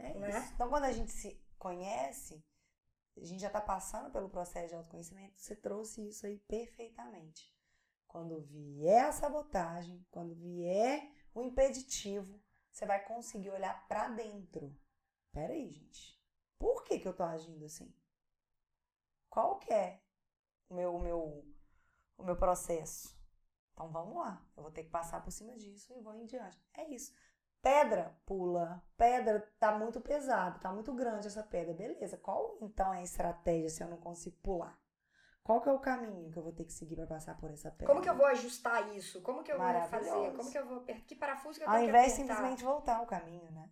É 0.00 0.14
né? 0.14 0.28
isso. 0.28 0.54
Então, 0.54 0.68
quando 0.68 0.84
a 0.84 0.92
gente 0.92 1.12
se 1.12 1.40
conhece, 1.56 2.44
a 3.16 3.24
gente 3.24 3.40
já 3.40 3.46
está 3.46 3.60
passando 3.60 4.10
pelo 4.10 4.28
processo 4.28 4.68
de 4.68 4.74
autoconhecimento, 4.74 5.40
você 5.40 5.54
trouxe 5.54 6.06
isso 6.08 6.26
aí 6.26 6.38
perfeitamente. 6.40 7.54
Quando 8.08 8.42
vier 8.42 9.04
a 9.04 9.12
sabotagem, 9.12 10.04
quando 10.10 10.34
vier 10.34 11.12
o 11.32 11.42
impeditivo, 11.42 12.42
você 12.72 12.86
vai 12.86 13.04
conseguir 13.04 13.50
olhar 13.50 13.86
para 13.86 14.08
dentro. 14.08 14.76
Peraí, 15.32 15.70
gente. 15.70 16.20
Por 16.58 16.82
que, 16.84 16.98
que 16.98 17.06
eu 17.06 17.14
tô 17.14 17.22
agindo 17.22 17.64
assim? 17.64 17.92
Qual 19.34 19.58
que 19.58 19.72
é 19.72 20.00
o 20.70 20.74
meu, 20.74 20.94
o 20.94 21.00
meu, 21.00 21.44
o 22.16 22.22
meu 22.22 22.36
processo? 22.36 23.18
Então 23.72 23.90
vamos 23.90 24.14
lá. 24.14 24.40
Eu 24.56 24.62
vou 24.62 24.70
ter 24.70 24.84
que 24.84 24.90
passar 24.90 25.24
por 25.24 25.32
cima 25.32 25.56
disso 25.56 25.92
e 25.92 26.00
vou 26.00 26.14
em 26.14 26.24
diante. 26.24 26.56
É 26.72 26.88
isso. 26.88 27.12
Pedra, 27.60 28.16
pula. 28.24 28.80
Pedra 28.96 29.40
tá 29.58 29.76
muito 29.76 30.00
pesado, 30.00 30.60
tá 30.60 30.72
muito 30.72 30.94
grande 30.94 31.26
essa 31.26 31.42
pedra. 31.42 31.74
Beleza. 31.74 32.16
Qual 32.16 32.58
então 32.62 32.94
é 32.94 32.98
a 32.98 33.02
estratégia 33.02 33.68
se 33.70 33.82
eu 33.82 33.88
não 33.88 33.96
consigo 33.96 34.36
pular? 34.36 34.78
Qual 35.42 35.60
que 35.60 35.68
é 35.68 35.72
o 35.72 35.80
caminho 35.80 36.30
que 36.30 36.38
eu 36.38 36.42
vou 36.44 36.52
ter 36.52 36.64
que 36.64 36.72
seguir 36.72 36.94
para 36.94 37.08
passar 37.08 37.36
por 37.36 37.50
essa 37.50 37.72
pedra? 37.72 37.88
Como 37.88 38.00
que 38.00 38.08
eu 38.08 38.16
vou 38.16 38.26
ajustar 38.26 38.94
isso? 38.94 39.20
Como 39.20 39.42
que 39.42 39.50
eu 39.50 39.58
vou 39.58 39.88
fazer? 39.88 40.36
Como 40.36 40.48
que 40.48 40.58
eu 40.58 40.66
vou? 40.66 40.84
Que 40.84 41.16
parafuso 41.16 41.58
que 41.58 41.64
eu 41.64 41.68
Ao 41.68 41.74
tenho 41.74 41.88
invés 41.88 42.12
que 42.12 42.22
de 42.22 42.28
simplesmente 42.28 42.62
voltar 42.62 43.02
o 43.02 43.06
caminho, 43.06 43.50
né? 43.50 43.68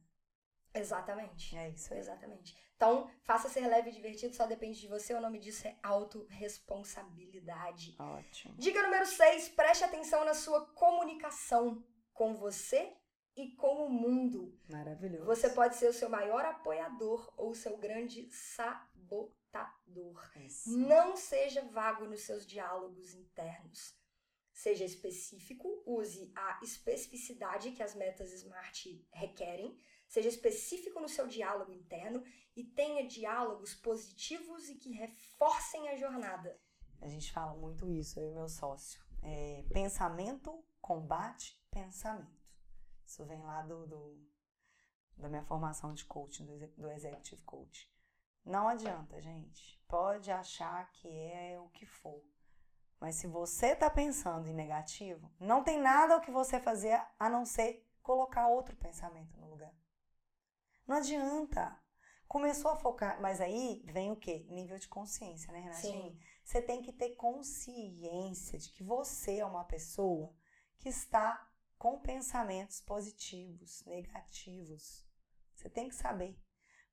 Exatamente. 0.75 1.57
É 1.57 1.71
isso 1.71 1.93
aí. 1.93 2.01
Exatamente. 2.01 2.57
Então, 2.77 3.11
faça 3.23 3.49
ser 3.49 3.67
leve 3.69 3.91
e 3.91 3.93
divertido, 3.93 4.35
só 4.35 4.47
depende 4.47 4.81
de 4.81 4.89
você. 4.89 5.15
O 5.15 5.21
nome 5.21 5.39
disso 5.39 5.69
é 5.69 5.77
autorresponsabilidade. 5.83 7.95
Ótimo. 7.99 8.55
Dica 8.59 8.83
número 8.83 9.07
6, 9.07 9.51
preste 9.51 9.85
atenção 9.85 10.25
na 10.25 10.35
sua 10.35 10.67
comunicação 10.73 11.85
com 12.13 12.35
você 12.35 12.97
e 13.37 13.53
com 13.53 13.87
o 13.87 13.91
mundo. 13.91 14.59
Maravilhoso. 14.69 15.27
Você 15.27 15.51
pode 15.51 15.77
ser 15.77 15.89
o 15.89 15.93
seu 15.93 16.09
maior 16.09 16.45
apoiador 16.45 17.33
ou 17.37 17.51
o 17.51 17.55
seu 17.55 17.77
grande 17.77 18.29
sabotador. 18.31 20.33
Isso. 20.37 20.77
Não 20.77 21.17
seja 21.17 21.63
vago 21.63 22.07
nos 22.07 22.23
seus 22.23 22.47
diálogos 22.47 23.15
internos. 23.15 23.97
Seja 24.53 24.85
específico, 24.85 25.83
use 25.87 26.31
a 26.35 26.61
especificidade 26.63 27.73
que 27.73 27.83
as 27.83 27.95
metas 27.95 28.33
SMART 28.33 28.87
requerem. 29.11 29.79
Seja 30.13 30.29
específico 30.29 31.01
no 31.01 31.09
seu 31.09 31.27
diálogo 31.27 31.73
interno 31.73 32.23
e 32.55 32.63
tenha 32.63 33.09
diálogos 33.09 33.75
positivos 33.75 34.69
e 34.69 34.75
que 34.75 34.93
reforcem 34.93 35.89
a 35.89 35.97
jornada. 35.97 36.61
A 37.01 37.09
gente 37.09 37.33
fala 37.33 37.55
muito 37.55 37.89
isso, 37.89 38.21
eu 38.21 38.31
e 38.31 38.35
meu 38.35 38.47
sócio. 38.47 39.01
É, 39.23 39.65
pensamento 39.73 40.63
combate 40.83 41.59
pensamento. 41.71 42.45
Isso 43.07 43.25
vem 43.25 43.41
lá 43.41 43.63
do, 43.63 43.87
do 43.87 44.31
da 45.17 45.31
minha 45.31 45.45
formação 45.45 45.95
de 45.95 46.05
coaching, 46.05 46.45
do, 46.45 46.59
do 46.77 46.91
executive 46.91 47.41
coach. 47.45 47.91
Não 48.45 48.69
adianta, 48.69 49.19
gente. 49.19 49.83
Pode 49.89 50.31
achar 50.31 50.93
que 50.93 51.09
é 51.09 51.59
o 51.59 51.71
que 51.71 51.87
for. 51.87 52.23
Mas 53.01 53.15
se 53.15 53.27
você 53.27 53.69
está 53.69 53.89
pensando 53.89 54.47
em 54.47 54.53
negativo, 54.53 55.33
não 55.41 55.65
tem 55.65 55.81
nada 55.81 56.19
o 56.19 56.21
que 56.21 56.31
você 56.31 56.61
fazer 56.61 57.01
a 57.19 57.31
não 57.31 57.47
ser 57.47 57.89
colocar 58.03 58.49
outro 58.49 58.77
pensamento. 58.77 59.42
Não 60.87 60.97
adianta. 60.97 61.79
Começou 62.27 62.71
a 62.71 62.77
focar, 62.77 63.21
mas 63.21 63.41
aí 63.41 63.83
vem 63.85 64.11
o 64.11 64.17
quê? 64.17 64.47
Nível 64.49 64.79
de 64.79 64.89
consciência, 64.89 65.53
né, 65.53 65.61
Renatinho? 65.61 66.17
Você 66.43 66.63
tem 66.63 66.81
que 66.81 66.93
ter 66.93 67.11
consciência 67.11 68.59
de 68.59 68.71
que 68.71 68.83
você 68.83 69.39
é 69.39 69.45
uma 69.45 69.65
pessoa 69.65 70.33
que 70.79 70.89
está 70.89 71.47
com 71.79 71.99
pensamentos 71.99 72.81
positivos, 72.81 73.85
negativos. 73.85 75.05
Você 75.55 75.69
tem 75.69 75.89
que 75.89 75.95
saber. 75.95 76.39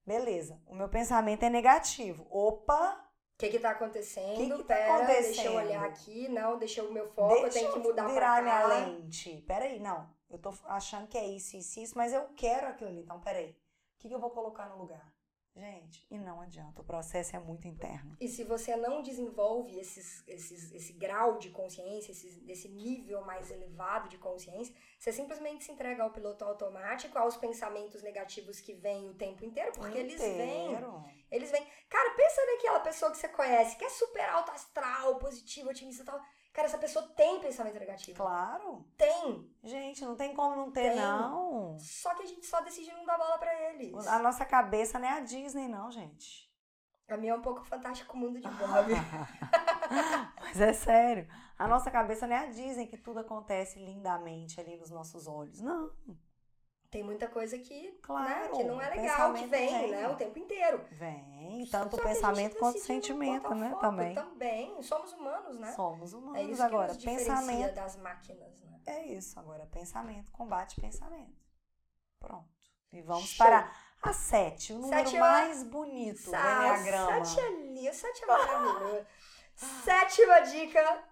Beleza, 0.06 0.62
o 0.66 0.76
meu 0.76 0.90
pensamento 0.90 1.44
é 1.44 1.50
negativo. 1.50 2.28
Opa! 2.30 3.06
O 3.36 3.38
que 3.38 3.50
que 3.50 3.60
tá 3.60 3.70
acontecendo? 3.72 4.36
Que 4.36 4.50
que 4.50 4.64
tá 4.64 4.76
Pera, 4.76 4.96
acontecendo? 4.96 5.24
deixa 5.36 5.46
eu 5.46 5.54
olhar 5.54 5.86
aqui. 5.86 6.28
Não, 6.28 6.58
deixa 6.58 6.84
o 6.84 6.92
meu 6.92 7.08
foco, 7.08 7.44
deixa 7.44 7.48
eu 7.48 7.52
tenho 7.52 7.74
que 7.74 7.80
mudar 7.80 8.14
pra 8.14 8.36
cá. 8.36 8.42
minha 8.42 8.68
lente. 8.68 9.42
Peraí, 9.48 9.80
não. 9.80 10.14
Eu 10.30 10.38
tô 10.38 10.54
achando 10.66 11.08
que 11.08 11.18
é 11.18 11.26
isso, 11.26 11.56
isso, 11.56 11.80
isso, 11.80 11.98
mas 11.98 12.12
eu 12.12 12.28
quero 12.36 12.68
aquilo 12.68 12.90
ali. 12.90 13.02
Então, 13.02 13.22
peraí. 13.22 13.52
O 13.52 13.69
que, 14.00 14.08
que 14.08 14.16
eu 14.16 14.20
vou 14.20 14.32
colocar 14.32 14.70
no 14.70 14.78
lugar? 14.78 15.14
Gente, 15.56 16.06
e 16.10 16.18
não 16.18 16.40
adianta, 16.40 16.82
o 16.82 16.86
processo 16.86 17.36
é 17.36 17.40
muito 17.40 17.68
interno. 17.68 18.16
E 18.22 18.30
se 18.30 18.46
você 18.46 18.78
não 18.78 19.02
desenvolve 19.02 19.78
esses, 19.78 20.26
esses, 20.26 20.72
esse 20.72 20.94
grau 20.94 21.38
de 21.38 21.50
consciência, 21.50 22.12
esse, 22.12 22.46
esse 22.48 22.70
nível 22.70 23.26
mais 23.26 23.52
elevado 23.52 24.08
de 24.08 24.18
consciência, 24.18 24.74
você 24.98 25.12
simplesmente 25.12 25.66
se 25.66 25.72
entrega 25.72 26.04
ao 26.04 26.12
piloto 26.12 26.46
automático, 26.46 27.18
aos 27.18 27.36
pensamentos 27.36 28.02
negativos 28.02 28.62
que 28.62 28.74
vêm 28.74 29.10
o 29.10 29.16
tempo 29.16 29.44
inteiro, 29.44 29.74
porque 29.74 30.00
inteiro. 30.00 30.24
eles 30.24 30.38
vêm. 30.38 31.26
Eles 31.30 31.52
vêm. 31.52 31.68
Cara, 31.90 32.16
pensa 32.16 32.46
naquela 32.46 32.80
pessoa 32.80 33.12
que 33.12 33.18
você 33.18 33.28
conhece, 33.28 33.76
que 33.76 33.84
é 33.84 33.90
super 33.90 34.30
alto 34.30 34.52
astral, 34.52 35.18
positivo, 35.18 35.70
otimista 35.70 36.04
e 36.04 36.06
tal 36.06 36.22
Cara, 36.54 36.68
essa 36.68 36.78
pessoa 36.78 37.08
tem 37.16 37.40
pensamento 37.40 37.80
negativo. 37.80 38.18
Claro. 38.18 38.86
Tem. 38.98 39.50
Gente, 39.64 40.04
não 40.04 40.16
tem 40.16 40.34
como 40.34 40.56
não 40.56 40.72
ter, 40.72 40.90
tem. 40.92 40.96
não. 40.96 41.78
Só 41.80 42.14
que 42.16 42.24
a 42.24 42.26
gente 42.26 42.46
só 42.46 42.60
decide 42.62 42.92
não 42.92 43.06
dar 43.06 43.18
bola 43.18 43.38
para 43.38 43.54
eles. 43.72 44.08
A 44.08 44.20
nossa 44.20 44.46
cabeça 44.46 45.00
não 45.00 45.08
é 45.08 45.12
a 45.12 45.20
Disney, 45.20 45.68
não, 45.68 45.92
gente. 45.92 46.50
A 47.08 47.18
minha 47.18 47.34
é 47.34 47.36
um 47.36 47.42
pouco 47.42 47.64
fantástico 47.64 48.16
mundo 48.16 48.40
de 48.40 48.48
Bob. 48.48 48.94
Mas 50.42 50.62
é 50.62 50.74
sério. 50.74 51.28
A 51.58 51.68
nossa 51.68 51.90
cabeça 51.90 52.28
não 52.28 52.36
é 52.36 52.40
a 52.40 52.50
Disney 52.52 52.88
que 52.88 52.98
tudo 52.98 53.20
acontece 53.20 53.80
lindamente 53.80 54.60
ali 54.60 54.78
nos 54.78 54.92
nossos 54.92 55.28
olhos. 55.28 55.60
Não 55.60 55.92
tem 56.92 57.04
muita 57.04 57.28
coisa 57.28 57.58
que, 57.58 57.92
claro, 58.02 58.28
né, 58.28 58.50
que 58.50 58.64
não 58.64 58.82
é 58.82 58.90
legal, 58.90 59.34
que 59.34 59.46
vem, 59.46 59.70
vem, 59.70 59.92
né, 59.92 60.08
o 60.08 60.16
tempo 60.16 60.40
inteiro. 60.40 60.84
Vem, 60.92 61.68
tanto 61.72 61.96
o 61.96 62.02
pensamento 62.02 62.58
quanto 62.58 62.78
o 62.78 62.82
sentimento, 62.82 63.54
né, 63.54 63.76
também. 63.80 64.16
Também, 64.16 64.82
somos 64.82 65.14
humanos, 65.14 65.58
né? 65.60 65.72
Somos 65.74 66.14
humanos. 66.14 66.40
É 66.40 66.44
isso 66.44 66.64
agora, 66.64 66.96
que 66.96 67.06
pensamento 67.06 67.76
das 67.76 67.96
máquinas, 67.98 68.62
né? 68.62 68.80
É 68.88 69.06
isso, 69.06 69.40
agora 69.40 69.66
pensamento 69.68 70.32
combate 70.32 70.82
pensamento. 70.82 71.40
Pronto. 72.20 72.50
E 72.92 73.02
vamos 73.02 73.30
Show. 73.30 73.46
para 73.46 73.72
a 74.02 74.14
sete, 74.14 74.74
o 74.74 74.80
número 74.80 75.04
sete 75.04 75.16
é 75.16 75.20
mais 75.20 75.64
bonito 75.64 76.24
do 76.24 76.30
Enneagrama. 76.30 77.26
Sete 77.26 77.40
é 77.40 77.52
lindo, 77.52 77.94
sete 77.94 78.24
é 78.24 78.26
maravilhoso. 78.28 79.06
Sétima 79.56 80.40
dica 80.40 81.04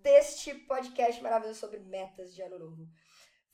deste 0.00 0.54
podcast 0.54 1.20
maravilhoso 1.22 1.58
sobre 1.58 1.80
metas 1.80 2.34
de 2.34 2.40
ano 2.40 2.58
novo. 2.58 2.88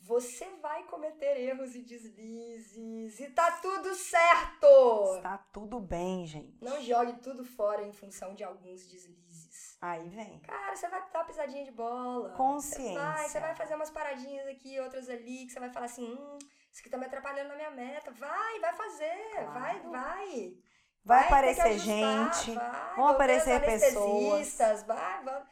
Você 0.04 0.44
vai 0.60 0.82
cometer 0.84 1.34
erros 1.38 1.74
e 1.74 1.80
deslizes 1.80 3.18
e 3.18 3.30
tá 3.30 3.52
tudo 3.52 3.94
certo! 3.94 5.16
Está 5.16 5.38
tudo 5.50 5.80
bem, 5.80 6.26
gente. 6.26 6.62
Não 6.62 6.78
jogue 6.82 7.14
tudo 7.22 7.42
fora 7.42 7.82
em 7.82 7.92
função 7.92 8.34
de 8.34 8.44
alguns 8.44 8.86
deslizes. 8.86 9.78
Aí 9.80 10.06
vem. 10.10 10.40
Cara, 10.40 10.76
você 10.76 10.88
vai 10.88 11.00
dar 11.10 11.20
uma 11.20 11.24
pisadinha 11.24 11.64
de 11.64 11.70
bola. 11.70 12.34
Consciência. 12.34 12.92
Você 12.92 12.98
vai, 12.98 13.28
você 13.28 13.40
vai 13.40 13.54
fazer 13.56 13.74
umas 13.76 13.90
paradinhas 13.90 14.46
aqui, 14.46 14.78
outras 14.78 15.08
ali, 15.08 15.46
que 15.46 15.52
você 15.52 15.60
vai 15.60 15.70
falar 15.70 15.86
assim, 15.86 16.12
hum, 16.12 16.38
isso 16.70 16.80
aqui 16.80 16.90
tá 16.90 16.98
me 16.98 17.06
atrapalhando 17.06 17.48
na 17.48 17.56
minha 17.56 17.70
meta. 17.70 18.10
Vai, 18.10 18.60
vai 18.60 18.74
fazer, 18.74 19.30
claro. 19.30 19.52
vai, 19.52 19.80
vai. 19.80 20.58
Vai, 21.02 21.18
vai 21.18 21.26
aparecer 21.26 21.78
gente, 21.78 22.52
vai, 22.52 22.94
vão 22.94 23.08
aparecer 23.08 23.58
pessoas. 23.64 24.58
Vai, 24.86 25.22
vai. 25.24 25.42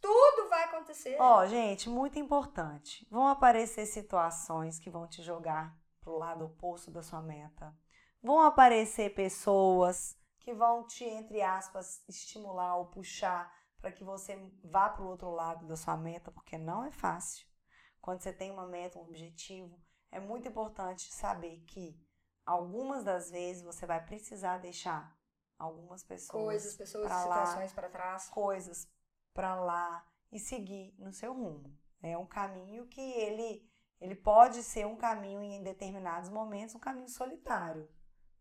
Tudo 0.00 0.41
acontecer. 0.92 1.16
Ó, 1.18 1.46
gente, 1.46 1.88
muito 1.88 2.18
importante. 2.18 3.06
Vão 3.10 3.26
aparecer 3.26 3.86
situações 3.86 4.78
que 4.78 4.90
vão 4.90 5.06
te 5.08 5.22
jogar 5.22 5.76
pro 6.00 6.18
lado 6.18 6.44
oposto 6.44 6.90
da 6.90 7.02
sua 7.02 7.22
meta. 7.22 7.74
Vão 8.22 8.40
aparecer 8.40 9.14
pessoas 9.14 10.16
que 10.38 10.52
vão 10.52 10.86
te, 10.86 11.04
entre 11.04 11.40
aspas, 11.40 12.02
estimular 12.08 12.76
ou 12.76 12.86
puxar 12.86 13.52
para 13.80 13.90
que 13.90 14.04
você 14.04 14.36
vá 14.64 14.88
para 14.88 15.02
o 15.02 15.08
outro 15.08 15.30
lado 15.30 15.66
da 15.66 15.76
sua 15.76 15.96
meta, 15.96 16.30
porque 16.30 16.56
não 16.56 16.84
é 16.84 16.90
fácil. 16.90 17.46
Quando 18.00 18.20
você 18.20 18.32
tem 18.32 18.50
uma 18.50 18.66
meta, 18.66 18.98
um 18.98 19.02
objetivo, 19.02 19.80
é 20.10 20.20
muito 20.20 20.48
importante 20.48 21.12
saber 21.12 21.60
que 21.66 22.00
algumas 22.44 23.04
das 23.04 23.30
vezes 23.30 23.62
você 23.62 23.86
vai 23.86 24.04
precisar 24.04 24.58
deixar 24.58 25.16
algumas 25.58 26.02
pessoas 26.02 26.44
coisas, 26.44 26.76
pessoas, 26.76 27.06
pra 27.06 27.22
situações 27.22 27.72
para 27.72 27.88
trás, 27.88 28.28
coisas 28.28 28.88
para 29.32 29.54
lá 29.54 30.04
e 30.32 30.38
seguir 30.38 30.94
no 30.98 31.12
seu 31.12 31.32
rumo. 31.32 31.78
É 32.02 32.16
um 32.18 32.26
caminho 32.26 32.86
que 32.86 33.00
ele 33.00 33.70
ele 34.00 34.16
pode 34.16 34.64
ser 34.64 34.84
um 34.84 34.96
caminho 34.96 35.40
em 35.40 35.62
determinados 35.62 36.28
momentos 36.28 36.74
um 36.74 36.80
caminho 36.80 37.08
solitário. 37.08 37.88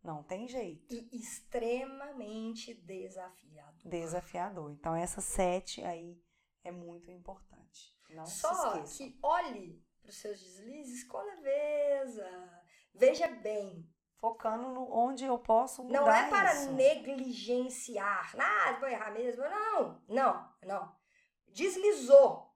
Não 0.03 0.23
tem 0.23 0.47
jeito. 0.47 0.91
E 0.91 1.15
extremamente 1.15 2.73
desafiador. 2.73 3.91
Desafiador. 3.91 4.71
Então 4.71 4.95
essa 4.95 5.21
sete 5.21 5.83
aí 5.83 6.19
é 6.63 6.71
muito 6.71 7.11
importante. 7.11 7.95
Não 8.09 8.25
Só 8.25 8.81
que 8.81 9.19
olhe 9.21 9.85
para 10.01 10.09
os 10.09 10.17
seus 10.17 10.39
deslizes 10.39 11.03
com 11.03 11.19
leveza. 11.19 12.27
Veja 12.93 13.27
bem, 13.27 13.87
focando 14.17 14.69
no 14.69 14.91
onde 14.91 15.25
eu 15.25 15.37
posso 15.37 15.83
mudar 15.83 16.01
Não 16.01 16.11
é 16.11 16.29
para 16.29 16.53
isso. 16.55 16.71
negligenciar. 16.73 18.35
Ah, 18.37 18.73
vou 18.79 18.89
errar 18.89 19.11
mesmo. 19.11 19.43
Não, 19.43 20.01
não, 20.07 20.53
não. 20.63 21.00
Deslizou. 21.53 22.51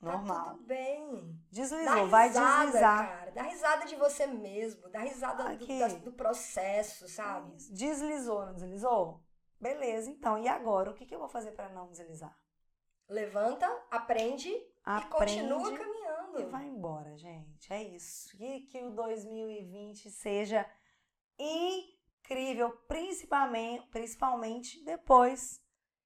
Normal. 0.00 0.44
Tá 0.44 0.50
tudo 0.52 0.64
bem. 0.64 1.38
Deslizou, 1.50 1.78
risada, 1.78 2.06
vai 2.06 2.28
deslizar. 2.30 3.08
Cara, 3.08 3.30
dá 3.32 3.42
risada 3.42 3.86
de 3.86 3.96
você 3.96 4.26
mesmo, 4.26 4.88
dá 4.88 5.00
risada 5.00 5.56
do, 5.56 5.66
da, 5.66 5.88
do, 5.88 6.12
processo, 6.12 7.06
sabe? 7.06 7.54
Deslizou, 7.70 8.46
não 8.46 8.54
deslizou? 8.54 9.22
Beleza, 9.60 10.10
então, 10.10 10.38
e 10.38 10.48
agora? 10.48 10.90
O 10.90 10.94
que, 10.94 11.04
que 11.04 11.14
eu 11.14 11.18
vou 11.18 11.28
fazer 11.28 11.52
para 11.52 11.68
não 11.68 11.90
deslizar? 11.90 12.34
Levanta, 13.06 13.66
aprende, 13.90 14.50
aprende 14.82 15.06
e 15.06 15.10
continua 15.10 15.76
caminhando. 15.76 16.40
E 16.40 16.44
vai 16.44 16.64
embora, 16.64 17.16
gente. 17.18 17.70
É 17.70 17.82
isso. 17.82 18.34
E 18.42 18.60
que 18.60 18.82
o 18.82 18.92
2020 18.92 20.10
seja 20.10 20.64
incrível, 21.38 22.70
principalmente, 22.88 23.86
principalmente 23.88 24.82
depois 24.84 25.60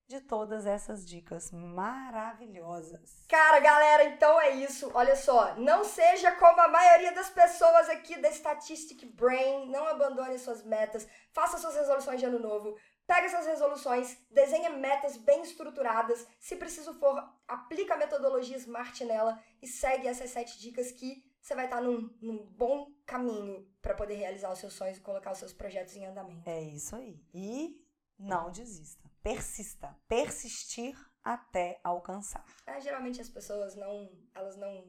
de 0.06 0.20
todas 0.20 0.66
essas 0.66 1.06
dicas 1.06 1.50
maravilhosas. 1.50 3.24
Cara, 3.28 3.58
galera, 3.60 4.04
então 4.04 4.40
é 4.40 4.50
isso. 4.50 4.90
Olha 4.94 5.16
só, 5.16 5.56
não 5.56 5.82
seja 5.84 6.32
como 6.32 6.60
a 6.60 6.68
maioria 6.68 7.12
das 7.12 7.30
pessoas 7.30 7.88
aqui 7.88 8.20
da 8.20 8.30
Statistic 8.30 9.04
Brain, 9.14 9.70
não 9.70 9.86
abandone 9.86 10.38
suas 10.38 10.62
metas, 10.62 11.08
faça 11.32 11.58
suas 11.58 11.74
resoluções 11.74 12.20
de 12.20 12.26
ano 12.26 12.38
novo. 12.38 12.76
Pega 13.06 13.26
essas 13.26 13.46
resoluções, 13.46 14.16
desenha 14.30 14.70
metas 14.70 15.16
bem 15.18 15.42
estruturadas. 15.42 16.26
Se 16.38 16.56
preciso 16.56 16.94
for, 16.94 17.22
aplica 17.46 17.94
a 17.94 17.98
metodologia 17.98 18.56
SMART 18.56 19.00
nela 19.02 19.38
e 19.60 19.66
segue 19.66 20.08
essas 20.08 20.30
sete 20.30 20.58
dicas 20.58 20.90
que 20.90 21.22
você 21.40 21.54
vai 21.54 21.66
estar 21.66 21.82
num, 21.82 22.08
num 22.22 22.46
bom 22.46 22.90
caminho 23.04 23.70
para 23.82 23.94
poder 23.94 24.14
realizar 24.14 24.50
os 24.50 24.58
seus 24.58 24.72
sonhos 24.72 24.96
e 24.96 25.02
colocar 25.02 25.32
os 25.32 25.38
seus 25.38 25.52
projetos 25.52 25.94
em 25.94 26.06
andamento. 26.06 26.48
É 26.48 26.62
isso 26.62 26.96
aí. 26.96 27.20
E 27.34 27.78
não 28.18 28.50
desista. 28.50 29.13
Persista. 29.24 29.96
Persistir 30.06 30.94
até 31.24 31.80
alcançar. 31.82 32.44
É, 32.66 32.78
geralmente 32.78 33.22
as 33.22 33.28
pessoas 33.30 33.74
não, 33.74 34.10
elas 34.34 34.54
não 34.56 34.84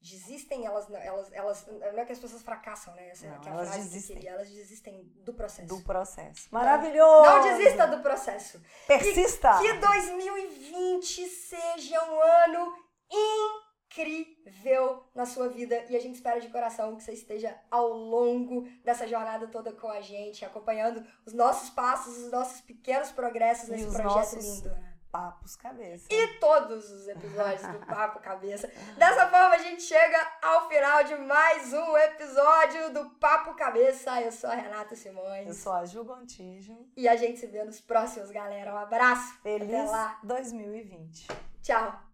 desistem, 0.00 0.64
elas, 0.64 0.88
elas, 0.90 1.32
elas, 1.32 1.66
não 1.66 1.98
é 1.98 2.04
que 2.04 2.12
as 2.12 2.18
pessoas 2.20 2.42
fracassam, 2.42 2.94
né? 2.94 3.08
Essa 3.08 3.26
é 3.26 3.30
não, 3.30 3.36
é 3.36 3.48
a 3.48 3.50
elas 3.50 3.68
frase 3.68 3.82
desistem. 3.88 4.16
que 4.16 4.22
queria, 4.22 4.36
elas 4.36 4.48
desistem 4.50 5.02
do 5.24 5.34
processo. 5.34 5.68
Do 5.68 5.82
processo. 5.82 6.48
Maravilhoso! 6.52 7.24
Não, 7.24 7.36
não 7.38 7.58
desista 7.58 7.86
do 7.88 8.00
processo. 8.00 8.62
Persista! 8.86 9.58
Que, 9.58 9.72
que 9.72 9.78
2020 9.78 11.28
seja 11.28 12.04
um 12.04 12.20
ano 12.20 12.72
incrível 13.10 13.61
na 15.14 15.26
sua 15.26 15.48
vida 15.48 15.84
e 15.88 15.96
a 15.96 16.00
gente 16.00 16.14
espera 16.14 16.40
de 16.40 16.48
coração 16.48 16.96
que 16.96 17.02
você 17.02 17.12
esteja 17.12 17.56
ao 17.70 17.88
longo 17.88 18.68
dessa 18.84 19.06
jornada 19.06 19.46
toda 19.46 19.72
com 19.72 19.88
a 19.88 20.00
gente, 20.00 20.44
acompanhando 20.44 21.04
os 21.26 21.32
nossos 21.32 21.70
passos, 21.70 22.16
os 22.18 22.30
nossos 22.30 22.60
pequenos 22.60 23.10
progressos 23.10 23.68
nesse 23.68 23.86
projeto 23.86 24.14
nossos... 24.14 24.44
lindo. 24.44 24.68
Né? 24.70 24.92
Papos 25.12 25.56
Cabeça. 25.56 26.08
E 26.10 26.26
todos 26.38 26.90
os 26.90 27.06
episódios 27.06 27.60
do 27.60 27.86
Papo 27.86 28.18
Cabeça. 28.20 28.66
Dessa 28.96 29.28
forma, 29.28 29.56
a 29.56 29.58
gente 29.58 29.82
chega 29.82 30.16
ao 30.40 30.66
final 30.70 31.04
de 31.04 31.14
mais 31.16 31.70
um 31.70 31.96
episódio 31.98 32.94
do 32.94 33.10
Papo 33.16 33.54
Cabeça. 33.54 34.22
Eu 34.22 34.32
sou 34.32 34.48
a 34.48 34.54
Renata 34.54 34.96
Simões. 34.96 35.48
Eu 35.48 35.52
sou 35.52 35.72
a 35.72 35.84
Ju 35.84 36.02
Gontijo. 36.02 36.74
E 36.96 37.06
a 37.06 37.14
gente 37.14 37.38
se 37.38 37.46
vê 37.46 37.62
nos 37.62 37.78
próximos, 37.78 38.30
galera. 38.30 38.72
Um 38.72 38.78
abraço. 38.78 39.38
Feliz 39.42 39.90
2020. 40.22 41.28
Tchau. 41.62 42.11